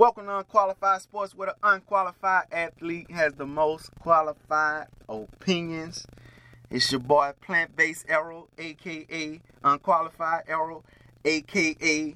[0.00, 6.06] Welcome to Unqualified Sports, where the unqualified athlete has the most qualified opinions.
[6.70, 10.84] It's your boy Plant Based Arrow, aka Unqualified Arrow,
[11.26, 12.14] aka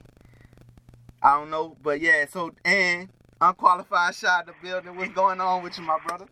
[1.23, 2.25] I don't know, but yeah.
[2.27, 3.11] So and
[3.43, 4.97] Unqualified shot the building.
[4.97, 6.25] What's going on with you, my brother?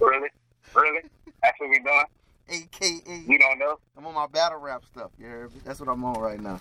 [0.00, 0.28] really,
[0.74, 1.02] really?
[1.40, 2.04] That's what we doing?
[2.48, 3.24] AKA.
[3.28, 3.78] You don't know?
[3.96, 5.12] I'm on my battle rap stuff.
[5.20, 6.58] Yeah, that's what I'm on right now.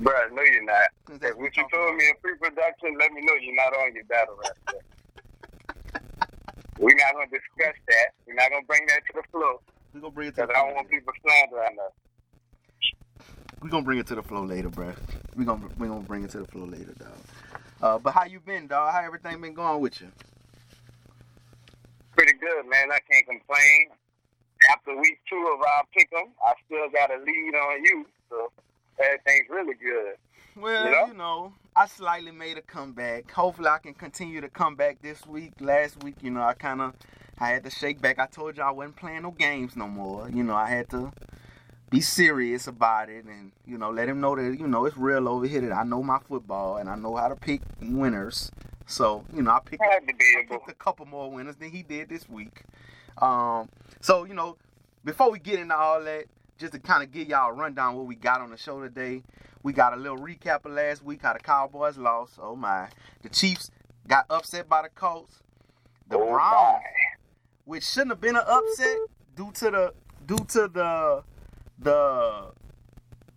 [0.00, 0.88] Bro, no, you're not.
[1.10, 4.04] If what what you told me in pre-production, let me know you're not on your
[4.04, 4.56] battle rap.
[6.78, 8.14] We're not gonna discuss that.
[8.26, 9.58] We're not gonna bring that to the floor
[9.92, 13.24] We gonna bring it to the I don't want people slandering us.
[13.60, 14.96] We gonna bring it to the floor later, bruh.
[15.36, 17.18] We gonna we gonna bring it to the floor later, dog.
[17.82, 18.94] Uh, but how you been, dog?
[18.94, 20.08] How everything been going with you?
[22.16, 22.90] Pretty good, man.
[22.90, 23.90] I can't complain.
[24.70, 28.50] After week two of our pick'em, I still got a lead on you, so
[29.02, 30.14] everything's really good.
[30.56, 31.06] Well, You know?
[31.06, 33.30] you know, I slightly made a comeback.
[33.30, 35.52] Hopefully, I can continue to come back this week.
[35.60, 36.94] Last week, you know, I kind of
[37.38, 38.18] I had to shake back.
[38.18, 40.28] I told you I wasn't playing no games no more.
[40.28, 41.12] You know, I had to
[41.88, 45.28] be serious about it and you know let him know that you know it's real
[45.28, 45.60] over here.
[45.60, 48.50] That I know my football and I know how to pick winners.
[48.86, 49.82] So you know, I picked.
[49.82, 52.62] I picked a couple more winners than he did this week.
[53.18, 53.68] Um,
[54.00, 54.56] so you know,
[55.04, 56.24] before we get into all that,
[56.60, 59.22] just to kind of give y'all a rundown what we got on the show today.
[59.62, 62.38] We got a little recap of last week how the Cowboys lost.
[62.40, 62.88] Oh my,
[63.22, 63.70] the Chiefs
[64.06, 65.42] got upset by the Colts.
[66.08, 66.80] The Oh, Browns, my.
[67.64, 68.98] which shouldn't have been an upset
[69.34, 69.94] due to the
[70.26, 71.24] due to the
[71.78, 72.52] the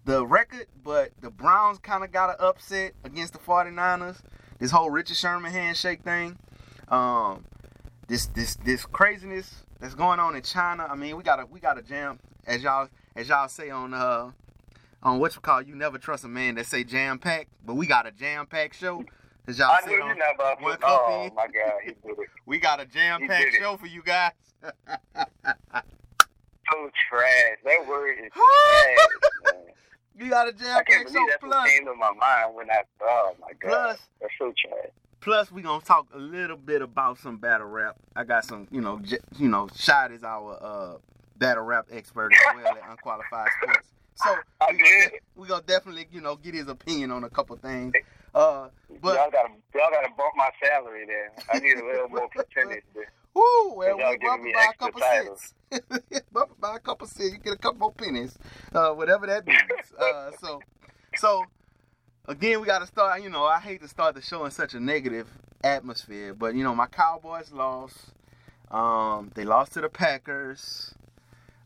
[0.05, 4.17] the record, but the Browns kind of got an upset against the 49ers.
[4.59, 6.37] This whole Richard Sherman handshake thing.
[6.89, 7.45] Um,
[8.07, 10.87] this this this craziness that's going on in China.
[10.89, 13.93] I mean, we got a we got a jam as y'all as y'all say on
[13.93, 14.31] uh
[15.01, 17.85] on what you call you never trust a man that say jam pack, but we
[17.85, 19.03] got a jam pack show.
[19.47, 20.55] As y'all I say knew you on, never.
[20.61, 22.29] one Oh my God, he did it.
[22.45, 24.31] we got a jam pack show for you guys.
[26.71, 27.57] So trash.
[27.65, 29.53] That word is trash.
[30.17, 32.55] you got a jam can't pack show believe that's plus what came to my mind
[32.55, 32.83] when I.
[33.01, 34.91] Oh my God, Plus- that's so trash.
[35.19, 37.95] Plus, we gonna talk a little bit about some battle rap.
[38.15, 40.97] I got some, you know, j- you know, Shad is our uh,
[41.43, 43.87] battle rap expert as well at Unqualified Sports.
[44.15, 47.55] So I we gonna, we gonna definitely, you know, get his opinion on a couple
[47.57, 47.93] things.
[48.33, 48.69] Uh,
[49.01, 51.31] but y'all gotta y'all gotta bump my salary there.
[51.53, 52.83] I need a little more percentage.
[53.33, 55.53] Whoo, well, we bump it by a couple titles.
[55.69, 56.23] cents.
[56.31, 57.33] bump it by a couple cents.
[57.33, 58.37] You get a couple more pennies,
[58.73, 59.59] uh, whatever that means.
[59.99, 60.61] uh, so,
[61.15, 61.43] so
[62.27, 63.21] again, we got to start.
[63.21, 65.27] You know, I hate to start the show in such a negative
[65.63, 67.97] atmosphere, but you know, my Cowboys lost.
[68.71, 70.95] Um, they lost to the Packers.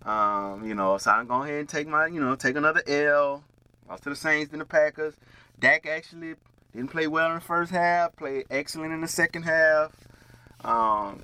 [0.07, 3.43] Um, you know, so I'm going ahead and take my, you know, take another L.
[3.89, 5.15] Lost to the Saints and the Packers.
[5.59, 6.35] Dak actually
[6.73, 8.15] didn't play well in the first half.
[8.15, 9.91] Played excellent in the second half.
[10.63, 11.23] Um,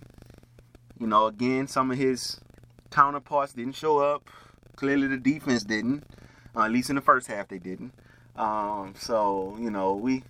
[0.99, 2.41] you know, again, some of his
[2.91, 4.29] counterparts didn't show up.
[4.75, 6.03] Clearly, the defense didn't.
[6.53, 7.93] Uh, at least in the first half, they didn't.
[8.35, 10.23] Um, so you know, we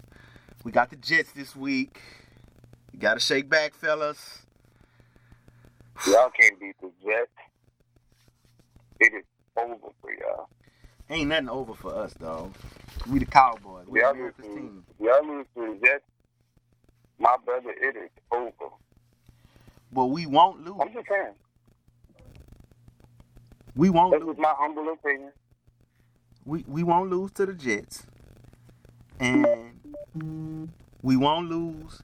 [0.63, 1.99] we got the Jets this week.
[2.91, 4.43] You got to shake back, fellas.
[6.05, 7.31] Y'all can't beat the Jets.
[9.03, 9.23] It is
[9.57, 10.47] over for y'all.
[11.09, 12.51] Ain't nothing over for us, though.
[13.11, 13.85] We the Cowboys.
[13.85, 14.85] We Y'all to team.
[14.97, 16.03] y'all lose to the Jets.
[17.19, 18.51] My brother, it is over.
[19.91, 20.77] But we won't lose.
[20.79, 21.33] I'm just saying.
[23.75, 24.35] We won't This lose.
[24.37, 25.31] is my humble opinion.
[26.45, 28.05] We we won't lose to the Jets,
[29.19, 29.79] and
[31.01, 32.01] we won't lose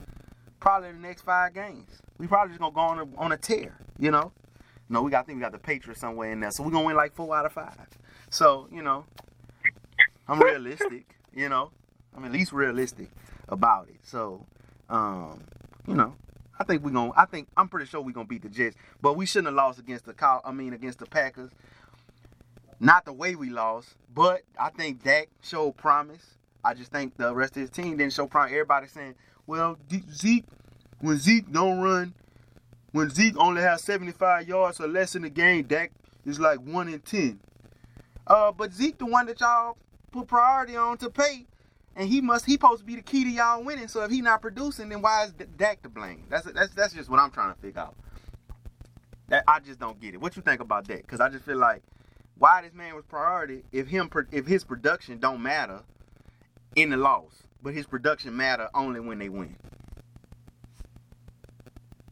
[0.60, 2.02] probably the next five games.
[2.18, 4.34] We probably just gonna go on a, on a tear, you know.
[4.90, 6.86] No, we got I think we got the Patriots somewhere in there, so we're gonna
[6.86, 7.88] win like four out of five.
[8.30, 9.06] So you know,
[10.28, 11.72] I'm realistic, you know.
[12.16, 13.10] I'm at least realistic
[13.48, 13.98] about it.
[14.04, 14.46] So,
[14.90, 15.44] um,
[15.88, 16.16] you know,
[16.60, 17.12] I think we're gonna.
[17.16, 19.80] I think I'm pretty sure we're gonna beat the Jets, but we shouldn't have lost
[19.80, 20.42] against the Cow.
[20.44, 21.52] I mean, against the Packers.
[22.82, 26.38] Not the way we lost, but I think Dak showed promise.
[26.64, 28.52] I just think the rest of his team didn't show promise.
[28.52, 29.16] Everybody saying,
[29.48, 29.78] "Well,
[30.14, 30.46] Zeke,
[31.00, 32.14] when Zeke don't run,
[32.92, 35.92] when Zeke only has 75 yards or less in the game, Dak
[36.26, 37.40] is like one in ten."
[38.28, 39.78] Uh, but Zeke, the one that y'all
[40.12, 41.46] put priority on to pay,
[41.96, 43.88] and he must he supposed to be the key to y'all winning.
[43.88, 46.26] So if he not producing, then why is Dak to blame?
[46.30, 47.96] That's that's that's just what I'm trying to figure out.
[49.28, 50.22] That I just don't get it.
[50.22, 51.02] What you think about that?
[51.02, 51.84] Because I just feel like
[52.38, 55.82] why this man was priority if him if his production don't matter
[56.76, 59.56] in the loss, but his production matter only when they win.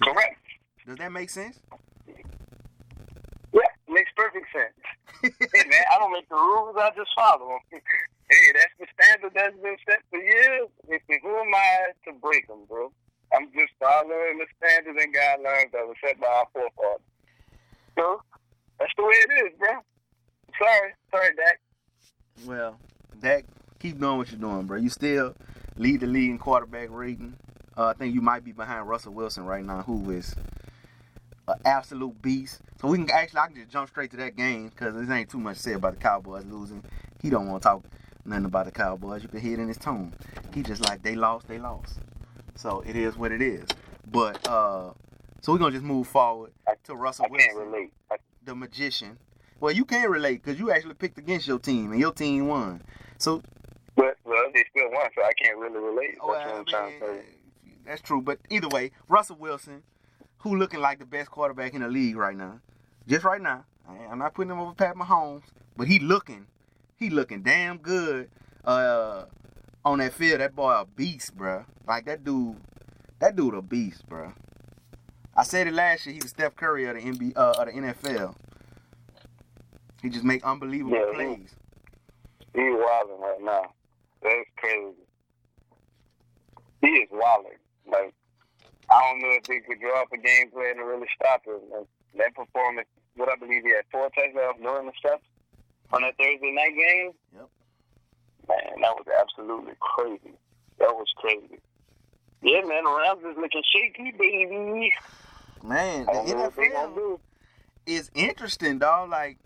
[0.03, 0.37] Correct.
[0.87, 1.59] Does that make sense?
[2.07, 4.73] Yeah, makes perfect sense.
[5.53, 7.81] hey man, I don't make the rules, I just follow them.
[8.31, 10.69] hey, that's the standard that's been set for years.
[10.87, 12.89] If, who am I to break them, bro.
[13.35, 17.03] I'm just following the standards and guidelines that were set by our forefathers.
[17.99, 18.21] So
[18.79, 19.69] that's the way it is, bro.
[20.57, 21.59] Sorry, sorry, Dak.
[22.45, 22.79] Well,
[23.19, 23.43] Dak,
[23.79, 24.77] keep doing what you're doing, bro.
[24.77, 25.35] You still
[25.75, 27.35] lead the league in quarterback rating.
[27.75, 30.33] Uh, I think you might be behind Russell Wilson right now, who is
[31.47, 32.61] an absolute beast.
[32.81, 35.29] So we can actually, I can just jump straight to that game because there ain't
[35.29, 36.83] too much said about the Cowboys losing.
[37.21, 37.83] He don't want to talk
[38.25, 39.23] nothing about the Cowboys.
[39.23, 40.13] You can hear it in his tone.
[40.53, 41.99] He just like they lost, they lost.
[42.55, 43.67] So it is what it is.
[44.11, 44.91] But uh,
[45.41, 46.51] so we're gonna just move forward
[46.83, 47.91] to Russell I Wilson.
[48.11, 49.17] I, the magician.
[49.59, 52.81] Well, you can relate because you actually picked against your team and your team won.
[53.17, 53.41] So
[53.95, 56.11] but well, they still won, so I can't really relate.
[56.11, 57.21] That's Oh, what well, I'm trying to say.
[57.85, 58.21] That's true.
[58.21, 59.81] But either way, Russell Wilson,
[60.47, 62.59] who looking like the best quarterback in the league right now,
[63.07, 63.65] just right now.
[64.09, 65.43] I'm not putting him over Pat Mahomes,
[65.75, 66.45] but he looking,
[66.97, 68.29] he looking damn good
[68.65, 69.25] uh,
[69.85, 70.41] on that field.
[70.41, 71.65] That boy a beast, bruh.
[71.87, 72.57] Like that dude,
[73.19, 74.33] that dude a beast, bruh.
[75.35, 76.13] I said it last year.
[76.15, 78.35] He's the Steph Curry of the NBA, uh, of the NFL.
[80.01, 81.55] He just make unbelievable Yeah, he- plays.
[82.53, 83.73] He's wilding right now.
[84.23, 84.95] That's crazy.
[86.81, 87.51] He is wilding.
[87.89, 88.13] Like
[88.89, 91.59] I don't know if they could draw up a game plan to really stop him.
[91.75, 91.85] And
[92.17, 95.27] that performance, what I believe he had four touchdowns, no interceptions
[95.91, 97.11] on that Thursday night game.
[97.33, 97.49] Yep.
[98.47, 100.35] Man, that was absolutely crazy.
[100.79, 101.59] That was crazy.
[102.41, 104.93] Yeah, man, the Rams is looking shaky, baby.
[105.63, 107.19] Man, the I don't know what they gonna NFL.
[107.85, 109.09] it's interesting, dog.
[109.09, 109.37] Like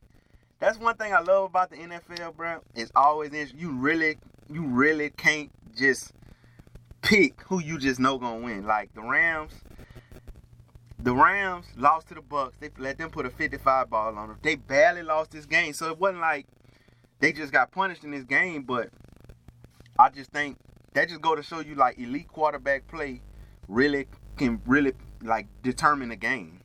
[0.59, 2.59] that's one thing I love about the NFL, bro.
[2.75, 3.59] It's always interesting.
[3.59, 4.17] you really,
[4.49, 6.11] you really can't just
[7.01, 8.65] pick who you just know gonna win.
[8.65, 9.53] Like the Rams,
[10.99, 12.57] the Rams lost to the Bucks.
[12.59, 14.37] They let them put a 55 ball on them.
[14.41, 16.47] They barely lost this game, so it wasn't like
[17.19, 18.63] they just got punished in this game.
[18.63, 18.89] But
[19.97, 20.57] I just think
[20.93, 23.21] that just go to show you like elite quarterback play
[23.67, 24.07] really
[24.37, 26.61] can really like determine the game.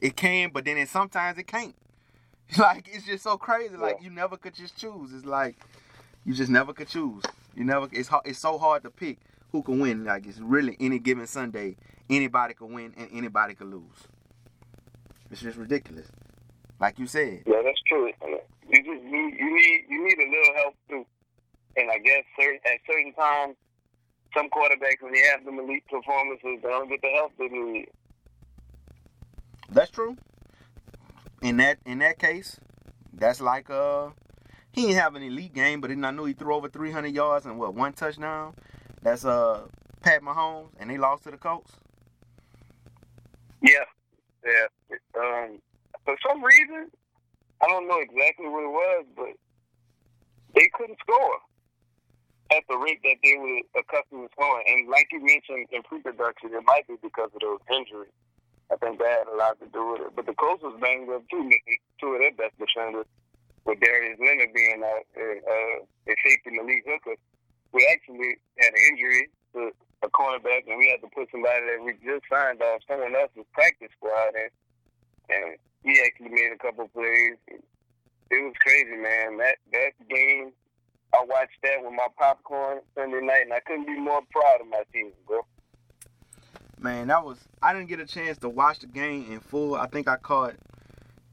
[0.00, 1.74] It can, but then it, sometimes it can't.
[2.58, 3.74] Like it's just so crazy.
[3.74, 5.12] Like you never could just choose.
[5.14, 5.56] It's like
[6.24, 7.22] you just never could choose.
[7.56, 7.88] You never.
[7.90, 9.18] It's hard, it's so hard to pick
[9.54, 10.04] who can win.
[10.04, 11.76] Like it's really any given Sunday,
[12.10, 14.08] anybody can win and anybody can lose.
[15.30, 16.08] It's just ridiculous.
[16.80, 17.44] Like you said.
[17.46, 18.08] Yeah, that's true.
[18.08, 21.06] You just need you need you need a little help too.
[21.76, 23.54] And I guess certain, at certain times,
[24.36, 27.88] some quarterbacks when they have them elite performances, they don't get the help they need.
[29.70, 30.16] That's true.
[31.42, 32.58] In that in that case,
[33.12, 34.08] that's like uh
[34.72, 37.46] he didn't have an elite game, but then I knew he threw over 300 yards
[37.46, 38.54] and what one touchdown.
[39.04, 39.68] That's uh
[40.00, 41.72] Pat Mahomes, and they lost to the Colts.
[43.60, 43.84] Yeah,
[44.44, 44.66] yeah.
[45.16, 45.60] Um,
[46.04, 46.90] for some reason,
[47.62, 49.32] I don't know exactly what it was, but
[50.54, 51.38] they couldn't score
[52.50, 54.64] at the rate that they were accustomed to scoring.
[54.68, 58.12] And like you mentioned in pre-production, it might be because of those injuries.
[58.72, 60.16] I think that had a lot to do with it.
[60.16, 61.44] But the Colts was banged up too.
[61.44, 63.06] missing Two of their best defenders,
[63.64, 65.76] with Darius Leonard being out, uh, uh,
[66.24, 67.16] safety Malik Hooker.
[67.74, 69.70] We actually had an injury to
[70.02, 73.44] a cornerback, and we had to put somebody that we just signed off someone else's
[73.52, 74.50] practice squad, and,
[75.28, 77.34] and he actually made a couple plays.
[78.30, 79.38] It was crazy, man.
[79.38, 80.52] That that game,
[81.12, 84.68] I watched that with my popcorn Sunday night, and I couldn't be more proud of
[84.68, 85.40] my team, bro.
[86.78, 89.74] Man, that was I didn't get a chance to watch the game in full.
[89.74, 90.54] I think I caught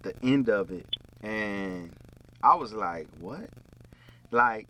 [0.01, 0.87] the end of it
[1.21, 1.93] and
[2.43, 3.49] I was like, "What?"
[4.31, 4.67] Like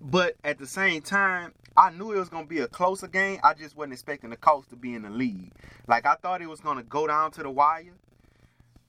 [0.00, 3.40] but at the same time, I knew it was going to be a closer game.
[3.44, 5.52] I just wasn't expecting the Colts to be in the lead.
[5.86, 7.94] Like I thought it was going to go down to the wire,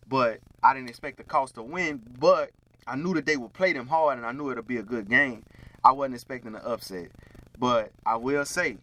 [0.08, 2.52] but I didn't expect the Colts to win, but
[2.88, 5.10] I knew that they would play them hard and I knew it'd be a good
[5.10, 5.44] game.
[5.84, 7.12] I wasn't expecting the upset.
[7.60, 8.78] But I will say,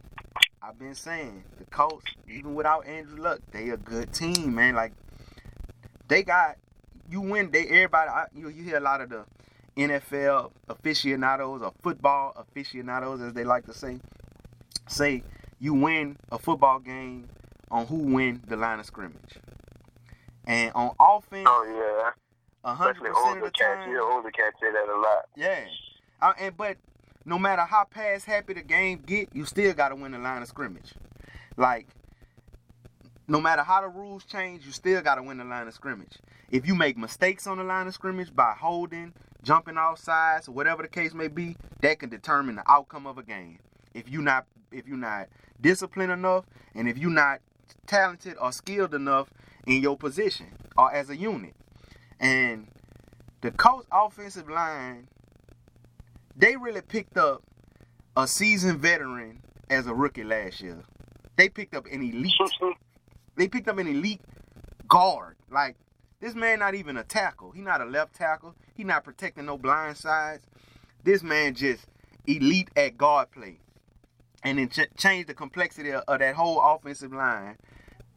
[0.63, 4.75] I've been saying the Colts, even without Andrew Luck, they a good team, man.
[4.75, 4.93] Like
[6.09, 6.57] they got
[7.11, 7.51] you win.
[7.51, 8.11] They everybody.
[8.11, 9.25] I, you you hear a lot of the
[9.77, 13.99] NFL aficionados or football aficionados, as they like to say,
[14.89, 15.23] say
[15.61, 17.29] you win a football game
[17.71, 19.35] on who win the line of scrimmage.
[20.47, 21.65] And on offense, Oh
[22.65, 23.85] yeah, hundred especially percent of older the cats.
[23.85, 25.25] time, Yeah, older cats say that a lot.
[25.37, 25.65] yeah.
[26.23, 26.77] Uh, and but
[27.25, 30.41] no matter how pass happy the game get, you still got to win the line
[30.43, 30.95] of scrimmage.
[31.57, 31.87] Like
[33.29, 36.19] no matter how the rules change, you still got to win the line of scrimmage.
[36.51, 40.53] If you make mistakes on the line of scrimmage by holding, jumping off sides, or
[40.53, 43.59] whatever the case may be, that can determine the outcome of a game.
[43.95, 45.29] If you not if you're not
[45.61, 47.41] disciplined enough, and if you're not
[47.87, 49.33] talented or skilled enough
[49.67, 51.55] in your position or as a unit,
[52.21, 52.69] and
[53.41, 55.09] the Colts offensive line,
[56.37, 57.43] they really picked up
[58.17, 60.83] a seasoned veteran as a rookie last year.
[61.37, 62.33] They picked up an elite.
[63.37, 64.21] They picked up an elite
[64.89, 65.37] guard.
[65.51, 65.77] Like
[66.21, 67.53] this man, not even a tackle.
[67.53, 68.55] He not a left tackle.
[68.75, 70.47] He not protecting no blind sides.
[71.05, 71.87] This man just
[72.27, 73.59] elite at guard play,
[74.43, 77.57] and then ch- change the complexity of, of, that whole offensive line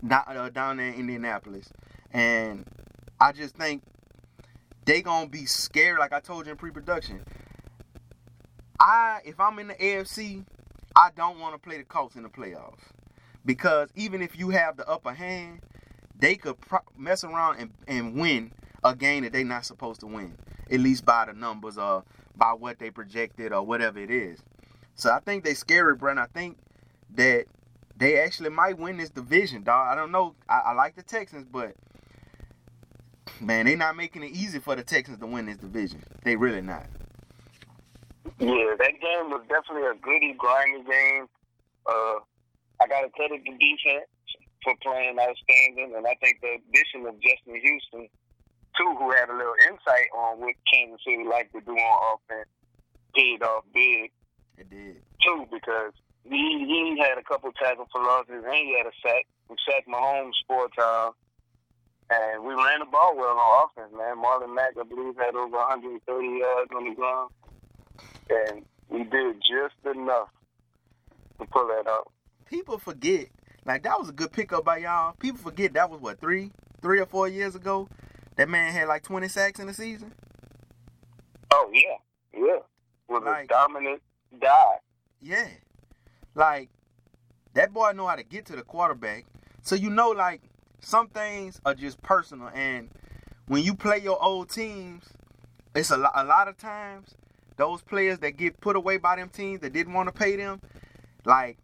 [0.07, 1.71] down, uh, down there in Indianapolis.
[2.11, 2.65] And
[3.19, 3.83] I just think
[4.85, 5.99] they gonna be scared.
[5.99, 7.21] Like I told you in pre-production,
[8.79, 10.45] I if I'm in the AFC,
[10.95, 12.79] I don't want to play the Colts in the playoffs
[13.45, 15.61] because even if you have the upper hand,
[16.17, 16.55] they could
[16.97, 18.51] mess around and, and win
[18.83, 20.37] a game that they're not supposed to win,
[20.69, 22.03] at least by the numbers or
[22.35, 24.39] by what they projected or whatever it is.
[24.95, 26.11] So I think they scary, bro.
[26.11, 26.57] And I think
[27.15, 27.45] that
[27.95, 29.87] they actually might win this division, dog.
[29.89, 30.35] I don't know.
[30.47, 31.73] I, I like the Texans, but
[33.41, 36.03] man, they're not making it easy for the Texans to win this division.
[36.23, 36.85] They really not.
[38.39, 41.27] Yeah, that game was definitely a goody, grimy game.
[41.85, 42.19] Uh,
[42.81, 44.09] I got to credit the defense
[44.63, 48.07] for playing outstanding, and I think the addition of Justin Houston,
[48.75, 52.49] too, who had a little insight on what Kansas City like to do on offense,
[53.15, 54.11] paid off big.
[54.57, 55.01] It did.
[55.25, 55.93] Too, because
[56.23, 59.25] he, he had a couple tackle for losses, and he had a sack.
[59.49, 61.15] We sacked Mahomes four times.
[62.11, 64.17] And we ran the ball well on offense, man.
[64.17, 67.29] Marlon Mack, I believe, had over 130 yards on the ground.
[68.29, 70.29] And we did just enough
[71.39, 72.11] to pull that out.
[72.49, 73.27] People forget,
[73.65, 75.13] like, that was a good pickup by y'all.
[75.19, 76.51] People forget that was, what, three?
[76.81, 77.87] Three or four years ago?
[78.37, 80.13] That man had like 20 sacks in the season?
[81.51, 81.97] Oh, yeah.
[82.33, 82.59] Yeah.
[83.07, 84.01] Was like, a dominant
[84.41, 84.77] guy.
[85.21, 85.47] Yeah.
[86.33, 86.69] Like,
[87.53, 89.25] that boy know how to get to the quarterback.
[89.61, 90.41] So, you know, like,
[90.79, 92.89] some things are just personal and
[93.47, 95.03] when you play your old teams
[95.75, 97.15] it's a lot, a lot of times
[97.57, 100.61] those players that get put away by them teams that didn't want to pay them
[101.25, 101.57] like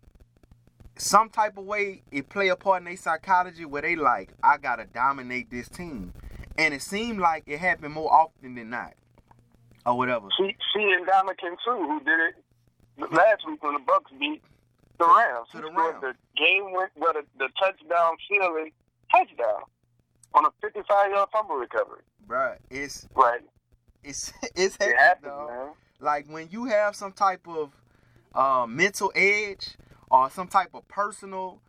[0.98, 4.58] some type of way it play a part in their psychology where they like i
[4.58, 6.14] gotta dominate this team
[6.58, 8.94] and it seemed like it happened more often than not
[9.86, 14.42] or whatever see, see Ndamukong Suh who did it last week when the bucks beat
[14.98, 18.72] the rams to the rams the game went where the, the touchdown ceiling
[19.12, 19.64] touchdown
[20.36, 22.02] on a 55 yard fumble recovery.
[22.28, 23.42] Bruh, it's right.
[24.04, 25.70] It's it's it happens, man.
[26.00, 27.72] Like when you have some type of
[28.36, 29.76] uh, mental edge
[30.10, 31.62] or some type of personal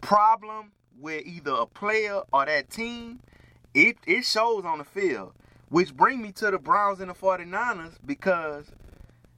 [0.00, 3.20] problem with either a player or that team,
[3.74, 5.32] it it shows on the field.
[5.68, 8.72] Which bring me to the Browns and the 49ers because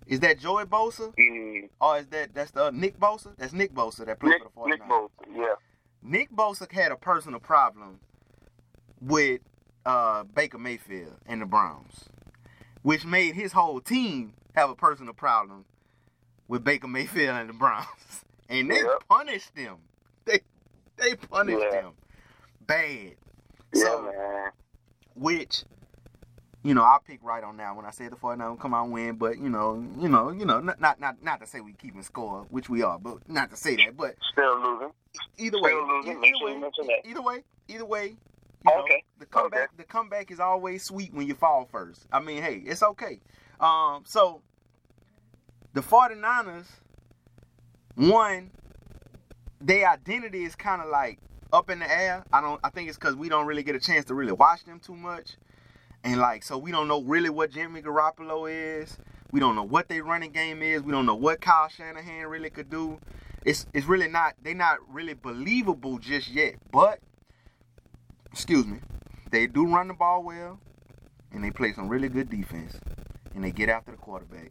[0.07, 1.15] is that Joey Bosa?
[1.17, 1.69] Mm.
[1.81, 3.37] Or is that that's the uh, Nick Bosa?
[3.37, 4.79] That's Nick Bosa that played Nick, for the 49ers.
[4.79, 5.55] Nick Bosa, yeah.
[6.03, 8.01] Nick Bosa had a personal problem
[9.01, 9.41] with
[9.85, 12.09] uh, Baker Mayfield and the Browns,
[12.83, 15.65] which made his whole team have a personal problem
[16.53, 17.87] with Baker Mayfield and the Browns,
[18.51, 19.03] and they yep.
[19.09, 19.77] punished them.
[20.27, 20.41] They
[20.99, 21.81] they punished yeah.
[21.81, 21.93] them
[22.67, 23.15] bad.
[23.73, 24.51] Yeah, so, man.
[25.17, 25.65] which
[26.63, 28.93] you know, I pick right on that when I say the 49 come out and
[28.93, 31.73] win, but you know, you know, you know, not not not, not to say we
[31.73, 34.93] keeping score, which we are, but not to say that, but still losing.
[35.39, 36.13] Either way, still losing.
[36.13, 39.03] either, way, sure you either way, either way, you oh, okay.
[39.19, 39.77] The comeback, okay.
[39.79, 42.07] the comeback is always sweet when you fall first.
[42.13, 43.21] I mean, hey, it's okay.
[43.59, 44.43] Um, so
[45.73, 46.67] the 49ers,
[47.95, 48.51] one,
[49.61, 51.19] their identity is kind of like
[51.53, 52.25] up in the air.
[52.33, 52.61] I don't.
[52.65, 54.97] I think it's because we don't really get a chance to really watch them too
[54.97, 55.37] much.
[56.05, 58.99] And like, so we don't know really what Jimmy Garoppolo is.
[59.31, 60.83] We don't know what their running game is.
[60.83, 62.99] We don't know what Kyle Shanahan really could do.
[63.45, 64.35] It's it's really not.
[64.43, 66.55] They're not really believable just yet.
[66.71, 67.01] But
[68.31, 68.79] excuse me,
[69.31, 70.59] they do run the ball well,
[71.33, 72.79] and they play some really good defense,
[73.35, 74.51] and they get after the quarterback.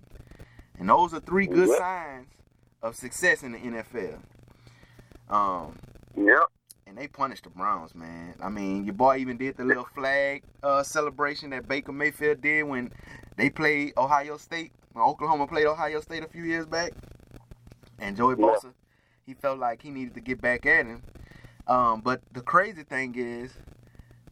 [0.82, 1.78] And those are three good yep.
[1.78, 2.28] signs
[2.82, 4.20] of success in the NFL.
[5.30, 5.80] Um,
[6.18, 6.44] yep
[6.92, 8.36] and they punished the Browns, man.
[8.44, 12.64] I mean, your boy even did the little flag uh, celebration that Baker Mayfield did
[12.64, 12.92] when
[13.38, 14.74] they played Ohio State.
[14.92, 16.92] When Oklahoma played Ohio State a few years back,
[17.98, 18.70] and Joey Bosa, yeah.
[19.26, 21.02] he felt like he needed to get back at him.
[21.66, 23.54] Um, but the crazy thing is,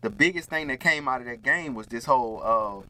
[0.02, 2.82] the biggest thing that came out of that game was this whole uh,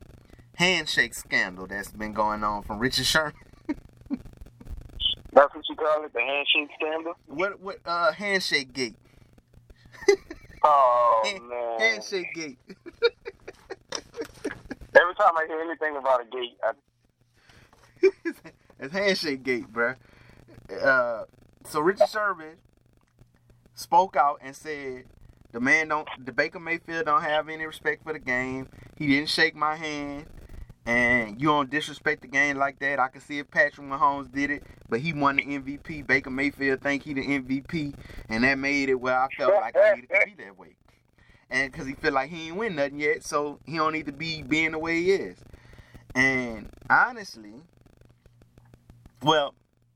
[0.55, 3.33] handshake scandal that's been going on from Richard Sherman.
[5.33, 7.13] That's what you call it, the handshake scandal.
[7.27, 8.95] What what uh, handshake gate?
[10.63, 11.79] Oh Hand, man!
[11.79, 12.57] Handshake gate.
[14.95, 16.73] Every time I hear anything about a gate, I...
[18.79, 19.93] it's handshake gate, bro.
[20.83, 21.23] Uh,
[21.63, 22.57] so Richard Sherman
[23.73, 25.05] spoke out and said
[25.51, 28.67] the man don't, the Baker Mayfield don't have any respect for the game.
[28.97, 30.25] He didn't shake my hand,
[30.85, 32.99] and you don't disrespect the game like that.
[32.99, 36.05] I can see if Patrick Mahomes did it, but he won the MVP.
[36.07, 37.93] Baker Mayfield think he the MVP,
[38.29, 40.75] and that made it where I felt like I needed to be that way.
[41.49, 44.11] And because he feel like he ain't win nothing yet, so he don't need to
[44.11, 45.37] be being the way he is.
[46.15, 47.53] And honestly,
[49.21, 49.53] well,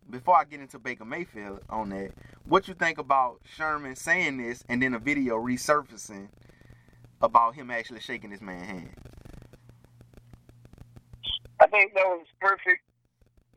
[0.09, 2.11] before I get into Baker Mayfield on that,
[2.45, 6.27] what you think about Sherman saying this and then a video resurfacing
[7.21, 8.95] about him actually shaking this man's hand?
[11.73, 12.85] Think that was perfect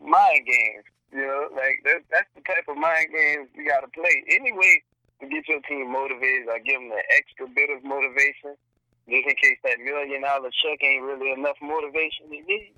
[0.00, 0.88] mind games.
[1.12, 4.24] You know, like that, that's the type of mind games you got to play.
[4.32, 4.80] Anyway,
[5.20, 8.56] to get your team motivated, I give them an extra bit of motivation,
[9.04, 12.72] just in case that million dollar check ain't really enough motivation to need.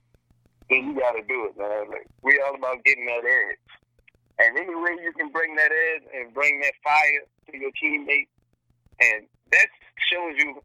[0.66, 1.87] Then you got to do it, man.
[1.87, 3.62] Like we all about getting that edge,
[4.42, 8.35] and any way you can bring that edge and bring that fire to your teammates,
[8.99, 9.23] and
[9.54, 9.71] that
[10.11, 10.59] shows you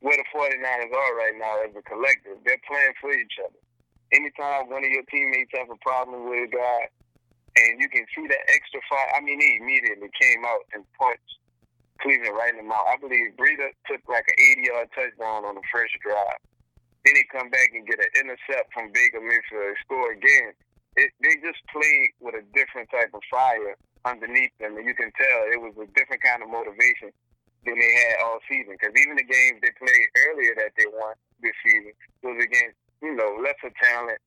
[0.00, 2.40] where the 49ers are right now as a collective.
[2.48, 3.60] They're playing for each other
[4.12, 6.88] anytime one of your teammates have a problem with a guy,
[7.56, 9.10] and you can see that extra fight.
[9.16, 11.38] I mean, he immediately came out and punched
[12.00, 12.86] Cleveland right in the mouth.
[12.86, 16.38] I believe Breida took like an 80-yard touchdown on the first drive.
[17.04, 20.54] Then he come back and get an intercept from Baker Mayfield score again.
[20.98, 25.10] It, they just played with a different type of fire underneath them, and you can
[25.14, 27.14] tell it was a different kind of motivation
[27.66, 28.74] than they had all season.
[28.78, 33.14] Because even the games they played earlier that they won this season was against you
[33.14, 34.18] know, lesser talent,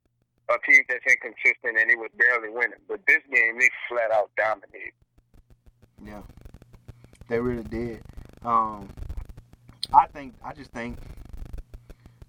[0.49, 2.79] a team that's inconsistent, and he was barely winning.
[2.87, 4.93] But this game, they flat out dominated.
[6.03, 6.21] Yeah,
[7.27, 8.01] they really did.
[8.43, 8.89] Um,
[9.93, 10.97] I think, I just think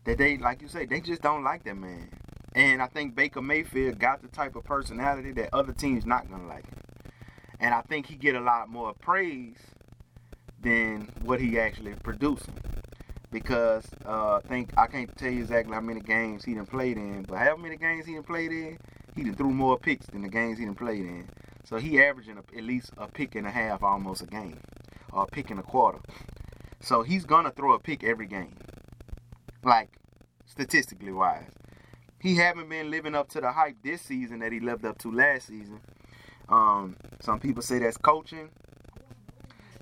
[0.05, 2.09] that they, like you say, they just don't like that man.
[2.55, 6.47] And I think Baker Mayfield got the type of personality that other teams not gonna
[6.47, 6.81] like him.
[7.61, 9.57] And I think he get a lot more praise
[10.61, 12.55] than what he actually producing
[13.33, 16.99] because uh, I think I can't tell you exactly how many games he done played
[16.99, 18.79] in, but how many games he done played in,
[19.17, 21.29] he done threw more picks than the games he done played in.
[21.65, 24.61] So he averaging a, at least a pick and a half almost a game,
[25.13, 25.99] or a pick and a quarter.
[26.81, 28.55] So he's gonna throw a pick every game,
[29.65, 29.99] like
[30.45, 31.51] statistically wise.
[32.21, 35.11] He haven't been living up to the hype this season that he lived up to
[35.11, 35.81] last season.
[36.49, 38.51] Um, some people say that's coaching.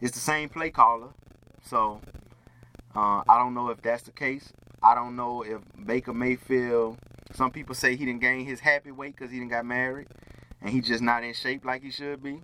[0.00, 1.08] It's the same play caller,
[1.62, 2.00] so
[2.94, 4.52] uh, I don't know if that's the case.
[4.82, 6.98] I don't know if Baker Mayfield.
[7.32, 10.08] Some people say he didn't gain his happy weight because he didn't got married,
[10.60, 12.42] and he's just not in shape like he should be.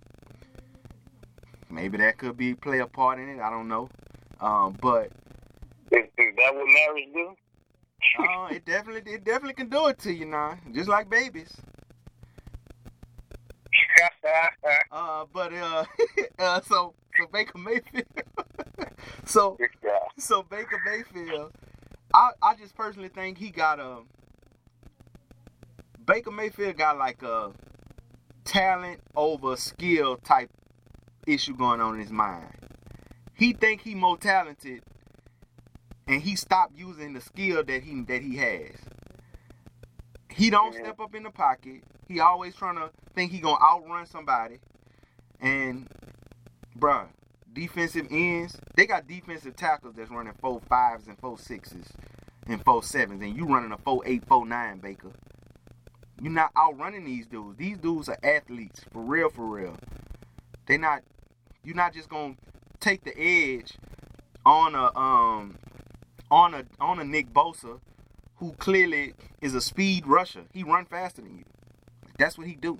[1.68, 3.40] Maybe that could be play a part in it.
[3.40, 3.88] I don't know.
[4.40, 5.10] Um, but
[5.90, 7.34] is, is that what marriage do?
[8.18, 11.56] uh, it definitely it definitely can do it to you now, just like babies.
[14.92, 15.84] uh, but uh,
[16.38, 18.04] uh, so so Baker Mayfield.
[19.24, 19.58] so
[20.18, 21.52] so Baker Mayfield,
[22.14, 24.00] I I just personally think he got a
[26.06, 27.52] Baker Mayfield got like a
[28.44, 30.50] talent over skill type
[31.26, 32.54] issue going on in his mind.
[33.34, 34.82] He think he more talented
[36.06, 38.76] and he stopped using the skill that he that he has.
[40.30, 40.80] He don't yeah.
[40.80, 41.82] step up in the pocket.
[42.06, 44.58] He always trying to think he gonna outrun somebody.
[45.40, 45.88] And
[46.78, 47.08] bruh,
[47.56, 51.86] defensive ends, they got defensive tackles that's running four fives and four sixes
[52.46, 55.10] and four sevens, and you running a four eight, four nine, Baker.
[56.22, 57.58] You're not outrunning these dudes.
[57.58, 59.76] These dudes are athletes, for real, for real.
[60.66, 61.02] They not.
[61.64, 62.36] You're not just gonna
[62.78, 63.74] take the edge
[64.44, 65.58] on a um
[66.30, 67.80] on a on a Nick Bosa,
[68.36, 70.44] who clearly is a speed rusher.
[70.52, 71.44] He run faster than you.
[72.18, 72.78] That's what he do.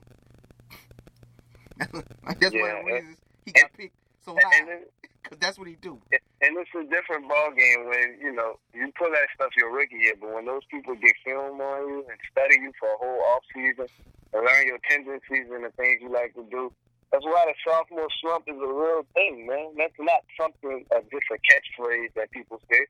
[1.78, 3.94] That's yeah, one of the reasons he got picked
[4.26, 4.82] so high.
[5.22, 5.98] Because that's what he do.
[6.42, 9.96] And it's a different ball game when you know you pull that stuff your rookie
[9.96, 13.22] year, but when those people get film on you and study you for a whole
[13.34, 13.86] off season
[14.34, 16.70] and learn your tendencies and the things you like to do,
[17.10, 19.74] that's why the sophomore slump is a real thing, man.
[19.78, 22.86] That's not something a just a catchphrase that people say.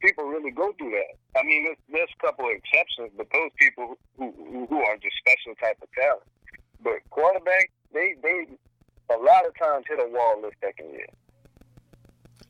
[0.00, 1.18] People really go through that.
[1.34, 4.96] I mean, there's, there's a couple of exceptions, but those people who, who who are
[4.96, 6.24] just special type of talent.
[6.80, 8.46] But quarterback, they they
[9.10, 11.06] a lot of times hit a wall this second year.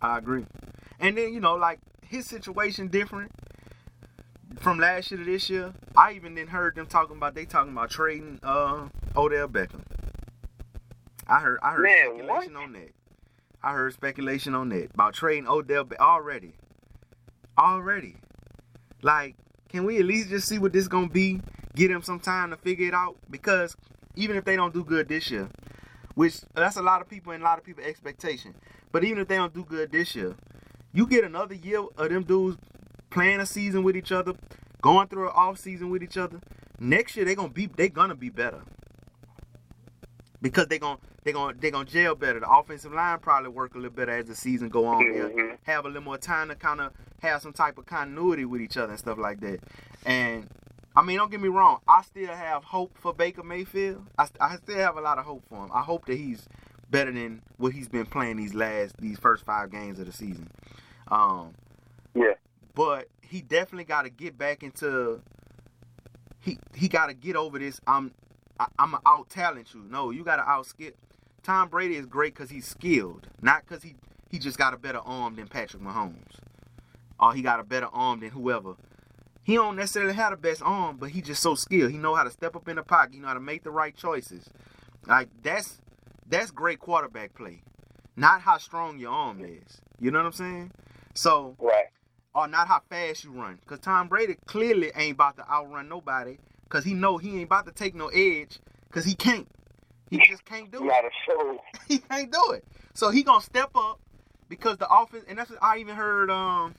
[0.01, 0.45] I agree.
[1.01, 3.33] And then, you know, like his situation different
[4.61, 5.73] from last year to this year.
[5.97, 9.83] I even then heard them talking about they talking about trading uh Odell Beckham.
[11.27, 12.63] I heard I heard Man, speculation what?
[12.65, 12.91] on that.
[13.63, 16.55] I heard speculation on that about trading Odell Be- already.
[17.59, 18.17] Already.
[19.03, 19.37] Like,
[19.69, 21.41] can we at least just see what this gonna be?
[21.75, 23.17] Get him some time to figure it out?
[23.31, 23.77] Because
[24.17, 25.49] even if they don't do good this year,
[26.19, 28.53] which that's a lot of people and a lot of people expectation.
[28.91, 30.35] But even if they don't do good this year,
[30.93, 32.59] you get another year of them dudes
[33.09, 34.33] playing a season with each other,
[34.83, 36.41] going through an off season with each other.
[36.81, 38.63] Next year they gonna be they gonna be better
[40.43, 42.41] because they're gonna they're gonna they're gonna gel better.
[42.41, 45.05] The offensive line probably work a little better as the season go on.
[45.05, 45.59] Mhm.
[45.63, 48.77] have a little more time to kind of have some type of continuity with each
[48.77, 49.61] other and stuff like that.
[50.05, 50.49] And
[50.99, 51.79] I mean, don't get me wrong.
[51.87, 54.05] I still have hope for Baker Mayfield.
[54.19, 55.71] I, I still have a lot of hope for him.
[55.73, 56.49] I hope that he's
[56.91, 60.51] better than what he's been playing these last these first five games of the season.
[61.07, 61.55] Um,
[62.17, 62.35] Yeah.
[62.75, 65.21] but he definitely got to get back into.
[66.41, 67.81] He he got to get over this.
[67.87, 68.13] I'm
[68.59, 69.85] I, I'm a out talent you.
[69.89, 70.91] No, you got to out skill.
[71.45, 73.95] Tom Brady is great because he's skilled, not because he
[74.31, 76.41] he just got a better arm than Patrick Mahomes,
[77.21, 78.75] or he got a better arm than whoever.
[79.49, 81.91] He don't necessarily have the best arm, but he just so skilled.
[81.91, 83.15] He know how to step up in the pocket.
[83.15, 84.51] He know how to make the right choices.
[85.07, 85.81] Like that's
[86.29, 87.63] that's great quarterback play,
[88.15, 89.81] not how strong your arm is.
[89.99, 90.73] You know what I'm saying?
[91.15, 91.87] So Right.
[92.35, 93.59] or not how fast you run.
[93.65, 96.37] Cause Tom Brady clearly ain't about to outrun nobody.
[96.69, 98.59] Cause he know he ain't about to take no edge.
[98.91, 99.49] Cause he can't.
[100.11, 100.89] He just can't do it.
[100.89, 101.59] Not a show.
[101.89, 102.67] He can't do it.
[102.93, 103.99] So he gonna step up
[104.51, 105.25] because the offense.
[105.27, 106.31] And that's what I even heard.
[106.31, 106.75] Um,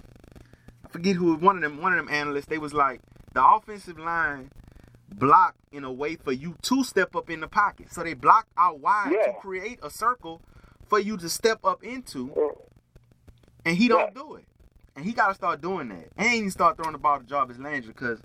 [0.90, 1.82] I forget who one of them.
[1.82, 2.48] One of them analysts.
[2.48, 3.02] They was like
[3.34, 4.52] the offensive line
[5.12, 7.92] block in a way for you to step up in the pocket.
[7.92, 10.42] So they block out wide to create a circle
[10.88, 12.34] for you to step up into
[13.66, 14.22] and he don't Yeah.
[14.22, 14.46] do it.
[14.96, 16.10] And he got to start doing that.
[16.18, 18.20] And he start throwing the ball to Jarvis Landry because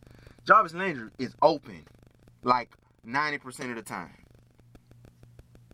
[0.46, 1.84] Jarvis Landry is open
[2.42, 2.70] like
[3.06, 4.14] 90% of the time.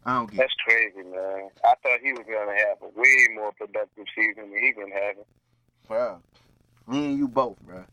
[0.04, 1.50] I don't get That's crazy, man.
[1.64, 5.24] I thought he was gonna have a way more productive season than he been having.
[5.88, 6.22] Well,
[6.90, 7.84] me and you both, bro.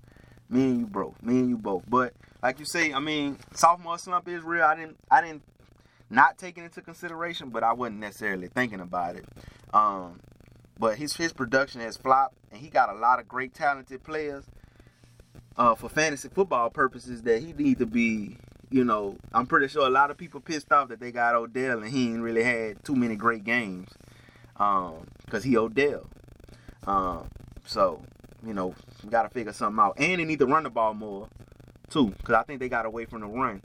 [0.49, 1.21] Me and you both.
[1.21, 1.83] Me and you both.
[1.87, 4.63] But like you say, I mean, sophomore slump is real.
[4.63, 5.43] I didn't, I didn't
[6.09, 9.25] not take it into consideration, but I wasn't necessarily thinking about it.
[9.73, 10.19] Um,
[10.79, 14.45] but his his production has flopped, and he got a lot of great talented players.
[15.57, 18.37] Uh, for fantasy football purposes, that he need to be.
[18.69, 21.81] You know, I'm pretty sure a lot of people pissed off that they got Odell,
[21.81, 23.89] and he ain't really had too many great games.
[24.57, 26.05] Um, cause he Odell.
[26.85, 27.29] Um,
[27.65, 28.01] so,
[28.45, 29.95] you know, we got to figure something out.
[29.97, 31.27] And they need to run the ball more,
[31.89, 33.61] too, because I think they got away from the run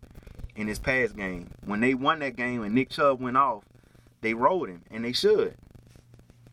[0.56, 1.50] in this past game.
[1.64, 3.64] When they won that game and Nick Chubb went off,
[4.20, 5.54] they rolled him, and they should.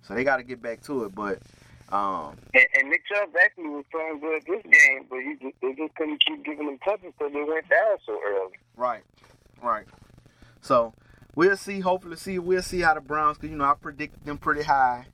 [0.02, 1.13] So they got to get back to it.
[1.13, 1.39] But,
[1.92, 5.74] um, And, and Nick Chubb actually was playing good this game, but he just, they
[5.74, 8.54] just couldn't keep giving him touches because they went down so early.
[8.76, 9.04] right,
[9.62, 9.86] right.
[10.62, 10.94] So
[11.36, 11.80] we'll see.
[11.80, 15.06] Hopefully, see we'll see how the Browns, because you know I predicted them pretty high,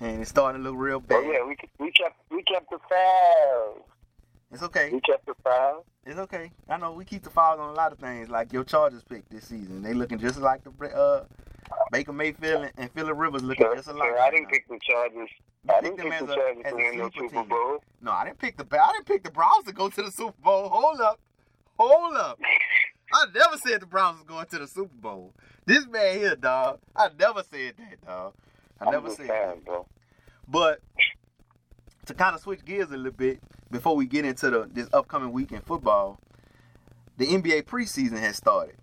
[0.00, 1.24] and it's starting to look real But bad.
[1.26, 3.82] yeah, we we kept we kept the five.
[4.52, 4.90] It's okay.
[4.92, 5.76] We kept the five.
[6.04, 6.52] It's okay.
[6.68, 9.28] I know we keep the files on a lot of things, like your Chargers pick
[9.28, 9.82] this season.
[9.82, 11.24] They looking just like the uh,
[11.90, 14.12] Baker Mayfield and, Philip Rivers looking So, just alike.
[14.20, 15.28] I didn't pick the Chargers.
[15.68, 17.28] You I didn't them pick as the a- Chargers as to a win sleeper Super
[17.40, 17.48] team.
[17.48, 17.78] Bowl.
[18.02, 20.40] No, I didn't pick the I didn't pick the Browns to go to the Super
[20.42, 20.68] Bowl.
[20.68, 21.18] Hold up,
[21.78, 22.38] hold up.
[23.12, 25.32] I never said the Browns was going to the Super Bowl.
[25.64, 26.78] This man here, dog.
[26.94, 28.34] I never said that, dog.
[28.80, 29.28] I I'm never said that.
[29.28, 29.86] saying, bro.
[30.48, 30.80] But
[32.06, 35.32] to kind of switch gears a little bit before we get into the this upcoming
[35.32, 36.20] week in football,
[37.16, 38.76] the NBA preseason has started.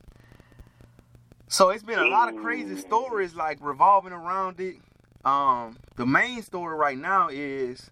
[1.48, 4.76] So it's been a lot of crazy stories like revolving around it.
[5.24, 7.90] Um, the main story right now is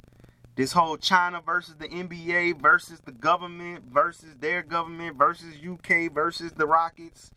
[0.55, 6.53] this whole China versus the NBA versus the government versus their government versus UK versus
[6.53, 7.31] the Rockets.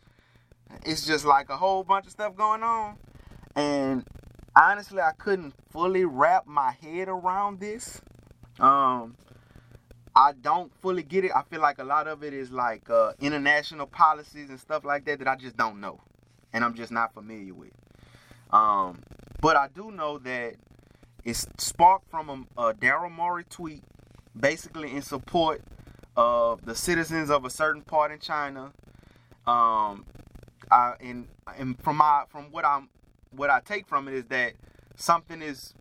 [0.84, 2.96] It's just like a whole bunch of stuff going on.
[3.54, 4.04] And
[4.56, 8.00] honestly, I couldn't fully wrap my head around this.
[8.58, 9.16] Um,
[10.16, 11.32] I don't fully get it.
[11.34, 15.04] I feel like a lot of it is like uh, international policies and stuff like
[15.06, 16.00] that that I just don't know,
[16.52, 17.72] and I'm just not familiar with.
[18.50, 19.02] Um,
[19.40, 20.54] but I do know that
[21.24, 23.82] it's sparked from a, a Daryl Morey tweet,
[24.38, 25.62] basically in support
[26.16, 28.72] of the citizens of a certain part in China.
[29.46, 30.06] Um,
[30.70, 31.26] I, and
[31.58, 32.88] and from my from what I'm
[33.36, 34.54] what I take from it is that
[34.96, 35.74] something is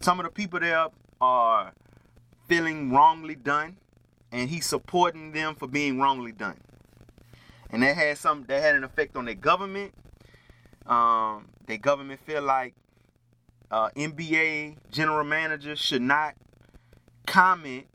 [0.00, 0.88] some of the people there
[1.20, 1.72] are
[2.48, 3.76] feeling wrongly done,
[4.32, 6.58] and he's supporting them for being wrongly done,
[7.70, 9.94] and that had some that had an effect on their government.
[10.86, 12.74] Um, their government feel like
[13.70, 16.34] uh, NBA general managers should not
[17.26, 17.86] comment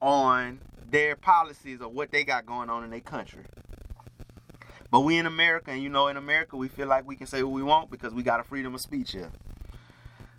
[0.00, 3.44] on their policies or what they got going on in their country.
[4.90, 7.42] But we in America, and you know, in America, we feel like we can say
[7.42, 9.30] what we want because we got a freedom of speech here.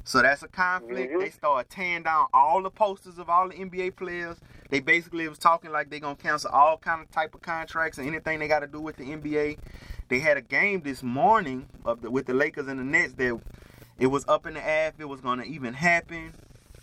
[0.04, 1.14] So that's a conflict.
[1.14, 1.20] Mhm.
[1.20, 4.38] They start tearing down all the posters of all the NBA players.
[4.70, 8.08] They basically was talking like they're gonna cancel all kind of type of contracts and
[8.08, 9.58] anything they got to do with the NBA.
[10.10, 13.40] They had a game this morning of the, with the Lakers and the Nets that
[14.00, 16.34] it was up in the air if it was gonna even happen.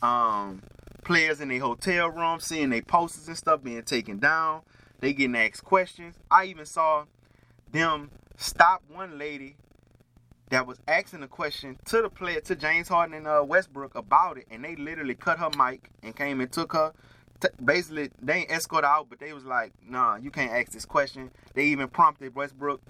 [0.00, 0.62] Um,
[1.02, 4.62] players in their hotel room seeing their posters and stuff being taken down.
[5.00, 6.14] They getting asked questions.
[6.30, 7.06] I even saw
[7.72, 9.56] them stop one lady
[10.50, 14.38] that was asking a question to the player to James Harden and uh, Westbrook about
[14.38, 16.92] it, and they literally cut her mic and came and took her.
[17.64, 20.84] Basically, they ain't escort her out, but they was like, "Nah, you can't ask this
[20.86, 22.80] question." They even prompted Westbrook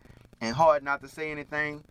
[0.41, 1.85] and Harden not to say anything.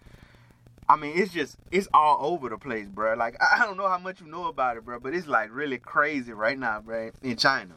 [0.90, 3.16] I mean, it's just it's all over the place, bro.
[3.16, 5.78] Like I don't know how much you know about it, bro, but it's like really
[5.78, 7.74] crazy right now, bro, in China.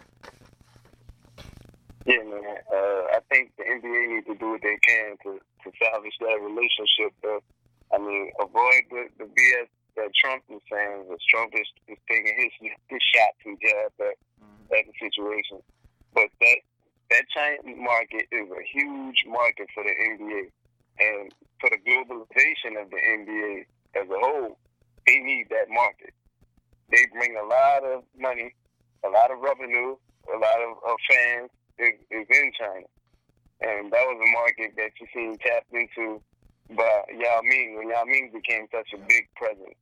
[2.10, 2.42] Yeah, man.
[2.66, 6.42] Uh, I think the NBA needs to do what they can to, to salvage that
[6.42, 7.14] relationship.
[7.22, 7.38] Though.
[7.94, 11.06] I mean, avoid the, the BS that Trump is saying.
[11.06, 12.50] Because Trump is, is taking his
[12.90, 14.74] his shot to jab at, mm-hmm.
[14.74, 15.62] at the situation.
[16.10, 16.58] But that
[17.14, 20.50] that China market is a huge market for the NBA,
[20.98, 21.30] and
[21.62, 23.70] for the globalization of the NBA
[24.02, 24.58] as a whole,
[25.06, 26.10] they need that market.
[26.90, 28.52] They bring a lot of money,
[29.06, 29.94] a lot of revenue,
[30.26, 32.86] a lot of, of fans is, is in China.
[33.60, 36.20] And that was a market that you seen tapped into
[36.76, 39.76] by Yao Ming when Yao Ming became such a big presence.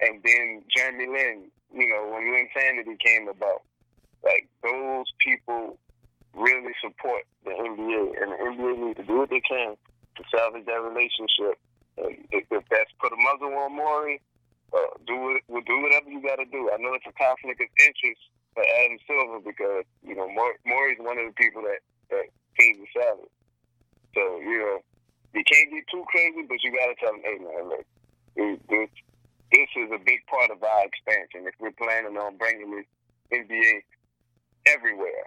[0.00, 3.62] And then Jeremy Lin, you know, when Linsanity came about,
[4.24, 5.76] like those people
[6.34, 9.76] really support the NBA, and the NBA needs to do what they can
[10.16, 11.58] to salvage that relationship.
[11.98, 14.20] And if, if that's put a muzzle on Morey,
[14.72, 15.42] uh, do it.
[15.48, 16.70] We'll do whatever you got to do.
[16.72, 18.22] I know it's a conflict of interest
[18.54, 22.26] for Adam Silver because you know Morey's one of the people that that
[22.58, 23.32] pays the salary.
[24.14, 24.78] So you know
[25.34, 27.86] you can't get too crazy, but you got to tell them, hey man, look,
[28.68, 28.90] this
[29.52, 31.46] this is a big part of our expansion.
[31.46, 32.86] If we're planning on bringing this
[33.32, 33.82] NBA
[34.66, 35.26] everywhere,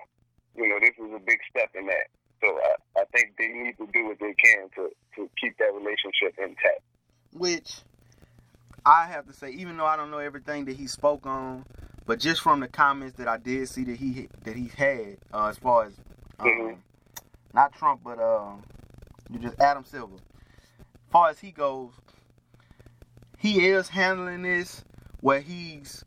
[0.55, 2.07] you know, this is a big step in that.
[2.41, 5.73] So I, I think they need to do what they can to, to keep that
[5.73, 6.81] relationship intact.
[7.31, 7.81] Which
[8.85, 11.65] I have to say, even though I don't know everything that he spoke on,
[12.05, 15.47] but just from the comments that I did see that he that he had, uh,
[15.47, 15.93] as far as
[16.39, 16.79] um, mm-hmm.
[17.53, 18.53] not Trump, but uh,
[19.31, 20.15] you just Adam Silver.
[20.15, 21.91] As far as he goes,
[23.37, 24.83] he is handling this
[25.21, 26.03] where he's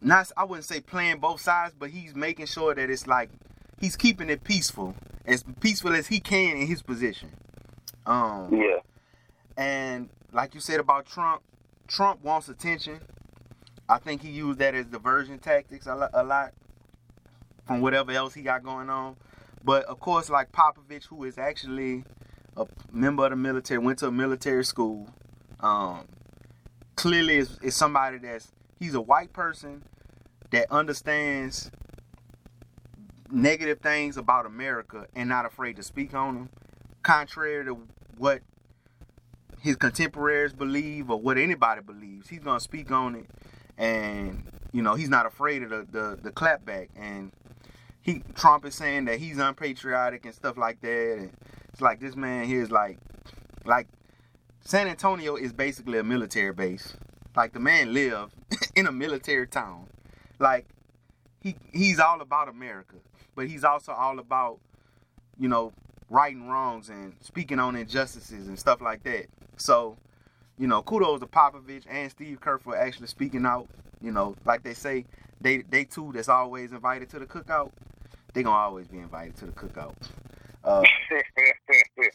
[0.00, 0.30] not.
[0.36, 3.30] I wouldn't say playing both sides, but he's making sure that it's like
[3.78, 4.94] he's keeping it peaceful,
[5.26, 7.30] as peaceful as he can in his position.
[8.06, 8.78] Um, yeah.
[9.56, 11.42] And like you said about Trump,
[11.86, 13.00] Trump wants attention.
[13.88, 16.52] I think he used that as diversion tactics a lot
[17.66, 19.16] from whatever else he got going on.
[19.62, 22.04] But of course, like Popovich, who is actually
[22.56, 25.08] a member of the military, went to a military school.
[25.60, 26.06] Um,
[26.96, 29.82] clearly, is, is somebody that's he's a white person
[30.50, 31.70] that understands
[33.30, 36.48] negative things about America and not afraid to speak on them,
[37.02, 37.86] contrary to
[38.18, 38.40] what
[39.60, 42.28] his contemporaries believe or what anybody believes.
[42.28, 43.30] He's gonna speak on it,
[43.78, 46.88] and you know he's not afraid of the the, the clapback.
[46.96, 47.32] And
[48.02, 51.16] he Trump is saying that he's unpatriotic and stuff like that.
[51.18, 51.32] And
[51.72, 52.98] it's like this man here is like
[53.64, 53.88] like
[54.60, 56.96] San Antonio is basically a military base.
[57.36, 58.34] Like the man lived
[58.76, 59.86] in a military town.
[60.38, 60.66] Like
[61.40, 62.96] he he's all about America
[63.34, 64.58] but he's also all about,
[65.38, 65.72] you know,
[66.10, 69.26] right and wrongs and speaking on injustices and stuff like that.
[69.56, 69.96] So,
[70.58, 73.68] you know, kudos to Popovich and Steve Kerr for actually speaking out.
[74.00, 75.04] You know, like they say,
[75.40, 77.70] they they too that's always invited to the cookout.
[78.32, 79.94] They gonna always be invited to the cookout.
[80.62, 80.82] Uh,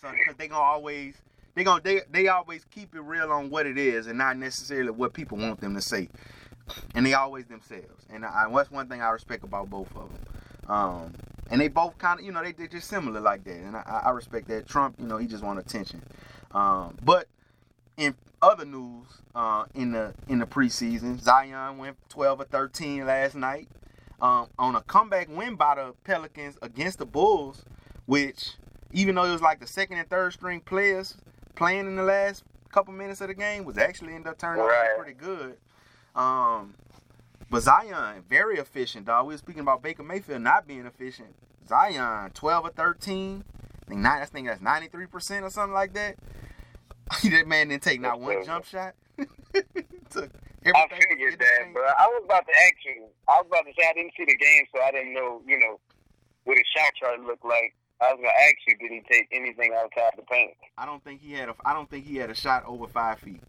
[0.01, 1.15] so, cause they gonna always
[1.55, 4.91] they gonna they they always keep it real on what it is and not necessarily
[4.91, 6.09] what people want them to say.
[6.93, 8.05] And they always themselves.
[8.11, 10.19] And I, that's one thing I respect about both of them.
[10.67, 11.13] Um,
[11.49, 13.55] and they both kind of, you know, they, they're just similar like that.
[13.55, 14.67] And I, I respect that.
[14.67, 16.03] Trump, you know, he just want attention.
[16.51, 17.27] Um, but
[17.99, 23.35] in other news, uh, in the in the preseason, Zion went 12 or 13 last
[23.35, 23.67] night
[24.21, 27.65] um, on a comeback win by the Pelicans against the Bulls,
[28.05, 28.53] which
[28.91, 31.17] even though it was like the second and third string players
[31.55, 34.91] playing in the last couple minutes of the game, was actually ended up turning right.
[34.91, 35.57] out pretty good.
[36.15, 36.73] Um,
[37.49, 39.27] but Zion, very efficient, dog.
[39.27, 41.35] We were speaking about Baker Mayfield not being efficient.
[41.67, 43.43] Zion, 12 or 13.
[43.85, 46.15] I think, I think that's 93% or something like that.
[47.23, 48.95] that man didn't take not one jump shot.
[50.09, 50.31] Took
[50.65, 51.83] I figured that, bro.
[51.83, 53.05] I was about to ask you.
[53.27, 55.57] I was about to say I didn't see the game, so I didn't know, you
[55.57, 55.79] know,
[56.43, 57.75] what his shot chart looked like.
[58.01, 60.51] I was gonna ask you, did he take anything outside the paint?
[60.77, 61.55] I don't think he had a.
[61.65, 63.41] I don't think he had a shot over five feet.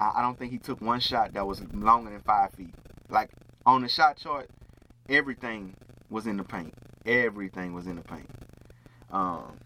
[0.00, 2.74] I, I don't think he took one shot that was longer than five feet.
[3.08, 3.30] Like
[3.64, 4.48] on the shot chart,
[5.08, 5.74] everything
[6.08, 6.74] was in the paint.
[7.04, 8.30] Everything was in the paint.
[9.10, 9.58] Um,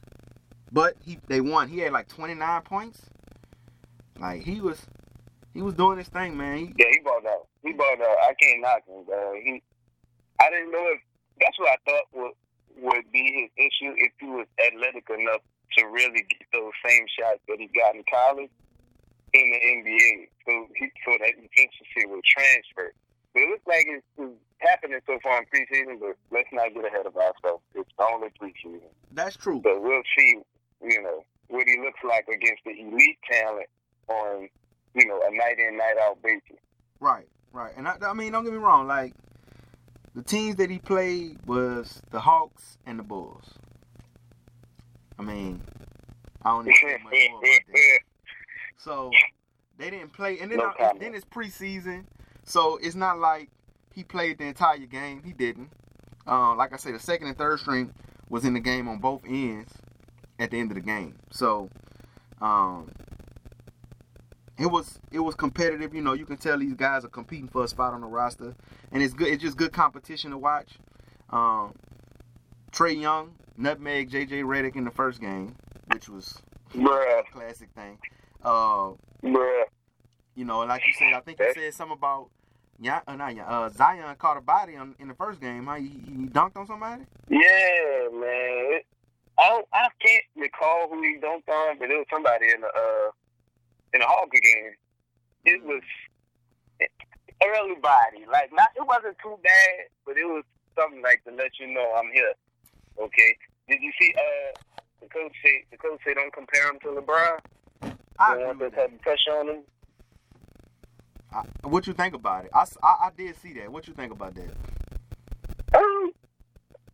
[0.72, 1.68] but he they won.
[1.68, 3.00] He had like 29 points.
[4.18, 4.80] Like he was
[5.54, 6.58] he was doing his thing, man.
[6.58, 7.46] He, Yeah, he balled out.
[7.62, 8.16] He balled out.
[8.22, 9.04] I can't knock him.
[9.42, 9.62] He,
[10.40, 11.00] I didn't know if
[11.40, 12.32] that's what I thought would
[12.80, 15.42] would be his issue if he was athletic enough
[15.76, 18.50] to really get those same shots that he got in college
[19.32, 20.28] in the NBA.
[20.46, 22.92] So he so that efficiency would transfer.
[23.34, 26.84] But it looks like it's, it's happening so far in preseason, but let's not get
[26.84, 27.62] ahead of ourselves.
[27.74, 28.90] It's only preseason.
[29.12, 29.60] that's true.
[29.62, 30.38] But we'll see,
[32.06, 33.66] like against the elite talent
[34.08, 34.48] on,
[34.94, 36.58] you know, a night in, night out basis.
[37.00, 37.72] Right, right.
[37.76, 38.86] And I, I mean, don't get me wrong.
[38.86, 39.14] Like
[40.14, 43.44] the teams that he played was the Hawks and the Bulls.
[45.18, 45.60] I mean,
[46.42, 47.98] I don't need to say much more about that.
[48.78, 49.10] So
[49.76, 51.00] they didn't play, and then No comment.
[51.00, 52.04] then it's preseason,
[52.44, 53.50] so it's not like
[53.94, 55.22] he played the entire game.
[55.22, 55.68] He didn't.
[56.26, 57.92] Uh, like I said, the second and third string
[58.30, 59.74] was in the game on both ends
[60.38, 61.16] at the end of the game.
[61.30, 61.68] So
[62.40, 62.90] um,
[64.58, 65.94] it was it was competitive.
[65.94, 68.54] You know, you can tell these guys are competing for a spot on the roster,
[68.92, 69.28] and it's good.
[69.28, 70.78] It's just good competition to watch.
[71.30, 71.74] Um,
[72.72, 75.56] Trae Young, nutmeg JJ Redick in the first game,
[75.92, 76.42] which was
[76.74, 77.98] Bruh, a classic thing.
[78.42, 79.64] Uh, bruh.
[80.34, 82.30] you know, like you said, I think you said something about
[82.82, 85.66] yeah, uh, not uh, Zion caught a body on, in the first game.
[85.66, 85.74] Huh?
[85.74, 87.02] He, he dunked on somebody.
[87.28, 88.72] Yeah, man.
[88.72, 88.86] It,
[89.40, 92.66] I don't, I can't recall who he dunked on, but it was somebody in the
[92.68, 93.10] uh
[93.94, 94.72] in the hockey game.
[95.44, 95.82] It was
[97.40, 98.26] everybody.
[98.30, 100.44] Like not it wasn't too bad, but it was
[100.78, 102.32] something like to let you know I'm here.
[103.00, 103.36] Okay.
[103.68, 107.38] Did you see uh the coach say the coach say don't compare him to LeBron?
[108.18, 108.82] I Don't want with that that.
[108.82, 109.62] type of pressure on him.
[111.32, 112.50] I, what you think about it?
[112.54, 113.70] I I did see that.
[113.72, 114.50] What you think about that?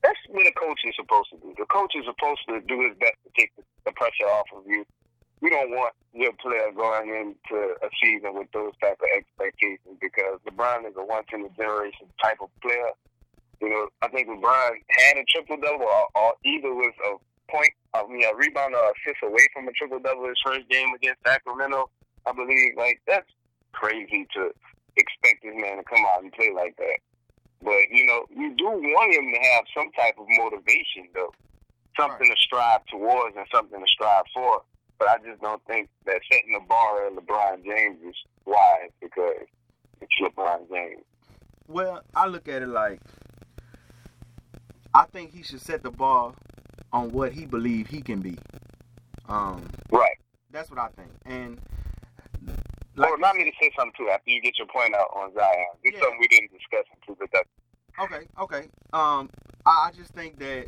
[0.07, 1.51] That's what a coach is supposed to do.
[1.59, 4.63] The coach is supposed to do his best to take the, the pressure off of
[4.63, 4.87] you.
[5.43, 10.39] We don't want your player going into a season with those type of expectations because
[10.47, 12.95] LeBron is a once in a generation type of player.
[13.61, 17.19] You know, I think LeBron had a triple double, or, or either was a
[17.51, 20.95] point, I mean, a rebound or assist away from a triple double his first game
[20.95, 21.91] against Sacramento.
[22.27, 23.31] I believe like that's
[23.73, 24.55] crazy to
[24.97, 27.03] expect this man to come out and play like that.
[27.63, 31.33] But you know, you do want him to have some type of motivation, though,
[31.99, 34.63] something to strive towards and something to strive for.
[34.99, 38.15] But I just don't think that setting the bar at LeBron James is
[38.45, 39.47] wise because
[40.01, 41.03] it's LeBron James.
[41.69, 43.01] Well, I look at it like
[44.95, 46.33] I think he should set the bar
[46.93, 48.39] on what he believes he can be.
[49.29, 50.17] Um, Right.
[50.51, 51.11] that's what I think.
[51.27, 51.61] And
[52.97, 55.33] Like, well, allow me to say something too after you get your point out on
[55.35, 55.67] Zion.
[55.83, 56.03] It's Yeah.
[56.03, 57.47] something we didn't discuss until the that.
[57.99, 58.69] Okay, okay.
[58.93, 59.31] Um,
[59.65, 60.67] I, I just think that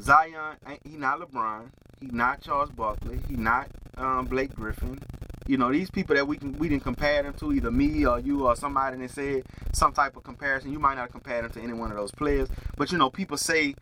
[0.00, 4.98] Zion, ain't- he not LeBron, he not Charles Barkley, he not um, Blake Griffin.
[5.46, 8.18] You know, these people that we can we didn't compare them to, either me or
[8.20, 10.72] you or somebody that said some type of comparison.
[10.72, 13.36] You might not compare them to any one of those players, but you know, people
[13.36, 13.74] say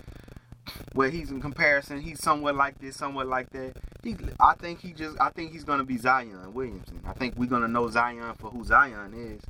[0.94, 3.74] where he's in comparison, he's somewhat like this, somewhat like that.
[4.09, 7.01] He, I think he just, I think he's gonna be Zion Williamson.
[7.05, 9.42] I think we're gonna know Zion for who Zion is.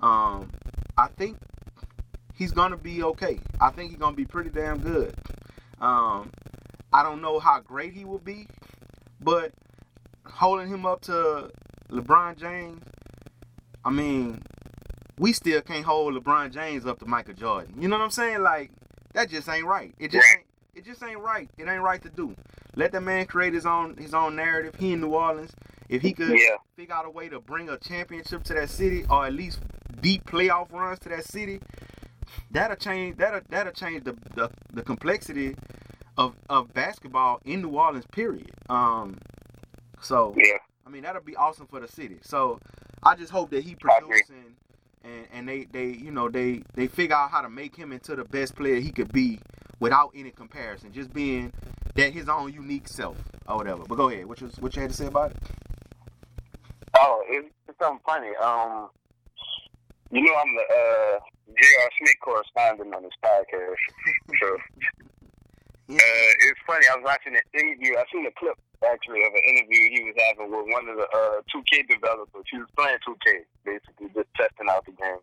[0.00, 0.50] Um,
[0.96, 1.38] I think
[2.34, 3.40] he's gonna be okay.
[3.60, 5.14] I think he's gonna be pretty damn good.
[5.80, 6.30] Um,
[6.92, 8.46] I don't know how great he will be,
[9.20, 9.52] but
[10.24, 11.50] holding him up to
[11.90, 12.82] LeBron James,
[13.84, 14.40] I mean,
[15.18, 17.74] we still can't hold LeBron James up to Michael Jordan.
[17.80, 18.42] You know what I'm saying?
[18.42, 18.70] Like
[19.14, 19.94] that just ain't right.
[19.98, 20.46] It just ain't.
[20.74, 21.48] It just ain't right.
[21.56, 22.36] It ain't right to do.
[22.76, 24.74] Let the man create his own his own narrative.
[24.78, 25.50] He in New Orleans.
[25.88, 26.56] If he could Yeah.
[26.76, 29.60] figure out a way to bring a championship to that city, or at least
[30.00, 31.60] deep playoff runs to that city,
[32.50, 33.16] that'll change.
[33.16, 35.56] That'll that'll change the the, the complexity
[36.18, 38.06] of of basketball in New Orleans.
[38.12, 38.50] Period.
[38.68, 39.18] Um.
[40.02, 40.58] So Yeah.
[40.86, 42.18] I mean that'll be awesome for the city.
[42.22, 42.60] So
[43.02, 44.54] I just hope that he produces and,
[45.04, 48.14] and and they they you know they they figure out how to make him into
[48.16, 49.40] the best player he could be
[49.80, 51.52] without any comparison, just being
[51.96, 53.16] that his own unique self
[53.48, 53.84] or whatever.
[53.84, 54.26] But go ahead.
[54.26, 55.38] What you what you had to say about it?
[56.98, 58.30] Oh, it's, it's something funny.
[58.42, 58.88] Um,
[60.10, 61.90] you know, I'm the uh, J.R.
[61.98, 63.76] Smith correspondent on this podcast.
[64.40, 64.54] so
[65.90, 66.86] uh, it's funny.
[66.90, 67.96] I was watching an interview.
[67.96, 71.08] I seen a clip actually of an interview he was having with one of the
[71.08, 72.44] uh, 2K developers.
[72.50, 75.22] He was playing 2K, basically just testing out the game.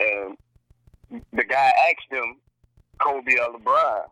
[0.00, 2.36] And the guy asked him,
[2.98, 4.02] Kobe or LeBron,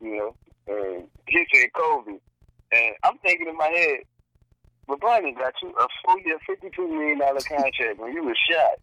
[0.00, 0.34] you know,
[0.68, 2.18] and he said Kobe.
[2.72, 4.00] And I'm thinking in my head,
[4.88, 8.78] LeBron got you a four year, $52 million contract when you was shot.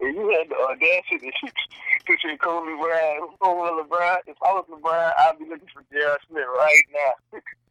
[0.00, 4.18] And you had the audacity to say Kobe Bryant over LeBron.
[4.26, 6.18] If I was LeBron, I'd be looking for J.R.
[6.28, 7.40] Smith right now.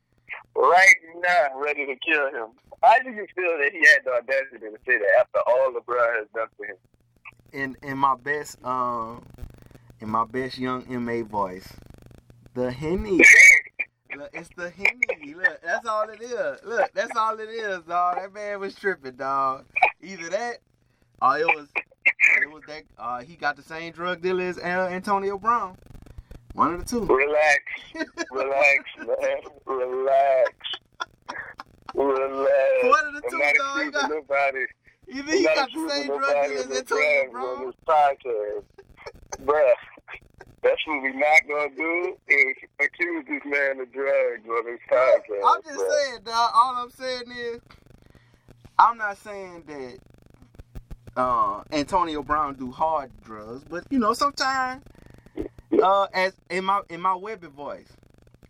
[0.55, 2.51] right now ready to kill him.
[2.82, 6.16] How do you feel that he had the audacity to say that after all LeBron
[6.20, 6.76] has done for him?
[7.51, 9.24] In in my best um
[9.99, 11.72] in my best Young M.A voice,
[12.54, 13.20] the henny.
[14.16, 15.34] Look, it's the henny.
[15.34, 16.60] Look, that's all it is.
[16.64, 18.18] Look, that's all it is, dog.
[18.18, 19.66] That man was tripping, dog.
[20.01, 20.58] Either that,
[21.22, 21.68] or it was
[22.41, 25.78] it was that uh, he got the same drug dealer as uh, Antonio Brown.
[26.54, 27.06] One of the two.
[27.06, 27.64] Relax,
[28.32, 30.51] relax, man, relax,
[31.95, 32.84] relax.
[32.84, 33.84] One of the two, dog.
[33.86, 34.66] He got, nobody.
[35.08, 38.64] either he got the same drug dealer as Antonio drugs on this podcast.
[39.43, 39.72] Bruh,
[40.64, 45.41] that's what we not gonna do is accuse this man of drugs on this podcast.
[45.45, 45.91] I'm just bruh.
[45.91, 46.51] saying, dog.
[46.55, 47.61] All I'm saying is,
[48.80, 54.84] I'm not saying that uh, Antonio Brown do hard drugs, but you know, sometimes,
[55.82, 57.91] uh, as in my in my Webbie voice,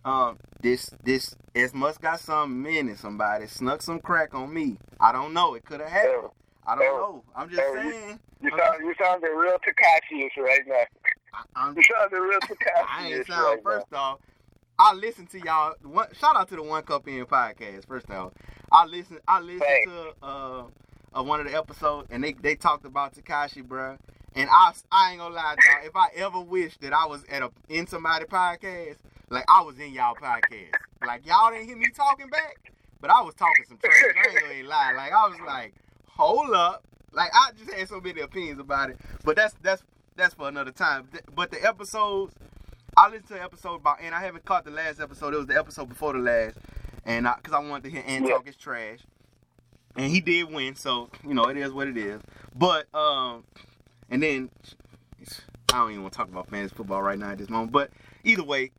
[0.06, 3.00] um, this this as must got something in it.
[3.00, 4.78] Somebody snuck some crack on me.
[5.00, 5.56] I don't know.
[5.56, 6.30] It could have happened.
[6.66, 7.24] I don't know.
[7.36, 8.20] I'm just saying.
[8.42, 10.84] You sound you sounding real Tekashi right now.
[11.56, 13.58] I'm, You sounding real Tekashi I ain't right sound.
[13.58, 13.64] now.
[13.64, 14.20] First off,
[14.80, 15.74] I listen to y'all.
[15.84, 17.88] One, shout out to the One Cup In podcast.
[17.88, 18.34] First off,
[18.72, 19.20] I listen.
[19.28, 19.92] I listened Thanks.
[19.92, 20.64] to uh,
[21.16, 23.98] uh one of the episodes, and they they talked about Tekashi, bro.
[24.36, 25.86] And I I ain't gonna lie, dog.
[25.86, 28.98] If I ever wished that I was at a in somebody podcast,
[29.30, 30.72] like I was in y'all podcast,
[31.06, 33.94] like y'all didn't hear me talking back, but I was talking some trash.
[34.16, 34.94] I ain't gonna lie.
[34.96, 35.74] Like I was like,
[36.08, 36.84] hold up.
[37.12, 39.84] Like I just had so many opinions about it, but that's that's
[40.16, 41.08] that's for another time.
[41.36, 42.34] But the episodes,
[42.96, 45.34] I listened to the episode about, and I haven't caught the last episode.
[45.34, 46.58] It was the episode before the last,
[47.06, 48.34] and I, cause I wanted to hear Ant Yeah.
[48.36, 49.00] talk his trash,
[49.96, 50.76] and he did win.
[50.76, 52.22] So you know it is what it is.
[52.56, 53.44] But um,
[54.10, 54.50] and then
[55.72, 57.72] I don't even want to talk about fantasy football right now at this moment.
[57.72, 57.90] But
[58.24, 58.72] either way,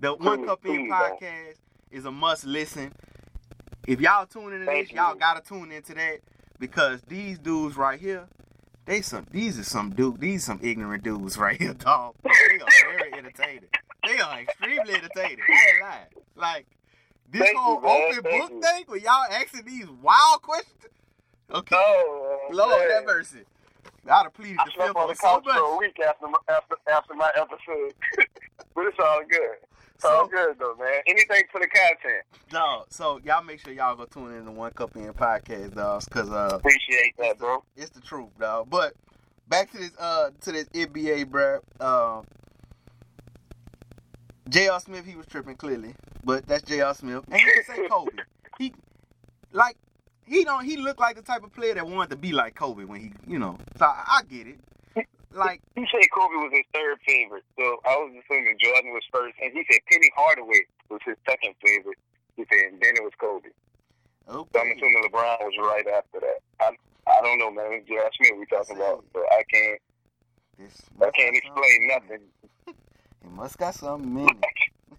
[0.00, 1.54] the One Cup In podcast
[1.90, 2.92] is a must listen.
[3.86, 6.18] If y'all tuning into this, y'all gotta tune into that
[6.58, 8.28] because these dudes right here,
[8.84, 12.14] they some these are some dude these some ignorant dudes right here, dog.
[12.24, 12.66] They are
[12.96, 13.68] very entertaining.
[14.06, 15.38] They are extremely entertaining.
[15.48, 16.06] I ain't lying.
[16.36, 16.66] Like
[17.30, 17.90] this Thank whole man.
[18.12, 18.60] open Thank book you.
[18.62, 20.76] thing where y'all asking these wild questions.
[21.50, 21.76] Okay.
[21.78, 22.90] Oh, Lord man.
[22.90, 23.40] have mercy.
[24.08, 25.56] I'd have pleaded I the fifth on the one so couch much.
[25.56, 27.94] for a week after my, after after my episode,
[28.74, 29.56] but it's all good.
[30.02, 31.00] It's all So, good though, man.
[31.06, 32.24] Anything for the content.
[32.52, 36.06] No, so y'all make sure y'all go tune in to One Cup In podcast, dogs,
[36.06, 37.62] cause uh, Appreciate that, bro.
[37.76, 38.68] it's the truth, dog.
[38.68, 38.94] But
[39.48, 41.60] back to this uh to this NBA, bruh.
[41.80, 42.24] Um,
[44.48, 44.80] J.R.
[44.80, 45.94] Smith, he was tripping clearly,
[46.24, 46.94] but that's J.R.
[46.94, 48.10] Smith, and you can say Kobe.
[48.58, 48.74] He
[49.52, 49.76] like
[50.26, 52.84] he don't he looked like the type of player that wanted to be like Kobe
[52.84, 53.56] when he, you know.
[53.78, 54.58] So I, I get it.
[55.34, 59.34] Like He said Kobe was his third favorite, so I was assuming Jordan was first,
[59.42, 60.60] and he said Penny Hardaway
[60.90, 61.98] was his second favorite.
[62.36, 63.48] He said, and then it was Kobe.
[64.28, 64.36] So I'm
[64.70, 66.38] okay, assuming LeBron was right after that.
[66.60, 66.70] I
[67.10, 67.72] I don't know, man.
[67.72, 68.08] It's J.R.
[68.16, 69.80] Smith we talking about, but I can't
[70.58, 72.20] this I can't explain nothing.
[73.24, 74.36] It must got something in it.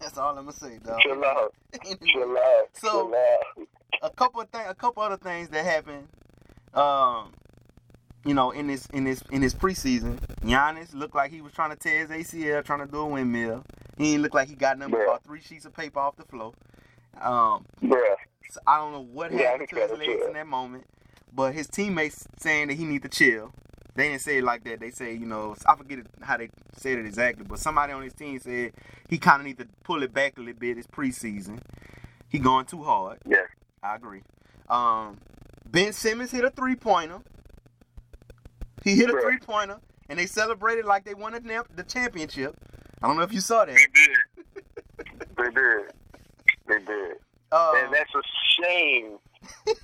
[0.00, 0.98] That's all I'm gonna say, dog.
[1.00, 1.54] Chill out,
[1.84, 3.68] chill out, So- chill out.
[4.02, 6.08] a couple of things, a couple other things that happened.
[6.72, 7.32] Um,
[8.24, 11.70] you know, in this in this in this preseason, Giannis looked like he was trying
[11.70, 13.64] to tear his ACL, trying to do a windmill.
[13.98, 15.04] He didn't look like he got nothing but Yeah.
[15.04, 16.52] about three sheets of paper off the floor.
[17.20, 18.16] Um, Bruh.
[18.50, 20.26] so I don't know what Yeah, happened to his legs so.
[20.28, 20.84] in that moment,
[21.32, 23.52] but his teammates saying that he need to chill.
[23.94, 24.80] They didn't say it like that.
[24.80, 28.12] They say, you know, I forget how they said it exactly, but somebody on his
[28.14, 28.72] team said
[29.08, 30.78] he kind of need to pull it back a little bit.
[30.78, 31.60] It's preseason.
[32.28, 33.18] He going too hard.
[33.24, 33.46] Yeah.
[33.84, 34.22] I agree.
[34.68, 35.18] Um,
[35.66, 37.20] ben Simmons hit a three pointer.
[38.84, 39.78] He hit a three pointer,
[40.08, 42.54] and they celebrated like they won the championship.
[43.02, 43.74] I don't know if you saw that.
[43.76, 45.26] They did.
[45.36, 45.92] They did.
[46.68, 47.16] They did.
[47.50, 48.22] Uh, and that's a
[48.62, 49.18] shame.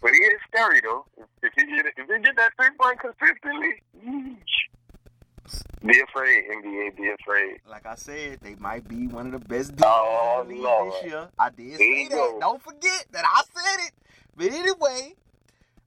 [0.02, 1.04] but he is scary though.
[1.42, 5.86] If he get if he get that three point consistently, yeesh.
[5.86, 6.96] be afraid, NBA.
[6.96, 7.58] Be afraid.
[7.68, 10.62] like I said, they might be one of the best dudes Oh, in the league
[10.62, 10.92] Lord.
[10.94, 11.28] this year.
[11.38, 12.14] I did There say that.
[12.14, 12.38] go.
[12.40, 13.92] Don't forget that I said it.
[14.36, 15.14] But anyway,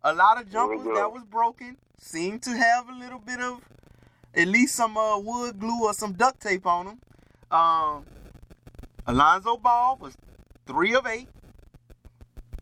[0.03, 3.61] a lot of jumpers that was broken seemed to have a little bit of
[4.35, 6.99] at least some uh, wood glue or some duct tape on them.
[7.51, 8.05] Um,
[9.07, 10.17] Alonzo Ball was
[10.65, 11.29] three of eight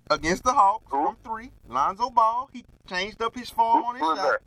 [0.10, 1.06] against the Hawks Who?
[1.06, 1.52] from three.
[1.68, 4.32] Lonzo Ball, he changed up his form on his Who's shot.
[4.32, 4.40] that?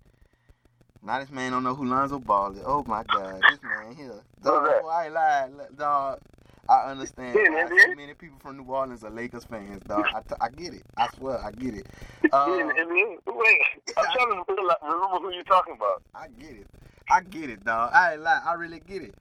[1.03, 2.63] Now this man don't know who Lonzo Ball is.
[2.65, 4.21] Oh my God, this man here.
[4.43, 6.21] Dog, I Look, dog.
[6.69, 7.39] I understand.
[7.39, 7.95] Yeah, so yeah.
[7.95, 10.05] many people from New Orleans are Lakers fans, dog.
[10.15, 10.83] I, t- I get it.
[10.97, 11.87] I swear, I get it.
[12.23, 13.19] Yeah, Uh, NBA.
[13.27, 13.61] Wait,
[13.97, 16.03] I'm trying to remember who you're talking about.
[16.15, 16.67] I get it.
[17.11, 17.91] I get it, dog.
[17.93, 18.41] I ain't lie.
[18.45, 19.15] I really get it.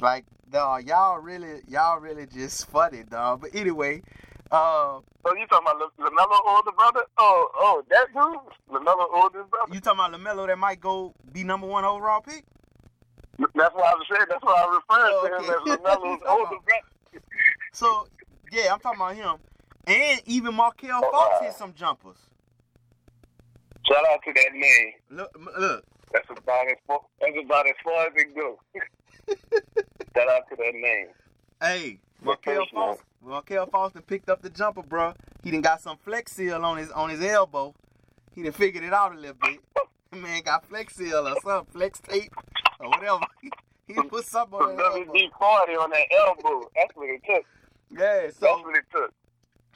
[0.00, 3.40] Like, dog, y'all really, y'all really just funny, dog.
[3.40, 4.02] But anyway,
[4.50, 7.06] Uh, Oh, you talking about La- Lamelo older brother?
[7.16, 8.38] Oh, oh, that dude,
[8.70, 9.72] Lamelo older brother.
[9.74, 12.44] you talking about Lamelo that might go be number one overall pick?
[13.38, 14.26] That's what I was saying.
[14.28, 17.24] That's what I referred Oh, to him as Lamelo's older brother.
[17.72, 18.06] So
[18.52, 19.36] yeah, I'm talking about him,
[19.86, 21.46] and even Markelle Oh, Fultz wow.
[21.46, 22.16] hit some jumpers.
[23.88, 24.92] Shout out to that man.
[25.10, 28.56] Look, look, That's about as far, that's about as far as it goes.
[30.16, 31.06] Shout out to that name.
[31.60, 35.14] hey, Markelle Fultz, Markelle done picked up the jumper, bro.
[35.42, 37.74] He done got some flex seal on his on his elbow.
[38.32, 39.58] He done figured it out a little bit.
[40.12, 42.32] Man got flex seal or something, flex tape
[42.80, 43.18] or whatever.
[43.94, 45.12] He put something on that elbow.
[45.12, 46.68] WD forty on that elbow.
[46.74, 47.44] That's what it took.
[47.90, 49.12] Yeah, That's so what it took.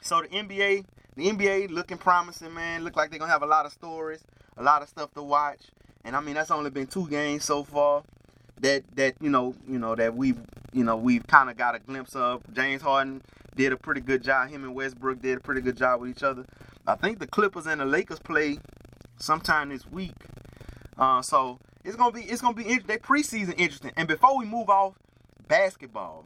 [0.01, 2.83] So the NBA, the NBA looking promising, man.
[2.83, 4.23] Look like they're gonna have a lot of stories,
[4.57, 5.61] a lot of stuff to watch.
[6.03, 8.03] And I mean, that's only been two games so far
[8.61, 10.39] that that you know, you know that we've
[10.73, 12.41] you know we've kind of got a glimpse of.
[12.53, 13.21] James Harden
[13.55, 14.49] did a pretty good job.
[14.49, 16.45] Him and Westbrook did a pretty good job with each other.
[16.87, 18.59] I think the Clippers and the Lakers play
[19.19, 20.15] sometime this week.
[20.97, 23.91] Uh, so it's gonna be it's gonna be they preseason interesting.
[23.95, 24.95] And before we move off
[25.47, 26.25] basketball,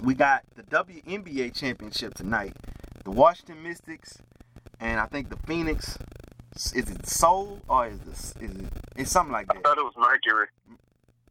[0.00, 2.54] we got the WNBA championship tonight.
[3.04, 4.18] The Washington Mystics
[4.80, 5.98] and I think the Phoenix.
[6.54, 8.64] Is it Soul or is this is it?
[8.96, 9.58] It's something like that.
[9.58, 10.46] I thought it was Mercury.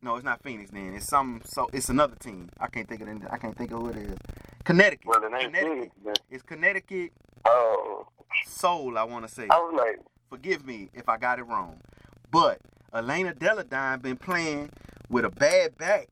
[0.04, 0.70] No, it's not Phoenix.
[0.70, 1.42] Then it's some.
[1.46, 2.50] So it's another team.
[2.60, 3.18] I can't think of it.
[3.32, 4.18] I can't think of who it is.
[4.64, 5.08] Connecticut.
[5.08, 5.92] Well, the name Connecticut.
[6.04, 6.20] Phoenix.
[6.30, 7.12] It's Connecticut
[7.48, 8.08] Oh,
[8.46, 8.98] Soul.
[9.00, 9.48] I want to say.
[9.50, 10.00] I was like,
[10.30, 11.80] Forgive me if I got it wrong.
[12.36, 12.60] But
[12.94, 14.70] Elena Delle Donne been playing
[15.10, 16.10] with a bad back.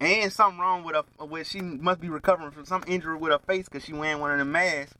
[0.00, 3.38] And something wrong with her, with she must be recovering from some injury with her
[3.38, 4.94] face because she wearing one of the masks.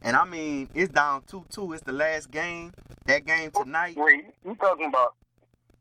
[0.00, 1.74] And I mean, it's down 2-2.
[1.74, 2.72] It's the last game.
[3.04, 3.98] That game tonight.
[3.98, 5.14] wait, you talking about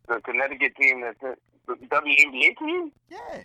[0.09, 2.91] the Connecticut team that's the WNBA team?
[3.09, 3.43] Yeah,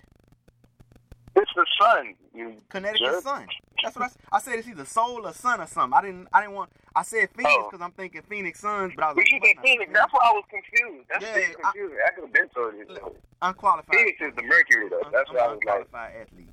[1.41, 2.15] It's the Sun.
[2.35, 3.23] You Connecticut jerk.
[3.23, 3.47] Sun.
[3.83, 4.19] That's what I, said.
[4.33, 5.97] I said It's either Soul or Sun or something.
[5.97, 6.29] I didn't.
[6.33, 6.71] I didn't want.
[6.95, 7.37] I said oh.
[7.37, 7.69] Phoenix Oh.
[7.71, 9.27] because I'm thinking Phoenix Suns, but I was like?
[9.63, 9.91] Phoenix.
[9.95, 11.07] That's why I was confused.
[11.11, 11.99] That's Yeah, I- confusing.
[12.07, 12.87] I, could have been told you.
[12.89, 13.95] Look, unqualified.
[13.95, 15.01] Phoenix is the Mercury, though.
[15.13, 15.77] That's what I was like.
[15.87, 16.49] unqualified athlete.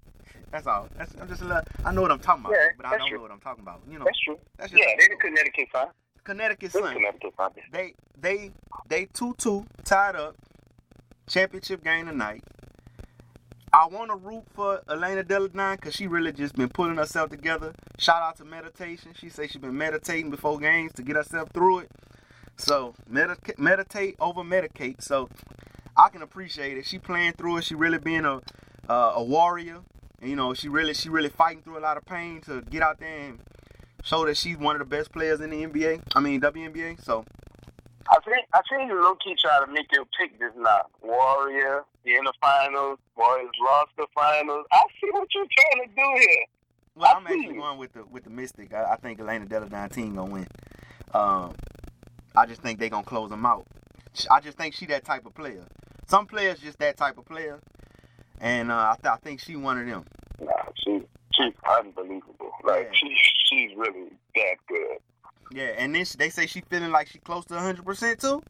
[0.52, 0.88] That's all.
[0.98, 3.10] That's, I'm just a little, I know what I'm talking about, Yeah, but I don't
[3.10, 3.18] true.
[3.18, 3.82] know what I'm talking about.
[3.90, 4.40] You know, That's true.
[4.58, 5.88] that's just Yeah, they're the Connecticut Sun.
[6.24, 6.94] Connecticut Sun.
[6.94, 7.52] Connecticut Sun.
[7.74, 8.52] They they
[8.88, 10.36] they two two tied up.
[11.28, 12.42] Championship game tonight.
[13.78, 17.30] I want to root for Elena Delle Donne because she really just been pulling herself
[17.30, 17.76] together.
[18.00, 19.12] Shout out to meditation.
[19.14, 21.92] She say she's been meditating before games to get herself through it.
[22.56, 25.04] So meditate over medicate.
[25.04, 25.30] So
[25.96, 26.88] I can appreciate it.
[26.88, 27.66] She playing through it.
[27.66, 28.42] She really being a
[28.90, 29.82] uh, a warrior.
[30.22, 32.82] And, you know, she really she really fighting through a lot of pain to get
[32.82, 33.40] out there and
[34.04, 36.02] show that she's one of the best players in the NBA.
[36.16, 37.04] I mean WNBA.
[37.04, 37.26] So
[38.12, 40.84] I think I you low key try to make your pick this night.
[41.02, 43.00] Warrior, the in the finals.
[43.16, 44.66] Warriors lost the finals.
[44.72, 46.46] I see what you're trying to do here.
[46.96, 48.74] Well, I I'm see actually going with the with the Mystic.
[48.74, 50.48] I, I think Elena Delle Donne team gonna win.
[51.14, 51.54] Um,
[52.36, 53.66] I just think they gonna close them out.
[54.32, 55.64] I just think she that type of player.
[56.08, 57.60] Some players just that type of player,
[58.40, 60.06] and uh, I, th- I think she one of them.
[60.40, 60.52] Nah,
[60.84, 61.02] she
[61.34, 62.52] she's unbelievable.
[62.64, 63.00] Like Yeah.
[63.00, 63.18] she
[63.50, 64.98] she's really that good.
[65.52, 68.42] Yeah, and then she, they say she feeling like she close to 100 percent too.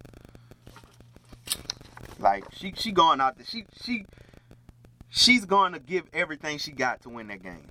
[2.20, 3.46] Like she she going out there.
[3.46, 4.06] She she
[5.10, 7.70] she's going to give everything she got to win that game,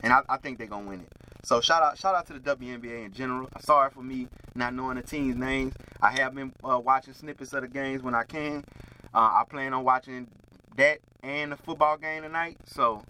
[0.00, 1.12] and I, I think they're gonna win it.
[1.44, 3.48] So shout out shout out to the WNBA in general.
[3.60, 5.72] Sorry for me not knowing the teams' names.
[6.02, 8.64] I have been uh, watching snippets of the games when I can.
[9.14, 10.28] Uh, I plan on watching
[10.76, 12.58] that and the football game tonight.
[12.66, 13.02] So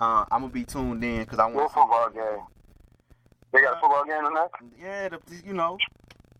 [0.00, 2.46] uh, I'm gonna be tuned in because I want What football game?
[3.52, 4.50] They got a football game tonight?
[4.80, 5.76] yeah, the, you know,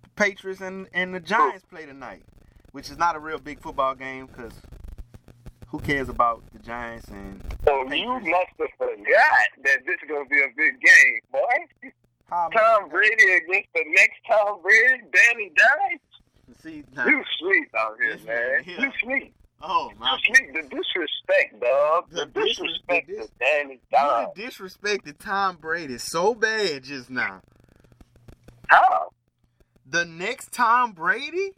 [0.03, 2.23] the Patriots and, and the Giants play tonight,
[2.73, 4.53] which is not a real big football game because
[5.69, 10.27] who cares about the Giants and So you must have forgot that this is gonna
[10.27, 11.91] be a big game, boy.
[12.29, 16.01] how Tom Brady against the next Tom Brady, Danny Dimes.
[16.63, 18.65] See, now, You sleep out here, man.
[18.67, 19.35] You sleep.
[19.63, 20.53] Oh my, You.
[20.53, 22.11] The disrespect, dog.
[22.11, 24.29] The The, disrespect dis- to Danny Dimes.
[24.37, 27.41] you disrespected Tom Brady so bad just now.
[28.69, 29.11] How?
[29.87, 31.53] The next Tom Brady,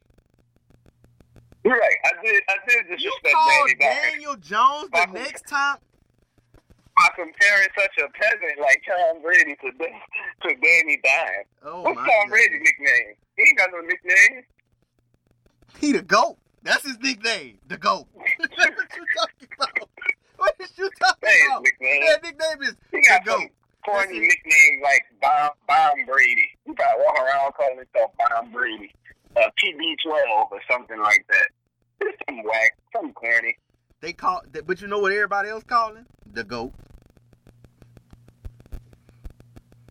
[1.64, 1.96] You're right.
[2.04, 2.42] I did.
[2.48, 4.12] I did you disrespect called Danny Dimes.
[4.12, 5.76] Daniel Jones the next time.
[6.96, 11.46] By comparing such a peasant like Tom Brady to to Danny Dimes.
[11.64, 12.30] Oh What's my Tom.
[12.30, 13.14] Brady's nickname?
[13.36, 14.42] He ain't got no nickname.
[15.78, 16.36] He the GOAT.
[16.64, 18.06] That's his nickname, the GOAT.
[18.40, 19.88] That's what you talking about.
[20.36, 21.62] What is you talking That about?
[21.62, 22.00] nickname.
[22.06, 23.50] That nickname is He the got GOAT.
[23.84, 26.48] corny nickname like Bomb, Bomb Brady.
[26.66, 28.92] You probably walk around calling himself Bomb Brady.
[29.36, 31.48] Uh, TB12 or something like that.
[32.00, 33.56] It's some whack, some corny.
[34.00, 36.06] They call, but you know what everybody else calling?
[36.32, 36.72] The GOAT.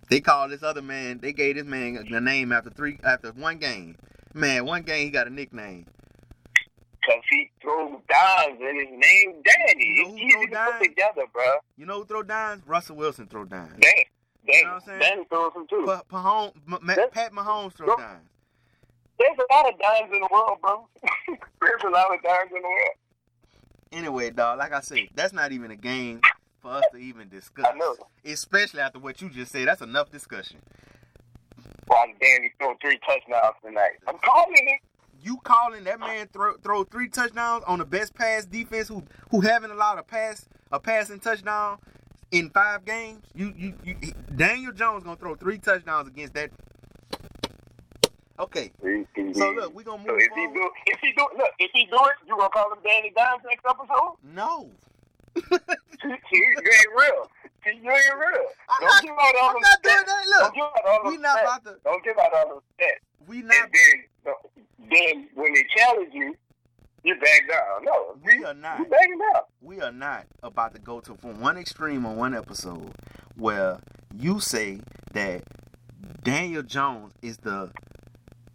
[0.09, 1.19] They called this other man.
[1.19, 3.95] They gave this man a name after three after one game.
[4.34, 5.88] Man, one game he got a nickname.
[7.06, 9.86] Cause he throws dimes and his name Danny.
[9.86, 10.74] You know who it's easy throw to dimes?
[10.80, 11.43] put together, bro.
[11.78, 12.62] You know who throw dimes?
[12.66, 13.74] Russell Wilson throw dimes.
[13.82, 14.08] Danny,
[14.47, 14.99] Danny, You know what I'm saying?
[15.01, 15.84] Danny throws them too.
[16.10, 18.28] Pa- Ma- Pat Mahomes throw dimes.
[19.20, 20.88] There's a lot of dimes in the world, bro.
[21.62, 22.89] There's a lot of dimes in the world.
[23.91, 26.22] Anyway, dog, like I said, that's not even a game
[26.62, 27.66] for us to even discuss.
[27.70, 27.95] I know.
[28.26, 29.68] Especially after what you just said.
[29.68, 30.58] That's enough discussion.
[31.88, 33.91] Watch Danny throw three touchdowns tonight.
[34.08, 34.80] I'm calling it.
[35.24, 39.41] You calling that man throw throw three touchdowns on the best pass defense who who
[39.41, 41.78] haven't allowed a pass a passing touchdown
[42.32, 43.24] in five games?
[43.34, 43.95] You you, you
[44.36, 46.51] Daniel Jones gonna throw three touchdowns against that.
[48.39, 48.71] Okay,
[49.34, 51.86] so look, we gonna So move if he do, if he do, look, if he
[51.86, 54.17] do it, you gonna call him Danny Dimes next episode?
[54.24, 54.69] No,
[55.36, 57.30] you ain't real.
[57.65, 58.47] You ain't real.
[58.67, 59.01] I'm Don't not.
[59.03, 60.05] give out all I'm them not doing stats.
[60.05, 60.26] that.
[60.26, 61.43] Don't Look, give out all we those not stats.
[61.43, 61.76] about to.
[61.84, 63.28] Don't give out all those stats.
[63.28, 63.69] We And not.
[63.71, 66.36] then, then when they challenge you,
[67.03, 67.84] you back down.
[67.84, 68.80] No, We are not.
[68.80, 69.41] You backing down.
[69.61, 72.91] we are not about to go to from one extreme on one episode
[73.36, 73.80] where
[74.15, 74.80] you say
[75.13, 75.43] that
[76.24, 77.71] Daniel Jones is the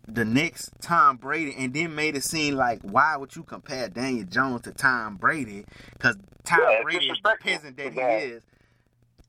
[0.07, 4.25] the next Tom Brady and then made it seem like why would you compare Daniel
[4.25, 8.43] Jones to Tom Brady because Tom Yeah, Brady is the peasant that he is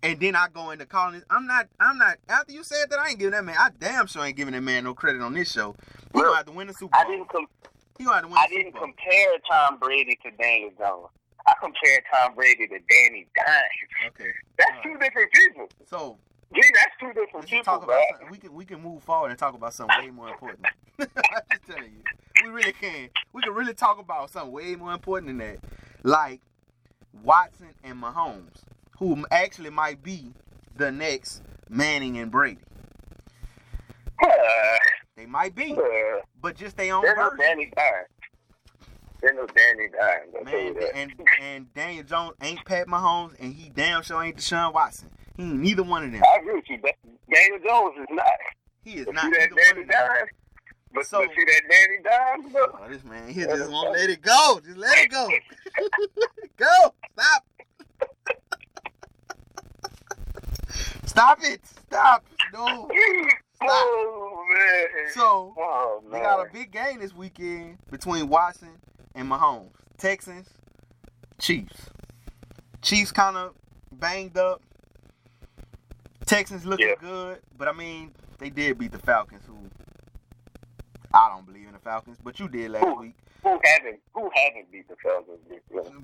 [0.04, 3.10] and then I go into calling I'm not I'm not after you said that I
[3.10, 5.52] ain't giving that man I damn sure ain't giving that man no credit on this
[5.52, 5.76] show
[6.14, 7.02] he gonna have to win the Super Bowl.
[7.02, 7.30] I didn't.
[7.30, 7.48] Com-
[7.98, 11.08] he gonna have to win I didn't compare Tom Brady to Daniel Jones.
[11.48, 14.08] I compared Tom Brady to Danny Dimes.
[14.08, 15.70] okay That's All two different people.
[15.90, 16.18] so
[16.54, 18.02] Gee, that's two different people, talk about.
[18.32, 20.66] We can we can move forward and talk about something way more important.
[21.00, 21.08] I'm
[21.52, 22.02] just telling you,
[22.44, 23.10] we really can.
[23.34, 25.60] We can really talk about something way more important than that,
[26.02, 26.42] like
[27.24, 28.64] Watson and Mahomes,
[29.00, 30.32] who actually might be
[30.78, 32.60] the next Manning and Brady.
[34.24, 34.30] Uh,
[35.16, 37.32] They might be, uh, but just their own there's no.
[37.38, 38.08] Danny Dimes.
[39.22, 40.34] There's no Danny Dimes.
[40.38, 44.24] I'll tell you Man, and and Daniel Jones ain't Pat Mahomes, and he damn sure
[44.24, 45.10] ain't Deshaun Watson.
[45.36, 46.22] He ain't neither one of them.
[46.24, 46.78] I agree with you.
[46.82, 46.96] but
[47.34, 48.26] Daniel Jones is not.
[48.84, 49.86] He is But not see that Danny.
[49.86, 50.30] Dimes?
[50.94, 52.80] But, So- but see that Danny Dimes, look.
[52.82, 54.60] Oh, this man, he just won't let it go.
[54.66, 55.28] Just let it go.
[56.58, 56.94] go.
[57.14, 57.46] Stop.
[61.06, 61.62] Stop it.
[61.66, 62.24] Stop.
[62.54, 62.90] No.
[63.62, 64.86] Oh, man.
[65.14, 66.22] So oh, we man.
[66.24, 68.70] got a big game this weekend between Watson
[69.16, 69.72] and Mahomes.
[69.98, 70.48] Texans,
[71.40, 71.90] Chiefs.
[72.82, 73.54] Chiefs kind of
[73.92, 74.62] banged up.
[76.26, 76.96] Texans looking Yeah.
[77.02, 79.58] good, but I mean they did beat the Falcons, who
[81.14, 83.02] I don't believe in the Falcons, but you did last Who?
[83.02, 83.16] week.
[83.44, 85.40] Who haven't, who haven't beat the Falcons?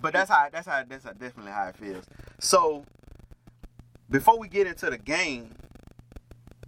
[0.01, 2.03] But that's how that's how that's how definitely how it feels.
[2.39, 2.84] So
[4.10, 5.56] before we get into the game,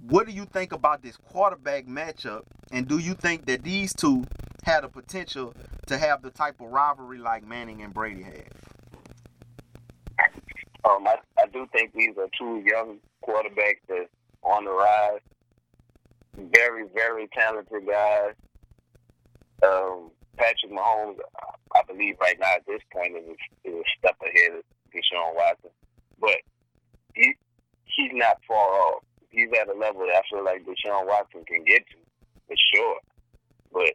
[0.02, 2.44] what do you think about this quarterback matchup?
[2.72, 4.26] And do you think that these two
[4.64, 5.54] had the potential
[5.88, 8.52] to have the type of rivalry like Manning and Brady had?
[10.86, 14.10] Um, I, I do think these are two young quarterbacks that's
[14.44, 15.20] on the rise.
[16.38, 18.34] Very, very talented guys.
[19.64, 21.18] Um, Patrick Mahomes,
[21.76, 24.64] I believe right now at this point is a, is a step ahead of
[24.94, 25.72] Deshaun Watson,
[26.20, 26.38] but
[27.18, 27.36] he
[27.86, 29.04] he's not far off.
[29.30, 31.98] He's at a level that I feel like Deshaun Watson can get to
[32.48, 33.00] for sure.
[33.74, 33.94] But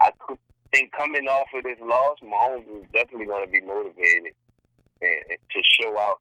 [0.00, 0.38] I could
[0.72, 4.34] think coming off of this loss, Mahomes is definitely going to be motivated
[5.00, 6.20] and, and to show out.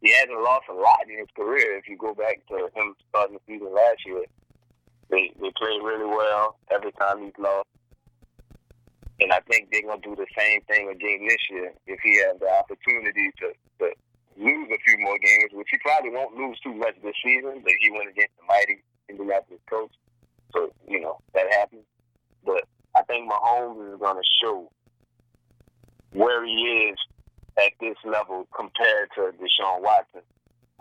[0.00, 1.78] He hasn't lost a lot in his career.
[1.78, 4.24] If you go back to him starting the season last year,
[5.10, 7.68] they they played really well every time he's lost.
[9.20, 12.40] And I think they're gonna do the same thing again this year if he has
[12.40, 13.92] the opportunity to, to
[14.36, 17.72] lose a few more games, which he probably won't lose too much this season, but
[17.80, 19.94] he went against the mighty Indianapolis Colts.
[20.52, 21.84] So, you know, that happens.
[22.44, 22.64] But
[22.94, 24.70] I think Mahomes is gonna show
[26.12, 26.98] where he is
[27.58, 30.22] at this level compared to Deshaun Watson.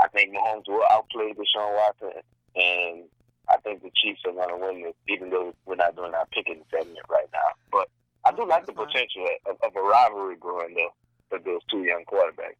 [0.01, 2.21] I think Mahomes will outplay Deshaun Watson,
[2.55, 3.03] and
[3.49, 6.25] I think the Chiefs are going to win this, even though we're not doing our
[6.31, 7.51] picking segment right now.
[7.71, 7.89] But
[8.25, 10.93] I do like the potential of, of a rivalry growing though
[11.29, 12.59] for those two young quarterbacks.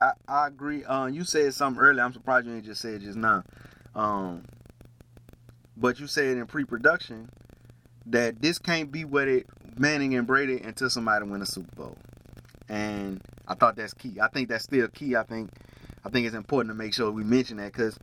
[0.00, 0.84] I, I agree.
[0.84, 2.02] Uh, you said something earlier.
[2.02, 3.44] I'm surprised you ain't just said just now.
[3.94, 4.44] Um,
[5.76, 7.28] but you said in pre-production
[8.06, 11.98] that this can't be what it Manning and Brady until somebody win a Super Bowl,
[12.68, 14.18] and I thought that's key.
[14.22, 15.16] I think that's still key.
[15.16, 15.50] I think
[16.04, 17.98] I think it's important to make sure we mention that because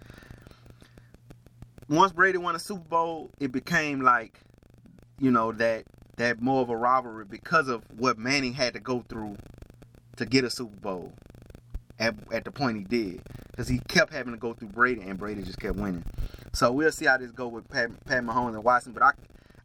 [1.88, 4.40] once Brady won a Super Bowl, it became like
[5.18, 5.86] you know that
[6.18, 9.38] that more of a rivalry because of what Manning had to go through
[10.18, 11.14] to get a Super Bowl
[12.02, 13.22] at, at the point he did.
[13.52, 16.04] because he kept having to go through Brady, and Brady just kept winning.
[16.52, 18.92] So we'll see how this go with Pat, Pat Mahomes and Watson.
[18.92, 19.12] But I,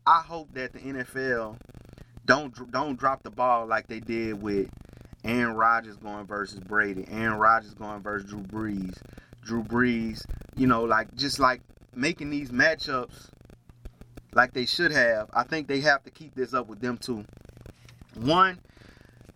[0.07, 1.57] I hope that the NFL
[2.26, 4.68] don't don't drop the ball like they did with
[5.24, 8.99] Aaron Rodgers going versus Brady, Aaron Rodgers going versus Drew Brees,
[9.43, 10.24] Drew Brees.
[10.57, 11.62] You know, like just like
[11.95, 13.30] making these matchups
[14.34, 15.30] like they should have.
[15.32, 17.24] I think they have to keep this up with them too.
[18.14, 18.59] One,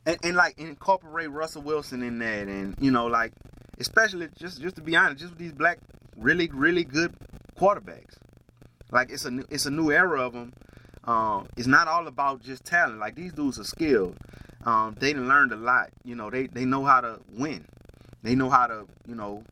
[0.06, 3.32] and, and like incorporate Russell Wilson in that, and you know, like
[3.78, 5.78] especially just just to be honest, just with these black
[6.16, 7.14] really really good
[7.58, 8.16] quarterbacks.
[8.90, 10.52] Like it's a new, it's a new era of them.
[11.04, 12.98] Um, it's not all about just talent.
[12.98, 14.16] Like these dudes are skilled.
[14.64, 15.90] Um, they learned a lot.
[16.04, 17.64] You know, they they know how to win.
[18.22, 19.44] They know how to you know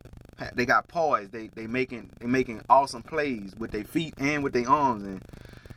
[0.55, 1.31] they got poise.
[1.31, 5.23] They they making they making awesome plays with their feet and with their arms, and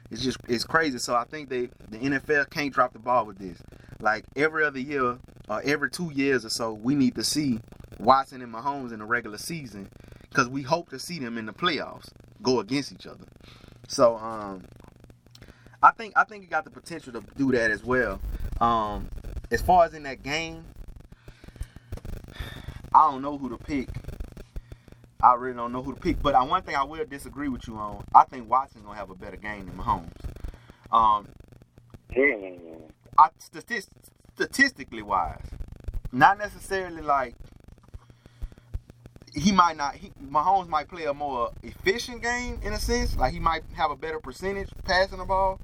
[0.10, 0.98] it's just it's crazy.
[0.98, 3.62] So I think they the NFL can't drop the ball with this.
[4.02, 7.60] Like every other year or every two years or so, we need to see
[8.00, 9.90] Watson and Mahomes in the regular season
[10.30, 12.10] because we hope to see them in the playoffs
[12.42, 13.26] go against each other.
[13.88, 14.64] So um,
[15.84, 18.20] I think I think you got the potential to do that as well.
[18.60, 19.10] Um,
[19.52, 20.64] as far as in that game,
[22.94, 23.90] I don't know who to pick.
[25.24, 26.22] I really don't know who to pick.
[26.22, 29.10] But I, one thing I will disagree with you on, I think Watson's gonna have
[29.10, 30.12] a better game than Mahomes.
[30.92, 31.28] Um,
[33.38, 35.50] statistically wise,
[36.12, 37.36] not necessarily like
[39.34, 39.96] he might not.
[39.96, 43.16] He, Mahomes might play a more efficient game in a sense.
[43.16, 45.60] Like he might have a better percentage passing the ball.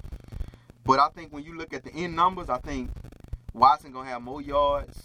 [0.86, 2.92] But I think when you look at the end numbers, I think
[3.54, 5.02] Watson gonna have more yards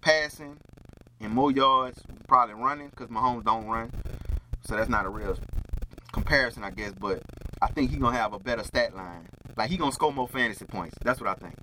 [0.00, 0.56] passing
[1.20, 3.90] and more yards probably running because Mahomes don't run.
[4.64, 5.36] So that's not a real
[6.12, 6.92] comparison, I guess.
[6.98, 7.22] But
[7.60, 9.28] I think he's gonna have a better stat line.
[9.58, 10.96] Like he's gonna score more fantasy points.
[11.02, 11.54] That's what I think.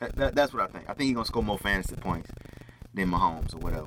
[0.00, 0.84] That, that, that's what I think.
[0.88, 2.30] I think he's gonna score more fantasy points
[2.92, 3.86] than Mahomes or whatever.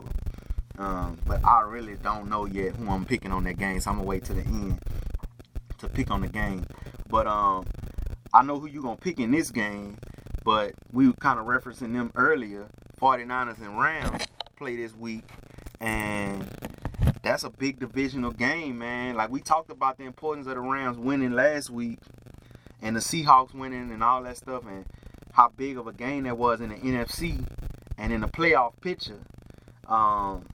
[0.77, 3.97] Um, but I really don't know yet who I'm picking on that game, so I'm
[3.97, 4.79] gonna wait to the end
[5.79, 6.65] to pick on the game.
[7.09, 7.65] But um,
[8.33, 9.97] I know who you're gonna pick in this game.
[10.43, 12.67] But we were kind of referencing them earlier.
[12.99, 14.25] 49ers and Rams
[14.55, 15.23] play this week,
[15.79, 16.47] and
[17.21, 19.15] that's a big divisional game, man.
[19.15, 21.99] Like we talked about the importance of the Rams winning last week,
[22.81, 24.85] and the Seahawks winning, and all that stuff, and
[25.33, 27.45] how big of a game that was in the NFC
[27.97, 29.19] and in the playoff picture.
[29.87, 30.45] Um,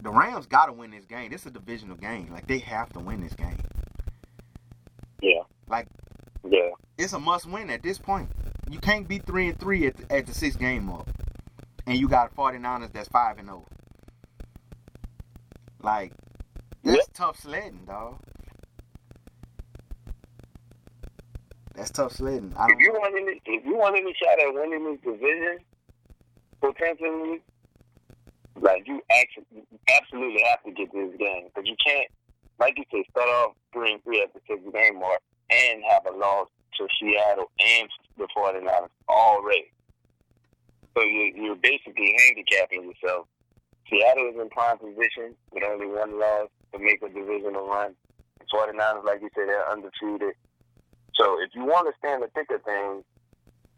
[0.00, 1.30] the Rams got to win this game.
[1.30, 2.30] This is a divisional game.
[2.32, 3.58] Like they have to win this game.
[5.20, 5.42] Yeah.
[5.68, 5.86] Like
[6.48, 8.28] yeah, it's a must win at this point.
[8.70, 11.08] You can't be three and three at the, at the sixth game up,
[11.86, 13.64] and you got 49ers that's five and zero.
[15.82, 16.12] Like
[16.82, 17.06] that's yep.
[17.14, 18.18] tough sledding, dog.
[21.74, 22.54] That's tough sledding.
[22.68, 25.58] if you want any, if you want any shot at winning this division,
[26.60, 27.40] potentially,
[28.60, 32.08] like you actually absolutely have to get this game because you can't,
[32.60, 35.20] like you said, start off three and three at the sixth game mark
[35.50, 36.48] and have a loss
[36.78, 39.72] to Seattle and the 49ers already.
[40.96, 43.26] So you're, you're basically handicapping yourself.
[43.88, 47.94] Seattle is in prime position with only one loss to make a divisional run.
[48.38, 50.34] The 49ers, like you said, they're undefeated.
[51.14, 53.04] So if you want to stand the thick of things,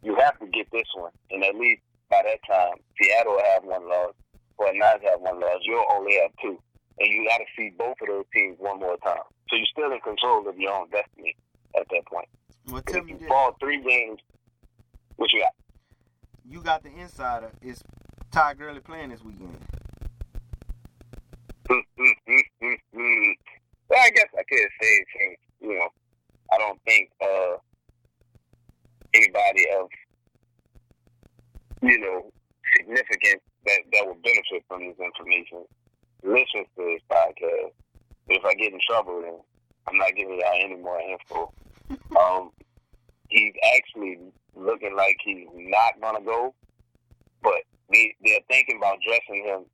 [0.03, 1.13] you have to get this one.
[1.31, 4.15] And at least by that time, Seattle will have one loss,
[4.61, 5.61] 49ers have one loss.
[5.63, 6.59] You'll only have two.
[6.99, 9.25] And you got to see both of those teams one more time.
[9.51, 11.37] So you're still in control of your own destiny
[11.77, 12.29] at that point.
[12.71, 13.29] Well, tell if me you this.
[13.29, 14.21] fall three games,
[15.17, 15.53] what you got?
[16.49, 17.51] You got the insider.
[17.63, 17.83] Is
[18.31, 19.59] Ty Gurley playing this weekend?
[21.69, 23.33] Mm, mm, mm,
[23.89, 25.05] well, I guess I could say,
[25.61, 25.89] you know,
[26.53, 27.57] I don't think uh,
[29.15, 29.89] anybody of,
[31.83, 32.31] you know,
[32.77, 35.65] significant that, that will benefit from this information
[36.23, 37.73] listens to this podcast.
[38.27, 39.39] But if I get in trouble, then
[39.87, 41.53] I'm not giving y'all any more info.
[42.17, 42.51] Um,
[43.29, 44.19] he's actually
[44.57, 46.55] looking like he's not gonna go,
[47.43, 47.61] but
[47.93, 49.65] they they're thinking about dressing him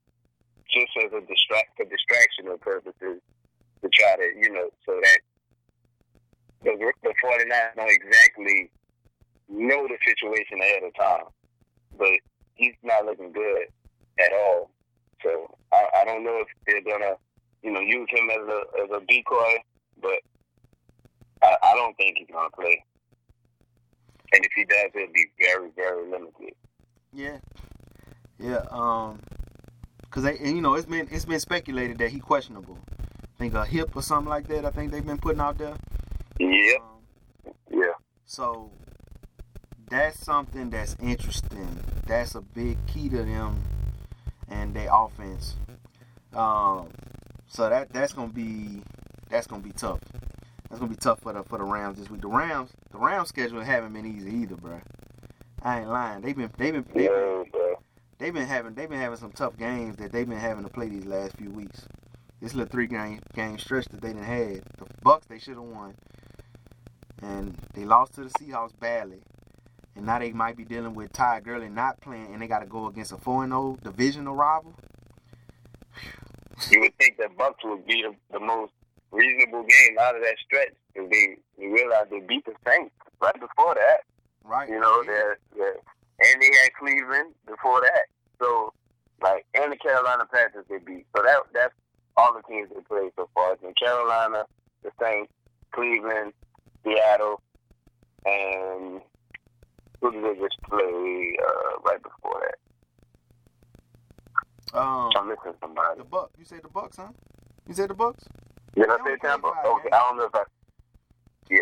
[0.72, 3.20] just as a distract for distractional purposes
[3.82, 5.20] to try to you know so that
[6.62, 8.70] the the 49 don't exactly
[9.48, 11.24] know the situation ahead of time,
[11.98, 12.18] but
[12.54, 13.66] he's not looking good
[14.18, 14.70] at all.
[15.22, 17.14] So I, I don't know if they're gonna
[17.62, 19.56] you know use him as a as a decoy,
[20.00, 20.20] but
[21.42, 22.84] I, I don't think he's gonna play.
[24.32, 26.54] And if he does, it'll be very, very limited.
[27.12, 27.38] Yeah,
[28.38, 28.62] yeah.
[28.70, 29.18] Um,
[30.10, 32.78] cause they, and you know, it's been it's been speculated that he questionable.
[32.92, 34.64] I think a hip or something like that.
[34.64, 35.74] I think they've been putting out there.
[36.40, 36.80] Yep.
[36.80, 37.92] Um, yeah.
[38.24, 38.70] So
[39.90, 41.68] that's something that's interesting.
[42.06, 43.62] That's a big key to them
[44.48, 45.56] and their offense.
[46.34, 46.88] Um,
[47.46, 48.82] so that that's gonna be
[49.28, 50.00] that's gonna be tough.
[50.68, 52.22] That's gonna be tough for the for the Rams this week.
[52.22, 54.80] The Rams the Rams schedule haven't been easy either, bro.
[55.62, 56.22] I ain't lying.
[56.22, 57.74] They've been they've been they've been, Yeah,
[58.18, 60.88] they've been having they've been having some tough games that they've been having to play
[60.88, 61.86] these last few weeks.
[62.40, 64.62] This little three game game stretch that they didn't had.
[64.78, 65.94] The Bucks they should have won,
[67.22, 69.18] and they lost to the Seahawks badly.
[69.96, 72.66] And now they might be dealing with Ty Gurley not playing, and they got to
[72.66, 74.74] go against a four and zero divisional rival.
[76.70, 78.72] You would think that Bucks would be the, the most
[79.10, 83.34] reasonable game out of that stretch because they you realize they beat the Saints right
[83.40, 84.00] before that.
[84.44, 84.68] Right.
[84.68, 85.10] You know, Yeah.
[85.12, 85.76] they're, they're,
[86.32, 88.04] and they had Cleveland before that.
[88.38, 88.72] So,
[89.22, 91.06] like, and the Carolina Panthers they beat.
[91.16, 91.74] So that that's
[92.16, 93.54] all the teams they played so far.
[93.54, 94.44] It's in Carolina,
[94.82, 95.32] the Saints,
[95.72, 96.32] Cleveland,
[96.84, 97.40] Seattle,
[98.26, 99.00] and
[100.00, 102.54] who did they just play uh, right before that?
[104.72, 106.00] Um, I'm missing somebody.
[106.50, 107.08] You said the Bucks, huh?
[107.68, 108.24] You said the Bucks.
[108.74, 109.46] Did I say Tampa?
[109.46, 109.88] Okay.
[109.92, 110.42] I don't know if I.
[111.48, 111.58] Yeah.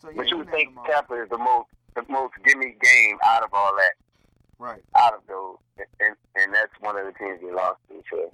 [0.00, 0.70] So yeah, But you would think.
[0.86, 3.92] Tampa is the most the most gimme game out of all that,
[4.58, 4.82] Right.
[4.96, 5.58] out of those,
[6.00, 8.02] and and that's one of the teams they lost to.
[8.10, 8.32] So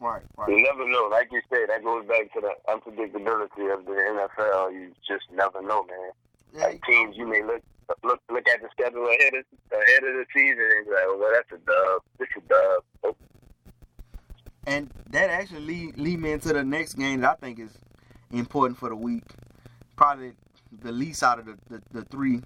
[0.00, 0.22] Right.
[0.36, 0.48] Right.
[0.50, 1.06] you never know.
[1.12, 4.72] Like you said, that goes back to the unpredictability of the NFL.
[4.72, 6.10] You just never know, man.
[6.54, 7.62] Yeah, Like teams, you may look
[8.02, 11.30] look look at the schedule ahead of ahead of the season and be like, well,
[11.32, 12.02] that's a dub.
[12.18, 12.82] This is a dub.
[13.04, 13.16] Oh,
[14.66, 17.78] And that actually lead, lead me into the next game that I think is
[18.32, 19.24] important for the week.
[19.96, 20.32] Probably
[20.82, 22.40] the least out of the, the, the three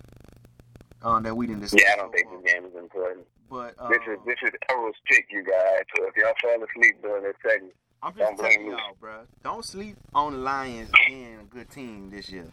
[1.02, 1.80] um, that we didn't discuss.
[1.84, 3.26] Yeah, I don't so think this game is important.
[3.50, 5.82] But uh, This is this is Errol's pick, you guys.
[5.96, 7.72] So if y'all fall asleep during this segment,
[8.02, 8.72] I'm don't just blame telling me.
[8.72, 9.22] y'all, bro.
[9.42, 12.46] Don't sleep on the Lions being a good team this year.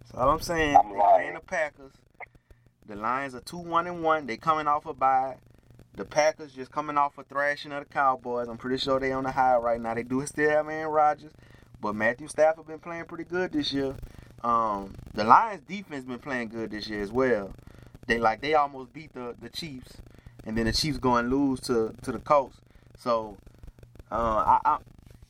[0.00, 0.76] That's all I'm saying.
[0.76, 1.14] I'm they lying.
[1.16, 1.92] playing the Packers.
[2.86, 4.26] The Lions are two one and one.
[4.26, 5.36] They coming off a bye.
[5.96, 8.48] The Packers just coming off a thrashing of the Cowboys.
[8.48, 9.94] I'm pretty sure they on the high right now.
[9.94, 11.32] They do still have Aaron Rodgers,
[11.80, 13.94] but Matthew Stafford been playing pretty good this year.
[14.42, 17.52] Um, the Lions defense been playing good this year as well.
[18.06, 19.98] They like they almost beat the, the Chiefs,
[20.44, 22.58] and then the Chiefs going lose to, to the Colts.
[22.98, 23.36] So
[24.10, 24.78] uh, I, I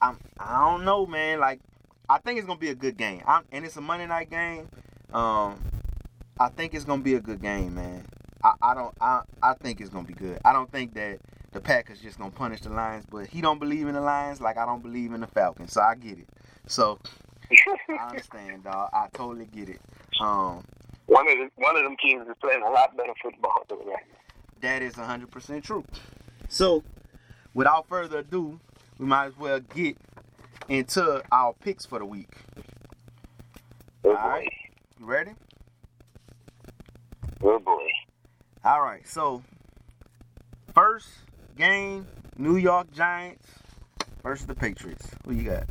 [0.01, 1.41] I'm I don't know, man.
[1.41, 1.61] Like
[2.09, 3.23] I think it's gonna be a good game.
[3.27, 4.69] I'm, and it's a Monday night game.
[5.13, 5.61] Um,
[6.39, 8.07] I think it's gonna be a good game, man.
[8.45, 10.39] I, I don't I I think it's gonna be good.
[10.45, 11.19] I don't think that
[11.53, 14.59] the Packers just gonna punish the Lions, but he don't believe in the Lions like
[14.59, 15.73] I don't believe in the Falcons.
[15.73, 16.29] So I get it.
[16.67, 16.99] So
[17.89, 18.91] I understand, dog.
[18.93, 19.81] I totally get it.
[20.21, 20.65] Um,
[21.07, 24.05] one of the, one of them teams is playing a lot better football than that.
[24.61, 25.85] that is 100% true.
[26.49, 26.83] So,
[27.53, 28.59] without further ado,
[28.99, 29.97] we might as well get
[30.69, 32.31] into our picks for the week.
[34.05, 34.49] Oh All right.
[34.99, 35.33] You ready?
[37.43, 37.89] oh boy.
[38.65, 39.07] All right.
[39.07, 39.43] So,
[40.75, 41.09] first
[41.55, 42.07] game,
[42.39, 43.47] New York Giants
[44.23, 45.07] versus the Patriots.
[45.27, 45.65] Who you got?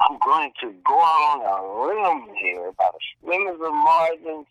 [0.00, 4.46] I'm going to go out on a limb here about as slim as the margins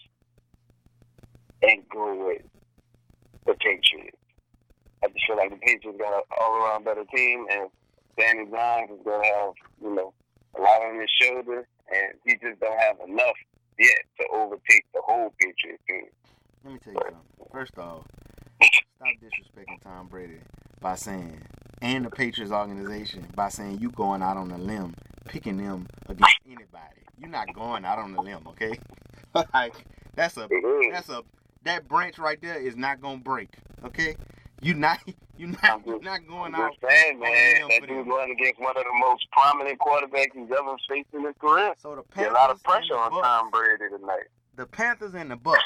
[1.63, 2.43] and go with
[3.47, 4.17] the Patriots.
[5.03, 7.69] I just feel like the Patriots got an all-around better team, and
[8.19, 10.13] Danny Dimes is going to have, you know,
[10.55, 13.35] a lot on his shoulder, and he just don't have enough
[13.79, 16.05] yet to overtake the whole Patriots team.
[16.63, 17.47] Let me tell you something.
[17.51, 18.05] First off,
[18.61, 20.39] stop disrespecting Tom Brady
[20.81, 21.41] by saying,
[21.81, 26.39] and the Patriots organization by saying you going out on a limb, picking them against
[26.45, 27.01] anybody.
[27.19, 28.79] You're not going out on a limb, okay?
[29.53, 29.73] like
[30.15, 30.47] that's a
[30.91, 31.23] that's a
[31.63, 33.49] that branch right there is not gonna break,
[33.85, 34.15] okay?
[34.61, 34.99] You not
[35.37, 36.71] you not you not going I'm out.
[36.81, 38.07] just saying, man, that them.
[38.07, 41.73] going against one of the most prominent quarterbacks he's ever faced in his career.
[41.77, 44.27] So the Panthers a lot of pressure on Bucks- Tom Brady tonight.
[44.55, 45.61] The Panthers and the Bucks.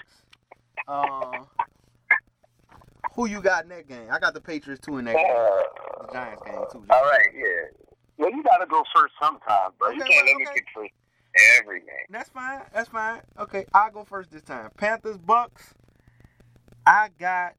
[0.87, 1.31] Uh,
[3.15, 4.07] who you got in that game?
[4.11, 5.25] I got the Patriots too in that game.
[5.25, 6.83] Uh, The Giants game too.
[6.89, 7.87] All right, yeah.
[8.17, 9.91] Well, you got to go first sometime, bro.
[9.91, 10.53] you can't let me okay.
[10.55, 10.91] pick first
[11.59, 11.87] every game.
[12.09, 12.61] That's fine.
[12.73, 13.21] That's fine.
[13.39, 14.69] Okay, I'll go first this time.
[14.77, 15.73] Panthers, Bucks.
[16.85, 17.53] I got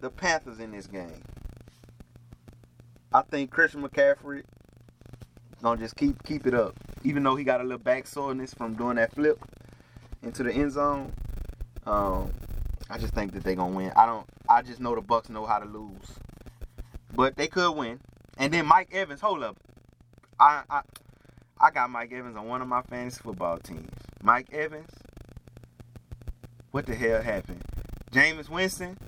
[0.00, 1.22] the Panthers in this game.
[3.12, 4.42] I think Christian McCaffrey
[5.62, 6.74] gonna just keep keep it up,
[7.04, 9.38] even though he got a little back soreness from doing that flip
[10.22, 11.12] into the end zone.
[11.86, 12.32] Um,
[12.90, 13.92] I just think that they're gonna win.
[13.96, 14.26] I don't.
[14.48, 16.18] I just know the Bucks know how to lose,
[17.14, 18.00] but they could win.
[18.36, 19.56] And then Mike Evans, hold up.
[20.38, 20.82] I I
[21.58, 23.90] I got Mike Evans on one of my fantasy football teams.
[24.22, 24.90] Mike Evans.
[26.72, 27.62] What the hell happened?
[28.10, 28.98] Jameis Winston.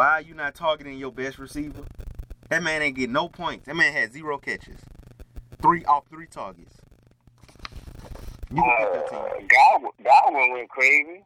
[0.00, 1.82] Why are you not targeting your best receiver?
[2.48, 3.66] That man ain't getting no points.
[3.66, 4.80] That man had zero catches.
[5.60, 6.74] Three off three targets.
[8.50, 9.46] You can pick your Uh, team.
[9.46, 11.22] Godwin, Godwin went crazy.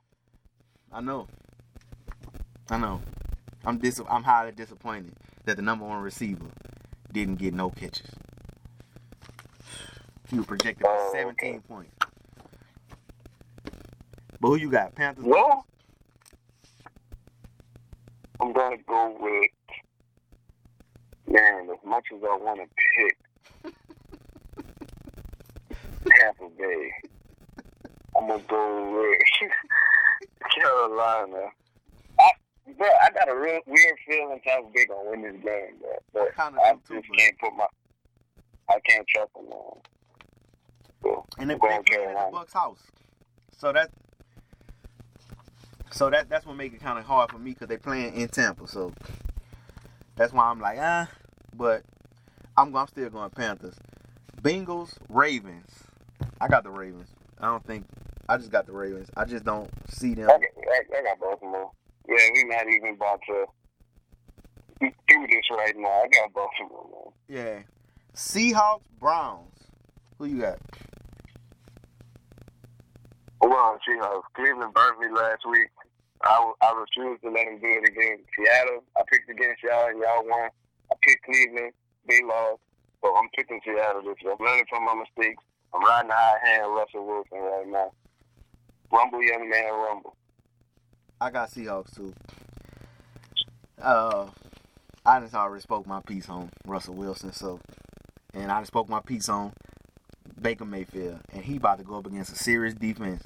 [0.90, 1.28] I know.
[2.68, 3.00] I know.
[3.64, 5.14] I'm dis- I'm highly disappointed
[5.44, 6.46] that the number one receiver
[7.12, 8.10] didn't get no catches.
[10.30, 11.94] He was projected for Oh, 17 points.
[14.40, 14.96] But who you got?
[14.96, 15.24] Panthers?
[15.24, 15.64] Well,
[18.44, 19.50] I'm gonna go with
[21.26, 21.70] man.
[21.70, 23.16] As much as I want to pick
[26.20, 26.90] Tampa Bay,
[28.14, 29.50] I'm gonna go with
[30.54, 31.46] Carolina.
[32.20, 32.30] I,
[32.76, 35.96] bro, I got a real weird feeling Tampa Bay gonna win this game, bro.
[36.12, 37.66] But I do too, just can't put my.
[38.68, 39.58] I can't trust them, man.
[41.02, 42.82] So, And they they at the Bucks house.
[43.56, 43.90] So that
[45.94, 48.28] so that that's what make it kind of hard for me because they playing in
[48.28, 48.66] Tampa.
[48.66, 48.92] So
[50.16, 51.08] that's why I'm like, ah.
[51.56, 51.84] But
[52.56, 53.76] I'm I'm still going Panthers.
[54.42, 55.70] Bengals, Ravens.
[56.40, 57.08] I got the Ravens.
[57.40, 57.86] I don't think
[58.28, 59.08] I just got the Ravens.
[59.16, 60.28] I just don't see them.
[60.28, 61.70] I got, I, I got Baltimore.
[62.08, 63.46] Yeah, we not even about to
[64.80, 65.88] do this right now.
[65.88, 67.12] I got Baltimore, man.
[67.28, 67.62] Yeah.
[68.14, 69.58] Seahawks, Browns.
[70.18, 70.58] Who you got?
[73.40, 74.22] Well, Seahawks.
[74.34, 75.68] Cleveland burnt me last week.
[76.22, 78.18] I, I refused to let them do it again.
[78.36, 80.50] Seattle, I picked against y'all and y'all won.
[80.90, 81.72] I picked Cleveland.
[82.08, 82.60] They lost.
[83.02, 84.32] So I'm picking Seattle this year.
[84.38, 85.42] I'm learning from my mistakes.
[85.74, 87.92] I'm riding high hand Russell Wilson right now.
[88.92, 90.16] Rumble, young man, rumble.
[91.20, 92.14] I got Seahawks too.
[93.80, 94.28] Uh,
[95.04, 97.60] I just already spoke my piece on Russell Wilson, so
[98.32, 99.52] and I just spoke my piece on
[100.40, 103.24] Baker Mayfield, and he about to go up against a serious defense.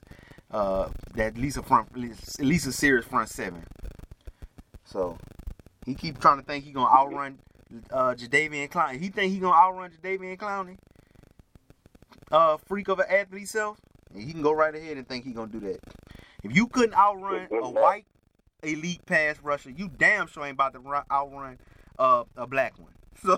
[0.50, 3.64] Uh, that at least a front, at least a serious front seven.
[4.84, 5.18] So
[5.84, 7.38] he keep trying to think he gonna outrun
[7.90, 8.98] uh Jadeveon Clowney.
[8.98, 10.78] He think he gonna outrun Jadeveon Clowney.
[12.30, 13.78] Uh, freak of an athlete self.
[14.12, 15.80] And he can go right ahead and think he gonna do that.
[16.42, 18.06] If you couldn't outrun a white
[18.62, 21.58] elite pass rusher, you damn sure ain't about to run, outrun
[21.98, 22.92] uh, a black one.
[23.20, 23.36] So,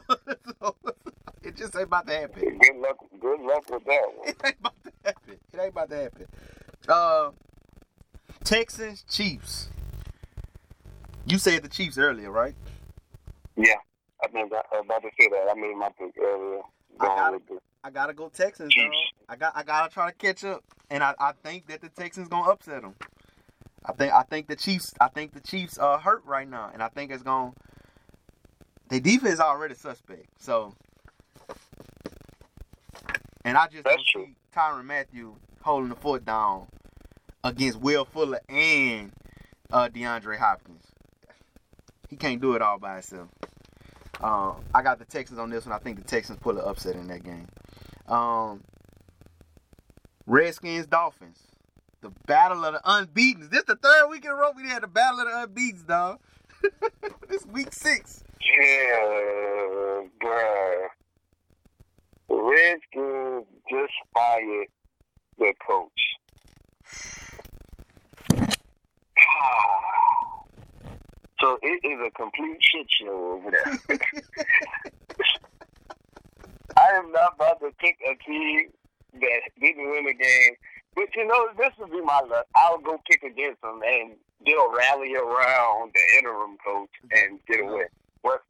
[0.60, 0.76] so
[1.42, 2.58] it just ain't about to happen.
[2.58, 2.98] Good luck.
[3.18, 4.28] Good luck with that one.
[4.28, 5.38] It ain't about to happen.
[5.54, 6.26] It ain't about to happen.
[6.90, 7.30] Uh,
[8.42, 9.68] Texans Chiefs.
[11.24, 12.54] You said the Chiefs earlier, right?
[13.56, 13.74] Yeah,
[14.24, 15.48] I think I, about to say that.
[15.50, 16.60] I made my pick earlier.
[16.98, 17.34] I got Going it.
[17.34, 18.74] with the I gotta go Texans.
[19.28, 22.28] I got I gotta try to catch up, and I, I think that the Texans
[22.28, 22.94] gonna upset them.
[23.84, 26.82] I think I think the Chiefs I think the Chiefs are hurt right now, and
[26.82, 27.52] I think it's gonna.
[28.88, 30.74] Their defense is already suspect, so.
[33.44, 34.26] And I just That's don't true.
[34.26, 36.66] see Tyrann Mathieu holding the foot down
[37.44, 39.12] against Will Fuller and
[39.72, 40.84] uh, DeAndre Hopkins.
[42.08, 43.28] He can't do it all by himself.
[44.20, 45.74] Um, I got the Texans on this one.
[45.74, 47.48] I think the Texans pull an upset in that game.
[48.08, 48.62] Um,
[50.26, 51.38] Redskins Dolphins.
[52.02, 53.48] The battle of the unbeaten.
[53.50, 56.18] This the third week in a row we had the battle of the unbeaten, dog.
[57.28, 58.22] this week six.
[58.58, 60.86] Yeah, bruh.
[62.28, 64.66] Redskins just fired
[65.38, 65.90] their coach.
[71.40, 73.98] So it is a complete shit show over there.
[76.76, 78.70] I am not about to pick a team
[79.14, 80.54] that didn't win the game.
[80.94, 82.46] But you know, this would be my luck.
[82.56, 84.12] I'll go kick against them and
[84.44, 87.86] they'll rally around the interim coach and get a win.
[88.22, 88.42] What?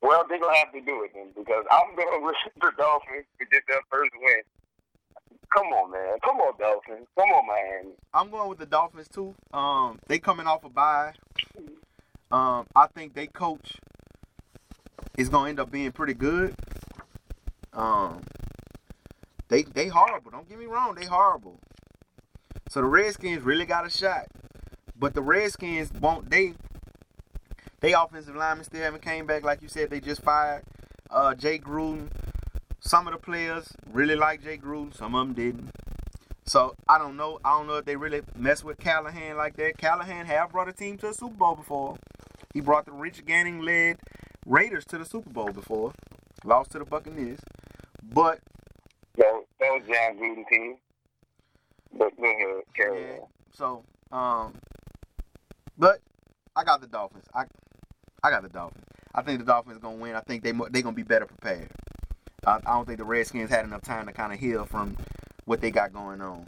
[0.00, 3.46] Well, they're gonna have to do it then because I'm gonna wish the Dolphins to
[3.46, 4.42] get their first win.
[5.54, 6.18] Come on, man.
[6.24, 7.06] Come on, Dolphins.
[7.16, 7.94] Come on, Miami.
[8.12, 9.34] I'm going with the Dolphins too.
[9.52, 11.12] Um, they coming off a bye.
[12.30, 13.76] Um, I think they coach
[15.16, 16.54] is gonna end up being pretty good.
[17.72, 18.22] Um,
[19.48, 20.32] they they horrible.
[20.32, 21.60] Don't get me wrong, they horrible.
[22.68, 24.26] So the Redskins really got a shot,
[24.98, 26.30] but the Redskins won't.
[26.30, 26.54] They
[27.78, 29.44] they offensive linemen still haven't came back.
[29.44, 30.64] Like you said, they just fired
[31.10, 32.08] uh, Jay Gruden.
[32.86, 34.94] Some of the players really like Jay Gruden.
[34.94, 35.70] Some of them didn't.
[36.44, 37.40] So I don't know.
[37.44, 39.78] I don't know if they really mess with Callahan like that.
[39.78, 41.96] Callahan have brought a team to a Super Bowl before.
[42.52, 43.96] He brought the Rich Gannon led
[44.46, 45.92] Raiders to the Super Bowl before.
[46.44, 47.40] Lost to the Buccaneers.
[48.02, 48.40] But
[49.16, 50.76] That, that was Jon Gruden team.
[51.96, 53.28] But go ahead, carry yeah, on.
[53.52, 54.54] so um
[55.78, 56.00] but
[56.54, 57.24] I got the Dolphins.
[57.34, 57.44] I
[58.22, 58.84] I got the Dolphins.
[59.14, 60.14] I think the Dolphins gonna win.
[60.16, 61.70] I think they they gonna be better prepared.
[62.46, 64.96] I, I don't think the Redskins had enough time to kind of heal from
[65.44, 66.46] what they got going on.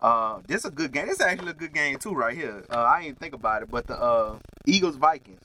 [0.00, 1.06] Uh, this is a good game.
[1.06, 2.64] This is actually a good game too, right here.
[2.70, 5.42] Uh, I didn't think about it, but the uh, Eagles Vikings.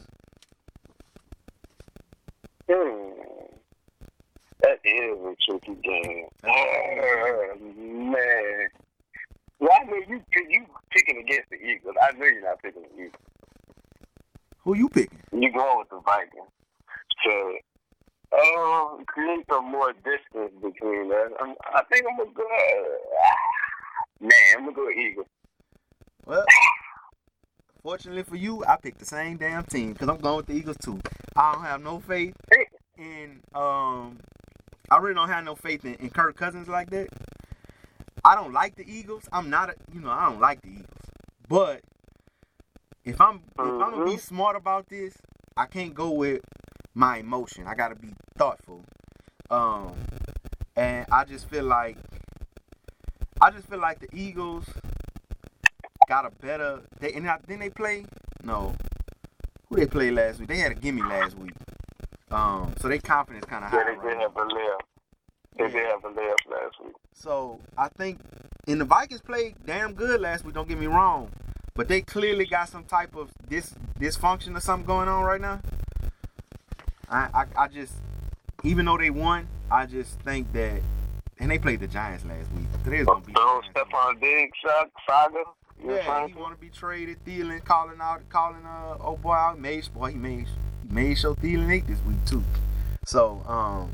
[2.70, 3.12] Hmm.
[4.62, 6.26] That is a tricky game.
[6.44, 8.68] Oh, man.
[9.60, 11.96] Well, I know you you picking against the Eagles.
[12.02, 13.22] I know you're not picking the Eagles.
[14.64, 15.20] Who you picking?
[15.32, 16.50] You going with the Vikings.
[17.24, 17.58] So,
[18.36, 21.32] um, create some more distance between us.
[21.40, 22.44] I'm, I think I'm gonna go.
[24.22, 25.28] Man, I'm gonna go Eagles.
[26.26, 26.46] Well,
[27.84, 30.78] fortunately for you, I picked the same damn team because I'm going with the Eagles
[30.78, 31.00] too.
[31.36, 32.36] I don't have no faith
[32.98, 34.20] in um.
[34.90, 37.08] I really don't have no faith in, in Kirk Cousins like that.
[38.24, 39.28] I don't like the Eagles.
[39.32, 40.88] I'm not a, you know, I don't like the Eagles.
[41.48, 41.82] But
[43.04, 44.20] if I'm if I'm gonna be Mhm.
[44.20, 45.16] smart about this,
[45.58, 46.42] I can't go with
[46.96, 47.68] my emotion.
[47.68, 48.84] I gotta be thoughtful.
[49.52, 49.94] Um,
[50.76, 51.98] and I just feel like
[53.42, 54.66] I just feel like the Eagles
[56.08, 56.82] got a better.
[57.00, 58.06] They and I, then they play
[58.44, 58.74] no.
[59.70, 60.48] Who they played last week?
[60.48, 61.54] They had a gimme last week.
[62.32, 63.92] Um, so their confidence kind of Yeah, high.
[63.92, 64.80] they right did have a layup.
[65.58, 66.94] They did have a layup last week.
[67.14, 68.20] So I think,
[68.68, 70.54] and the Vikings played damn good last week.
[70.54, 71.32] Don't get me wrong,
[71.76, 75.62] but they clearly got some type of dis dysfunction or something going on right now.
[77.10, 77.94] I, I I just,
[78.64, 80.82] even though they won, I just think that,
[81.40, 82.68] and they played the Giants last week.
[82.84, 83.34] Today's gonna be.
[83.34, 84.58] Stefon Diggs
[85.08, 85.44] saga.
[85.84, 87.24] Yeah, he want to be traded.
[87.26, 89.60] Thielen calling out, calling uh, oh boy out.
[89.60, 90.48] Made boy, he made
[90.88, 92.44] he made sure Thielen ate this week too.
[93.06, 93.92] So um,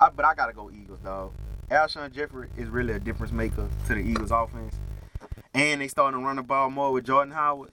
[0.00, 1.32] I, but I gotta go Eagles, dog.
[1.70, 4.76] Alshon Jeffery is really a difference maker to the Eagles offense,
[5.54, 7.70] and they starting to run the ball more with Jordan Howard.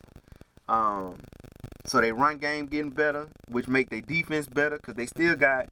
[0.68, 1.18] Um,
[1.86, 5.68] so they run game getting better, which make their defense better because they still got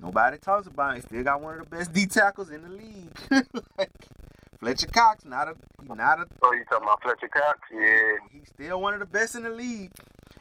[0.00, 0.96] nobody talks about.
[0.96, 3.46] It, still got one of the best D tackles in the league.
[3.78, 3.90] like
[4.60, 5.54] Fletcher Cox, not a
[5.94, 7.58] not a Oh, you talking about Fletcher Cox?
[7.72, 8.16] Yeah.
[8.30, 9.90] He's still one of the best in the league.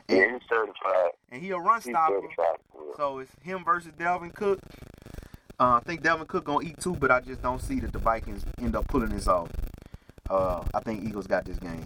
[0.10, 1.12] Yeah, And, he's certified.
[1.32, 2.20] and he a run He's stopper.
[2.22, 2.60] certified.
[2.98, 4.60] So it's him versus Dalvin Cook.
[5.60, 8.00] Uh, I think Dalvin Cook gonna eat too, but I just don't see that the
[8.00, 9.50] Vikings end up pulling this off.
[10.30, 11.86] Uh, I think Eagles got this game.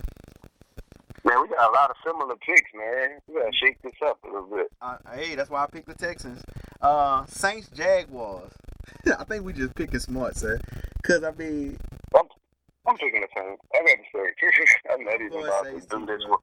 [1.28, 3.20] Man, we got a lot of similar picks, man.
[3.28, 4.72] We gotta shake this up a little bit.
[4.82, 6.42] Uh, hey, that's why I picked the Texans.
[6.82, 8.54] Uh, Saints Jaguars.
[9.20, 10.58] I think we just picking smart, sir.
[11.04, 11.78] Cause I mean,
[12.16, 13.62] I'm picking the Saints.
[13.74, 14.64] I gotta say,
[14.94, 16.40] I'm not even about to do this with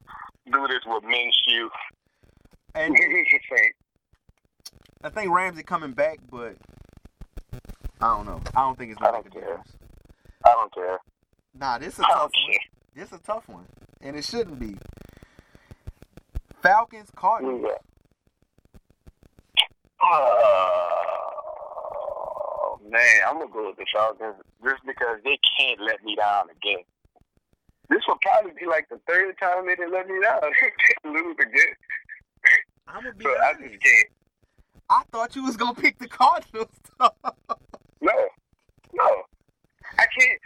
[0.53, 1.69] do this with Minshew.
[2.75, 2.95] and.
[5.03, 6.57] I think Ramsey coming back, but
[8.01, 8.41] I don't know.
[8.55, 9.43] I don't think it's I don't care.
[9.43, 9.73] difference.
[10.47, 10.99] I don't care.
[11.59, 12.59] Nah, this is a tough one.
[12.95, 13.67] This is a tough one,
[14.05, 14.77] and it shouldn't be.
[16.63, 17.63] Falcons, Cardinals.
[17.65, 17.79] Yeah.
[20.03, 20.39] Oh
[22.91, 26.85] man, I'm gonna go with the Falcons just because they can't let me down again.
[27.89, 30.41] This will probably be like the third time they didn't let me down.
[31.05, 31.75] they lose again,
[32.89, 33.71] I'm gonna be so I honest.
[33.73, 34.09] just can't.
[34.91, 36.69] I thought you was gonna pick the Cardinals.
[37.01, 37.11] No,
[38.93, 39.23] no,
[39.99, 40.41] I can't.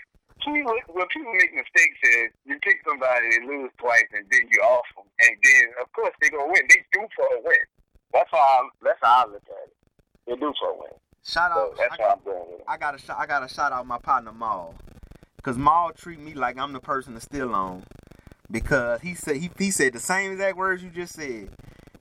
[0.49, 4.61] See, when people make mistakes is you pick somebody and lose twice, and then you
[4.63, 6.63] off them, and then of course they gonna win.
[6.69, 7.57] They do for a win.
[8.13, 9.77] That's how I, that's how I look at it.
[10.27, 10.91] They do for a win.
[11.23, 11.77] shout So out!
[11.77, 12.65] that's I, how I'm doing with it.
[12.67, 14.75] I got to I got to shout out my partner Maul,
[15.43, 17.85] cause Maul treat me like I'm the person to steal on,
[18.51, 21.51] because he said he, he said the same exact words you just said.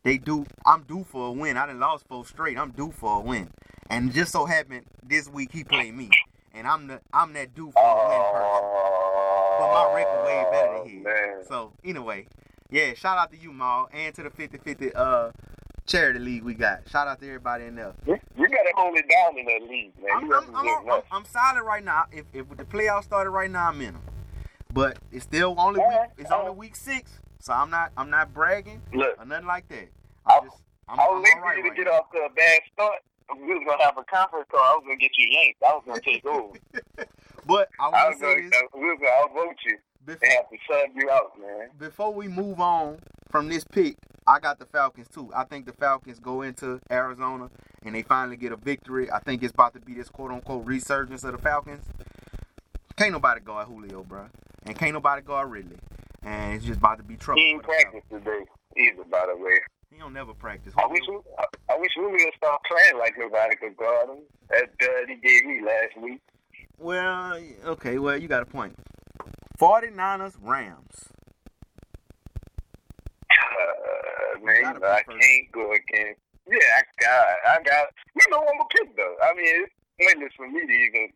[0.03, 0.45] They do.
[0.65, 1.57] I'm due for a win.
[1.57, 2.57] I done lost four straight.
[2.57, 3.49] I'm due for a win,
[3.89, 6.09] and just so happened this week he played me,
[6.57, 8.67] and I'm the I'm that due for a win person.
[9.59, 11.05] But my record way better than his.
[11.05, 11.43] Oh, Man.
[11.47, 12.27] So anyway,
[12.69, 15.31] yeah, shout out to you, Maul, and to the 50-50 uh
[15.85, 16.81] charity league we got.
[16.89, 17.93] Shout out to everybody in there.
[18.05, 20.09] You, you gotta hold it down in that league, man.
[20.15, 21.01] I'm, I'm, I'm, I'm.
[21.11, 22.05] I'm solid right now.
[22.11, 24.01] If, if the playoffs started right now, I'm in them.
[24.73, 28.33] But it's still only week, Alright, it's only week six, so I'm not I'm not
[28.33, 29.87] bragging Look, or nothing like that.
[30.25, 30.57] I'll- I'm just
[30.89, 31.91] I'm, I I'm for you to right get now.
[31.91, 32.99] off to a bad start.
[33.35, 34.59] We was gonna have a conference call.
[34.61, 35.61] I was gonna get you yanked.
[35.63, 36.53] I was gonna take over.
[37.45, 40.49] But I I was say gonna, this we was gonna outvote you before, and have
[40.49, 41.69] to sub you out, man.
[41.79, 42.99] before we move on
[43.31, 43.95] from this pick.
[44.27, 45.31] I got the Falcons too.
[45.33, 47.49] I think the Falcons go into Arizona
[47.83, 49.09] and they finally get a victory.
[49.09, 51.85] I think it's about to be this quote unquote resurgence of the Falcons.
[52.97, 54.25] Can't nobody guard Julio, bro,
[54.65, 55.77] and can't nobody guard Ridley,
[56.23, 57.41] and it's just about to be trouble.
[57.41, 58.03] He for didn't the Falcons.
[58.09, 58.25] practice
[58.75, 59.59] today either, by the way.
[59.91, 60.73] He don't never practice.
[60.77, 64.19] I wish Julio- I, I wish Julio start playing like nobody could guard him.
[64.49, 66.21] That dud he gave me last week.
[66.77, 68.75] Well, okay, well, you got a point.
[69.59, 71.09] 49ers, Rams.
[73.31, 75.19] Uh, man, you know, I first.
[75.19, 76.21] can't go against.
[76.47, 77.87] Yeah, I got, I got.
[78.15, 79.15] You know, I'm gonna pick though.
[79.23, 81.09] I mean, it's pointless for me to even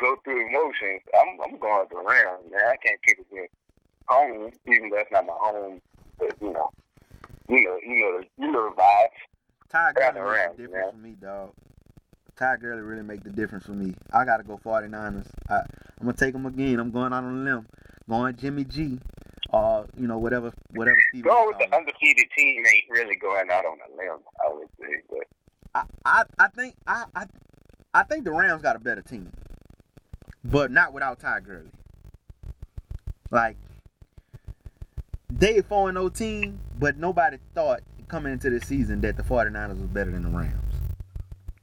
[0.00, 1.02] go through emotions.
[1.14, 2.62] I'm, I'm going to the Rams, man.
[2.66, 3.54] I can't pick against
[4.08, 5.80] home, even though that's not my home.
[6.18, 6.70] But you know,
[7.48, 9.08] you know, you know, you know the vibes.
[9.70, 10.92] Ty Got Gurley the makes Rams, the difference man.
[10.92, 11.52] for me, dog.
[12.36, 13.94] Ty Gurley really make the difference for me.
[14.12, 15.26] I gotta go 49ers.
[15.48, 15.62] I, I'm
[16.06, 16.78] gonna take them again.
[16.78, 17.66] I'm going out on a limb.
[18.08, 18.98] Going Jimmy G.
[19.52, 21.24] Uh, or you know whatever whatever Steve.
[21.24, 25.00] Go with the undefeated team ain't really going out on a limb, I would say.
[25.08, 25.26] But
[25.74, 27.26] I, I, I think I, I
[27.94, 29.32] I think the Rams got a better team,
[30.44, 31.70] but not without Ty Gurley.
[33.30, 33.56] Like
[35.32, 39.78] they a 4 0 team, but nobody thought coming into the season that the 49ers
[39.78, 40.54] was better than the Rams.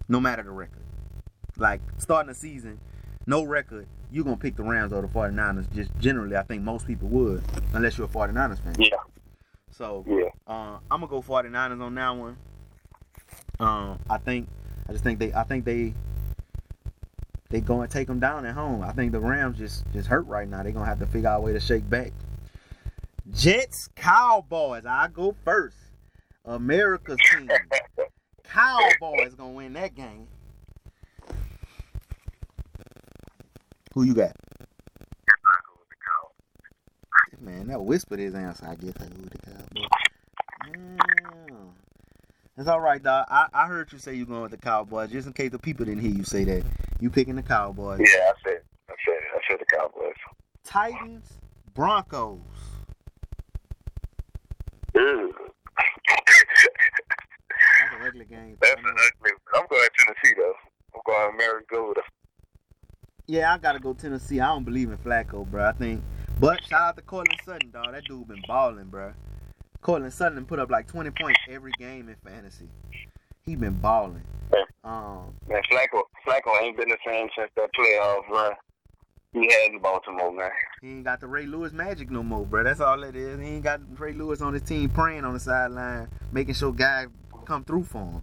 [0.08, 0.84] No matter the record.
[1.58, 2.80] Like starting the season,
[3.26, 5.74] no record, you're gonna pick the Rams or the 49ers.
[5.74, 7.44] Just generally I think most people would,
[7.74, 8.76] unless you're a 49ers fan.
[8.78, 8.90] yeah,
[9.72, 10.30] So yeah.
[10.48, 12.38] uh, I'm gonna go 49ers on that one.
[13.60, 14.48] Um, I think
[14.88, 15.94] I just think they I think they
[17.50, 18.84] they gonna take them down at home.
[18.84, 20.62] I think the Rams just just hurt right now.
[20.62, 22.12] They're gonna have to figure out a way to shake back.
[23.32, 24.86] Jets Cowboys.
[24.86, 25.78] I go first.
[26.46, 27.50] America's team.
[28.44, 30.28] Cowboys gonna win that game.
[33.94, 34.36] Who you got?
[37.40, 38.66] Man, that whispered his answer.
[38.66, 39.88] I guess I go with the Cowboys.
[40.68, 40.96] Yeah.
[42.58, 43.26] It's all right, dog.
[43.30, 45.12] I, I heard you say you're going with the Cowboys.
[45.12, 46.64] Just in case the people didn't hear you say that,
[47.00, 48.00] you picking the Cowboys.
[48.00, 49.24] Yeah, I said, I said, it.
[49.34, 50.14] I said the Cowboys.
[50.64, 51.34] Titans,
[51.74, 52.40] Broncos.
[54.96, 55.34] Ew.
[55.78, 55.90] That's
[57.94, 58.58] an ugly game.
[58.62, 59.32] That's an ugly.
[59.54, 60.54] I'm going Tennessee though.
[60.96, 61.98] I'm going Marigold.
[63.28, 64.40] Yeah, I gotta go Tennessee.
[64.40, 65.66] I don't believe in Flacco, bro.
[65.68, 66.04] I think,
[66.40, 67.92] but shout out to Courtland Sutton, dog.
[67.94, 69.14] That dude been balling, bro.
[69.82, 72.70] Courtland Sutton put up like 20 points every game in fantasy.
[73.44, 74.24] He been balling.
[74.84, 78.54] Um, Man, Flacco, Flacco ain't been the same since that playoff run
[79.34, 80.50] he had in Baltimore, man.
[80.82, 82.64] he ain't got the Ray Lewis magic no more, bro.
[82.64, 83.38] That's all it is.
[83.40, 87.08] He ain't got Ray Lewis on his team praying on the sideline, making sure guys
[87.46, 88.22] come through for him.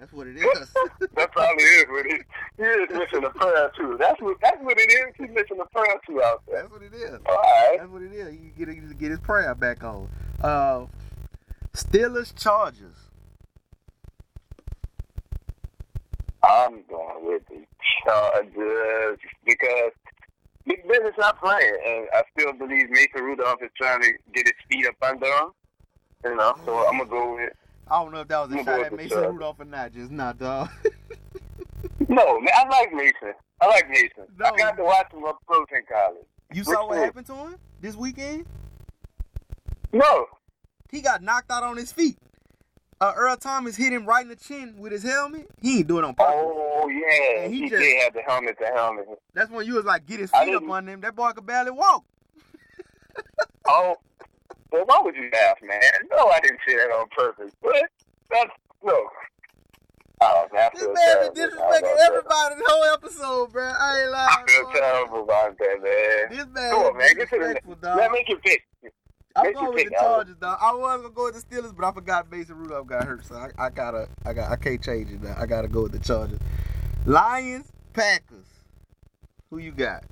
[0.00, 0.44] That's what it is.
[1.14, 1.84] That's all it is.
[1.90, 2.22] With it,
[2.56, 3.96] he is missing a prayer too.
[3.98, 5.14] That's what that's what it is.
[5.18, 6.62] He's missing a prayer too out there.
[6.62, 7.18] That's what it is.
[7.26, 7.76] All right.
[7.78, 8.34] That's what it is.
[8.34, 10.08] You get he get his prayer back on.
[10.40, 10.86] Uh,
[11.72, 12.96] Steelers Chargers.
[16.44, 17.64] I'm going with the
[18.06, 19.92] Chargers because
[20.66, 24.46] Big Ben is not playing, and I still believe Mason Rudolph is trying to get
[24.46, 25.50] his feet up under him.
[26.24, 27.52] You know, so I'm gonna go with.
[27.90, 29.18] I don't know if that was a shot at Mason.
[29.18, 29.92] Rudolph or not.
[29.92, 30.70] Just not, dog.
[32.14, 33.34] No, man, I like Mason.
[33.60, 34.26] I like Mason.
[34.38, 34.46] No.
[34.46, 36.24] I got to watch him up close in college.
[36.52, 38.46] You saw what Which happened to him this weekend?
[39.92, 40.26] No,
[40.90, 42.18] He got knocked out on his feet.
[43.00, 45.48] Uh, Earl Thomas hit him right in the chin with his helmet.
[45.60, 46.34] He ain't do it on purpose.
[46.36, 49.06] oh yeah, And he he, just- did have the helmet to helmet.
[49.34, 51.00] That's when you was like, get his feet up on him.
[51.00, 52.04] That boy could barely walk.
[53.66, 53.94] Oh,
[54.72, 55.80] well, why would you laugh, man?
[56.10, 57.52] No, I didn't say that on purpose.
[57.62, 57.72] But
[58.30, 58.50] that's
[58.82, 59.08] no.
[60.26, 63.64] Oh, I This man been disrespecting everybody the whole episode, bro.
[63.64, 64.28] I ain't lying.
[64.30, 66.38] I feel terrible about that, man.
[66.38, 67.14] This man Come on, man.
[67.14, 68.62] Get to the disrespectful, Let me get pick.
[69.36, 70.58] I'm going with pick, the Chargers, dog.
[70.62, 73.34] I was gonna go with the Steelers, but I forgot Mason Rudolph got hurt, so
[73.34, 75.34] I, I gotta, I got, I can't change it now.
[75.36, 76.38] I gotta go with the Chargers.
[77.04, 78.46] Lions, Packers.
[79.50, 80.04] Who you got?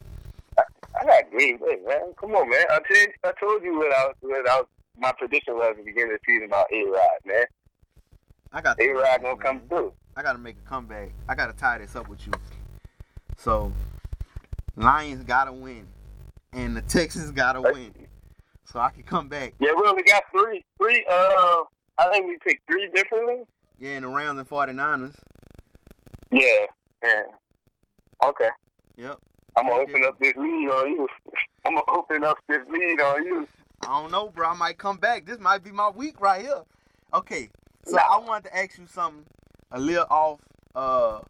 [0.59, 2.12] I got Green Bay, man.
[2.20, 2.64] Come on, man.
[2.68, 4.62] I told I told you what I what I
[4.98, 7.44] my prediction was at the beginning of the season about A Rod, man.
[8.52, 9.93] I got A Rod gonna come through.
[10.16, 11.10] I gotta make a comeback.
[11.28, 12.32] I gotta tie this up with you.
[13.39, 13.72] So,
[14.76, 15.86] Lions gotta win,
[16.52, 17.93] and the Texans gotta win,
[18.64, 19.55] so I can come back.
[19.59, 21.62] Yeah, we only got three three uh
[21.98, 23.44] I think we picked three differently.
[23.78, 25.14] Yeah, in the Rams and 49ers.
[26.30, 26.66] Yeah.
[27.02, 27.22] Yeah.
[28.24, 28.48] Okay.
[28.97, 29.18] Yep.
[29.56, 31.09] I'm gonna open up this lead on you.
[31.66, 33.48] I'm gonna open up this lead on you.
[33.82, 34.48] I don't know, bro.
[34.51, 35.26] I might come back.
[35.26, 36.62] This might be my week right here.
[37.12, 37.51] Okay,
[37.84, 38.02] so Nah.
[38.10, 39.24] I wanted to ask you something
[39.73, 40.40] a little off,
[40.74, 41.20] uh,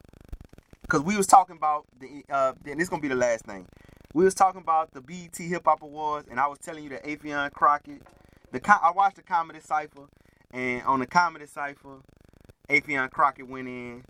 [0.89, 3.66] cause we was talking about the, uh, and this gonna be the last thing.
[4.14, 7.05] We was talking about the BET Hip Hop Awards, and I was telling you that
[7.05, 8.02] Affion Crockett,
[8.51, 10.06] the I watched the Comedy Cipher,
[10.52, 12.01] and on the Comedy Cipher,
[12.69, 14.05] Affion Crockett went in.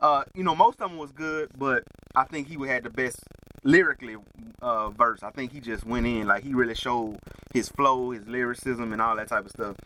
[0.00, 1.84] Uh, you know, most of them was good, but
[2.14, 3.20] I think he had the best
[3.62, 4.16] lyrically
[4.60, 5.22] uh, verse.
[5.22, 7.18] I think he just went in like he really showed
[7.52, 9.76] his flow, his lyricism, and all that type of stuff.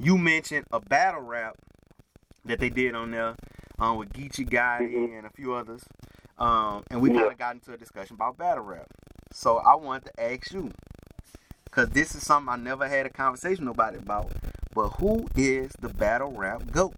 [0.00, 1.56] You mentioned a battle rap
[2.46, 3.34] that they did on there
[3.78, 5.18] um, with Geechee Gotti Mhm.
[5.18, 5.84] and a few others,
[6.38, 7.20] um, and we Yeah.
[7.20, 8.86] kind of got into a discussion about battle rap.
[9.32, 10.70] So I wanted to ask you,
[11.64, 14.32] because this is something I never had a conversation with nobody about.
[14.74, 16.94] But who is the battle rap goat?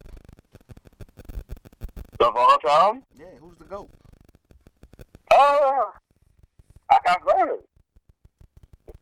[2.21, 3.05] Of all time?
[3.15, 3.91] Yeah, who's the goat?
[5.33, 5.93] Oh,
[6.91, 7.61] I got Verb.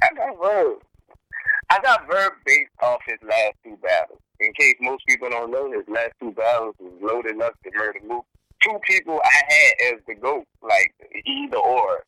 [0.02, 0.78] I got Verb.
[1.70, 4.20] I got Verb based off his last two battles.
[4.40, 8.06] In case most people don't know, his last two battles was Loaded Lux and Murda
[8.06, 8.26] Mook.
[8.62, 10.94] Two people I had as the GOAT, like
[11.24, 12.04] either or.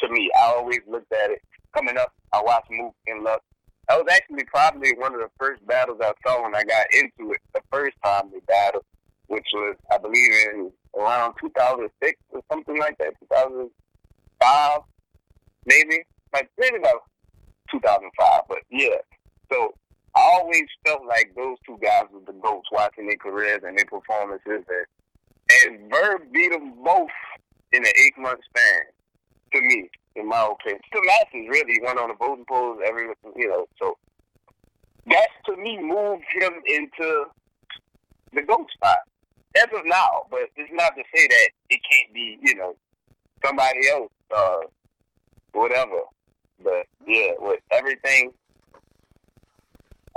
[0.00, 1.42] To me, I always looked at it.
[1.74, 3.42] Coming up, I watched Mook and Lux.
[3.88, 7.32] that was actually probably one of the first battles I saw when I got into
[7.32, 7.40] it.
[7.54, 8.84] The first time we battled,
[9.28, 14.80] which was I believe in around 2006 or something like that, 2005
[15.66, 17.04] maybe, like maybe about
[17.70, 18.42] 2005.
[18.48, 18.96] But yeah,
[19.50, 19.74] so
[20.14, 23.86] I always felt like those two guys were the goats watching their careers and their
[23.86, 24.86] performances, and,
[25.64, 27.08] and Verb beat them both
[27.72, 28.82] in an eight month span.
[29.54, 32.78] To me, in my opinion, the matches really went on the voting polls.
[32.86, 33.96] Every you know, so
[35.06, 37.24] that to me moved him into
[38.32, 38.98] the GOAT spot
[39.56, 40.26] as of now.
[40.30, 42.76] But it's not to say that it can't be, you know,
[43.44, 44.60] somebody else, uh,
[45.52, 46.00] whatever.
[46.62, 48.32] But yeah, with everything,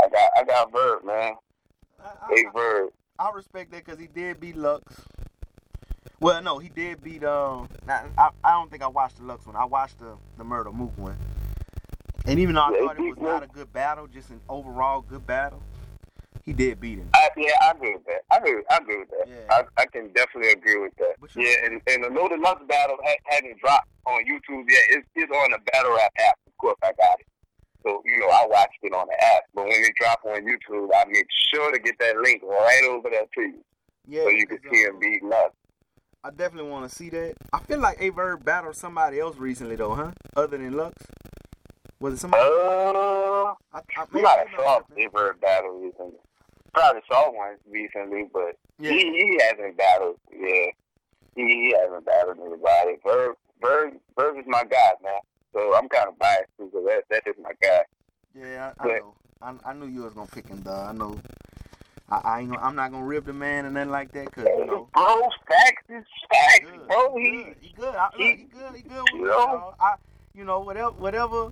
[0.05, 1.33] I got I got Verb, man.
[2.03, 2.89] I, Hey Verb.
[3.17, 5.01] I respect that because he did beat Lux.
[6.19, 7.23] Well, no, he did beat.
[7.23, 9.55] Um, now, I, I don't think I watched the Lux one.
[9.55, 11.17] I watched the the Murda Mook one.
[12.25, 15.01] And even though I Yeah, thought it was not a good battle, just an overall
[15.01, 15.61] good battle,
[16.43, 17.09] he did beat him.
[17.13, 18.21] I, yeah, I agree with that.
[18.31, 18.63] I agree.
[18.69, 19.27] I agree with that.
[19.27, 19.55] Yeah.
[19.77, 21.15] I, I can definitely agree with that.
[21.35, 24.83] Yeah, and and I know the Lux battle ha- hadn't dropped on YouTube yet.
[24.89, 26.37] It's, it's on the Battle Rap app.
[26.47, 27.25] Of course, I got it.
[27.85, 29.43] So you know, I watched it on the app.
[29.53, 33.09] But when it drop on YouTube, I make sure to get that link right over
[33.09, 33.63] there to you,
[34.07, 35.53] Yeah, so you can see him um, beat Lux.
[36.23, 37.35] I definitely want to see that.
[37.53, 40.11] I feel like Aye Verb battled somebody else recently though, huh?
[40.35, 40.95] Other than Lux.
[41.99, 42.43] Was it somebody?
[42.43, 44.79] Uh, I, I, you might have saw.
[44.97, 46.17] Aye Verb battle recently.
[46.73, 48.91] Probably saw one recently, but Yeah.
[48.91, 50.17] he, he hasn't battled.
[50.31, 50.65] Yeah,
[51.35, 52.97] he, he hasn't battled anybody.
[53.05, 55.19] Verb, Verb, Verb is my guy, man.
[55.55, 57.81] So I'm kind of biased because that that is my guy.
[58.37, 59.13] Yeah, I, I know.
[59.41, 60.89] I, I knew you was gonna pick him, dog.
[60.89, 61.17] I know.
[62.09, 64.45] I, I ain't gonna, I'm not gonna rip the man and nothing like that, cause
[64.45, 64.89] you know.
[64.93, 67.15] Bro, facts is facts, Good, bro.
[67.17, 67.55] he He, good.
[67.61, 67.95] He good.
[67.95, 68.75] I, look, he- he good.
[68.75, 69.03] He good.
[69.03, 69.73] With you me, know?
[69.79, 69.95] I,
[70.33, 71.51] you know, whatever, whatever,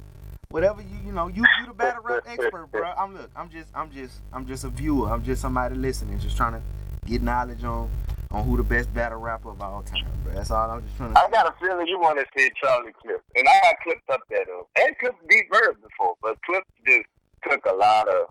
[0.50, 2.84] whatever you, you know, you, you the battle rap expert, bro.
[2.98, 3.32] I'm look.
[3.38, 5.10] I'm just, I'm just, I'm just a viewer.
[5.12, 6.62] I'm just somebody listening, just trying to
[7.06, 7.90] get knowledge on,
[8.34, 10.34] on who the best battle rapper of all time, bro.
[10.34, 11.20] That's all I'm just trying to.
[11.20, 14.22] I got a feeling you want to see Charlie Clips, and I got Clips up
[14.30, 14.68] there though.
[14.76, 17.06] And Clips beat Verb before, but Clips just
[17.48, 18.28] took a lot of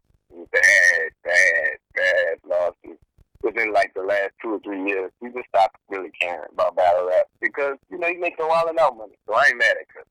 [0.51, 2.99] bad, bad, bad losses
[3.43, 5.13] within like the last two or three years.
[5.21, 8.69] He just stopped really caring about battle rap because you know he makes a while
[8.69, 9.15] out money.
[9.27, 10.09] So I ain't mad at Clips.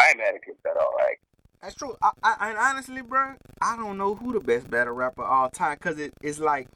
[0.00, 0.94] I ain't mad at Clips at all.
[0.96, 1.20] Like
[1.62, 1.96] That's true.
[2.00, 5.50] I, I, and honestly, bro, I don't know who the best battle rapper of all
[5.50, 6.68] time, cause it, it's like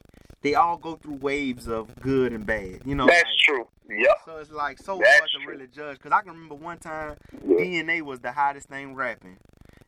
[0.42, 2.80] they all go through waves of good and bad.
[2.84, 3.06] You know.
[3.06, 3.66] that's like- true.
[3.88, 4.16] Yep.
[4.24, 5.52] So it's like so That's hard to true.
[5.52, 5.98] really judge.
[5.98, 7.56] Cause I can remember one time Yeah.
[7.56, 9.36] DNA was the hottest thing rapping,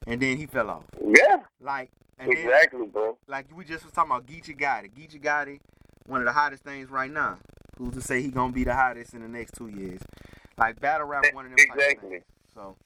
[0.09, 0.85] and then he fell off.
[1.01, 1.43] yeah.
[1.61, 3.17] Like and then Exactly, bro.
[3.29, 4.91] like we just was talking about Geechee Gotti.
[4.93, 5.61] Geechee Gotti,
[6.07, 7.39] one of the hottest things right now.
[7.79, 10.01] Who's to say he gonna be the hottest in the next two years?
[10.59, 11.59] Like battle rap, one of them.
[11.71, 12.23] of Exactly.
[12.55, 12.77] So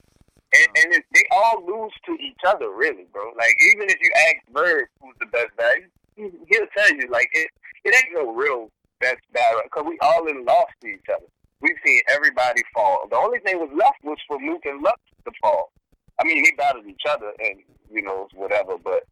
[0.53, 3.31] And, and it, they all lose to each other, really, bro.
[3.35, 5.83] Like, even if you ask Bird who's the best battle,
[6.17, 7.49] he'll tell you, like, it,
[7.85, 8.69] it ain't no real
[8.99, 11.25] best battle, because we all in lost to each other.
[11.61, 13.07] We've seen everybody fall.
[13.09, 15.71] The only thing was left was for Mook and Lux to fall.
[16.19, 17.59] I mean, they battled each other and,
[17.91, 19.03] you know, whatever, but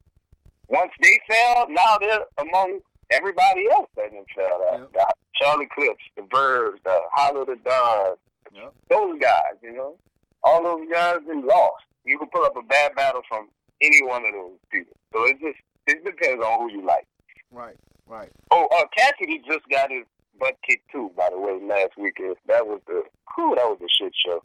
[0.68, 2.80] once they fell, now they're among
[3.11, 4.61] everybody else that didn't fell.
[4.73, 4.91] Uh, Yep.
[4.94, 5.06] the
[5.36, 8.15] Charlie Clips, the Birds, the Hollow Da Don,
[8.53, 8.73] Yep.
[8.90, 9.98] those guys, you know
[10.44, 11.84] all those guys been lost.
[12.06, 13.49] You can pull up a bad battle from
[13.82, 14.95] any one of those people.
[15.11, 17.07] So it's just it depends on who you like.
[17.51, 17.75] right,
[18.07, 18.29] right.
[18.51, 20.03] Oh, uh, Cassidy just got his
[20.39, 21.11] butt kicked too.
[21.15, 23.03] By the way, last weekend that was the
[23.35, 24.43] whew, that was a shit show.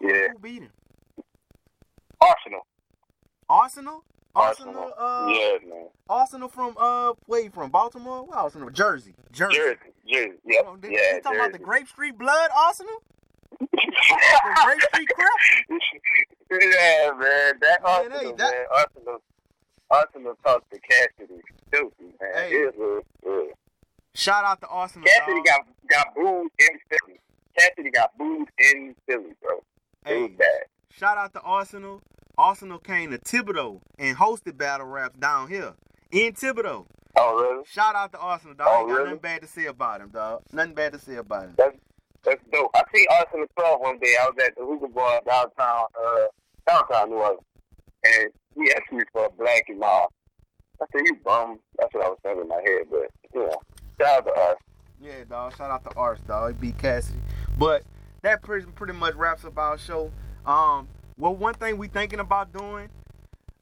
[0.00, 0.70] Yeah, Who beat him?
[2.22, 2.62] Arsonal.
[3.50, 4.02] Arsonal.
[4.36, 4.74] Arsonal.
[4.74, 4.92] Arsonal.
[4.96, 5.86] Uh, yeah, man.
[6.08, 7.70] Arsonal from uh, where you from?
[7.70, 8.24] Baltimore?
[8.24, 8.72] What Arsonal?
[8.72, 9.14] Jersey.
[9.32, 9.56] Jersey.
[9.56, 10.32] Jersey, Jersey.
[10.46, 10.64] Yep.
[10.68, 12.98] Oh, they- yeah, you talking about the Grape Street Blood Arsonal?
[13.60, 13.66] The
[14.64, 15.80] Grape Street Crip?
[16.50, 17.54] yeah, man.
[17.60, 18.66] That Man, Arsonal, that- man.
[18.72, 19.18] Arsonal.
[19.92, 21.40] Arsonal talked to Cassidy.
[21.70, 22.32] Filthy, man.
[22.34, 22.50] Hey.
[22.52, 23.54] It was, uh,
[24.14, 25.04] Shout out to Arsonal.
[25.04, 25.44] Cassidy dog.
[25.46, 27.20] got got booed in Philly.
[27.58, 29.62] Cassidy got booed in Philly, bro.
[30.06, 30.62] It was bad.
[30.90, 32.00] shout out to Arsonal.
[32.38, 35.74] Arsonal came to Thibodaux and hosted battle raps down here
[36.10, 36.86] in Thibodaux.
[37.16, 37.64] Oh, really?
[37.66, 38.66] Shout out to Arsonal, dog.
[38.68, 39.04] Oh, Ain't got really?
[39.06, 40.42] nothing bad to say about him, dog.
[40.52, 41.54] Nothing bad to say about him.
[41.58, 41.76] That's
[42.24, 42.70] that's dope.
[42.74, 44.14] I see Arsonal 12 one day.
[44.20, 46.26] I was at the hookah bar downtown, uh,
[46.66, 47.40] downtown New Orleans,
[48.04, 50.10] and he asked me for a blanket mouth.
[50.80, 53.56] I said, "You bum." That's what I was thinking in my head, but you know,
[54.00, 54.56] shout out to us.
[55.00, 55.56] Yeah, dog.
[55.56, 56.54] Shout out to Ars, dog.
[56.54, 57.18] He beat Cassidy.
[57.56, 57.84] But
[58.22, 60.10] that pretty, pretty much wraps up our show.
[60.44, 62.88] Um, well, one thing we thinking about doing,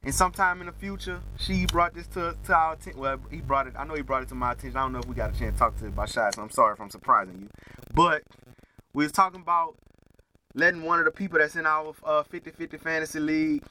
[0.03, 3.01] and sometime in the future, she brought this to to our attention.
[3.01, 3.75] Well, he brought it.
[3.79, 4.77] I know he brought it to my attention.
[4.77, 6.43] I don't know if we got a chance to talk to it about Shy, so
[6.43, 7.49] I'm sorry if I'm surprising you.
[7.95, 8.23] But
[8.93, 9.77] we was talking about
[10.55, 13.63] letting one of the people that's in our uh, 50-50 fantasy league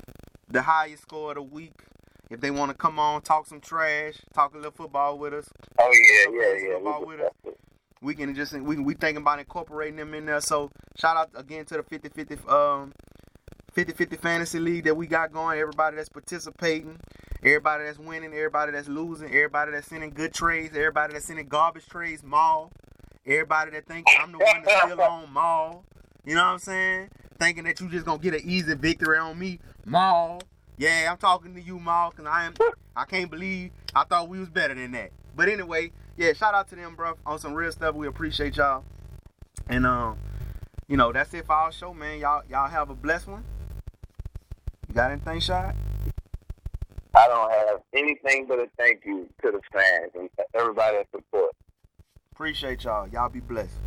[0.50, 1.74] the highest score of the week.
[2.30, 5.48] If they want to come on, talk some trash, talk a little football with us,
[5.80, 6.74] Oh yeah, yeah, yeah.
[6.76, 7.56] football we with can us.
[8.02, 10.42] we can just we we thinking about incorporating them in there.
[10.42, 12.94] So shout out again to the 50-50 um
[13.76, 15.60] 50-50 fantasy league that we got going.
[15.60, 16.98] Everybody that's participating,
[17.44, 21.86] everybody that's winning, everybody that's losing, everybody that's sending good trades, everybody that's sending garbage
[21.88, 22.72] trades, mall.
[23.28, 25.84] Everybody that thinks I'm the one that's still on Maul.
[26.26, 27.10] You know what I'm saying?
[27.40, 30.42] Thinking that you just gonna get an easy victory on me, Maul.
[30.78, 32.54] Yeah, I'm talking to you, Maul, cause I am
[32.96, 35.12] I can't believe I thought we was better than that.
[35.36, 37.94] But anyway, yeah, shout out to them, bro, on some real stuff.
[37.94, 38.84] We appreciate y'all.
[39.68, 40.18] And um,
[40.88, 42.20] you know, that's it for our show, man.
[42.20, 43.44] Y'all y'all have a blessed one.
[44.88, 45.76] You got anything, shot?
[47.16, 51.52] I don't have anything but a thank you to the fans and everybody that support.
[52.34, 53.08] Appreciate y'all.
[53.08, 53.78] Y'all be blessed.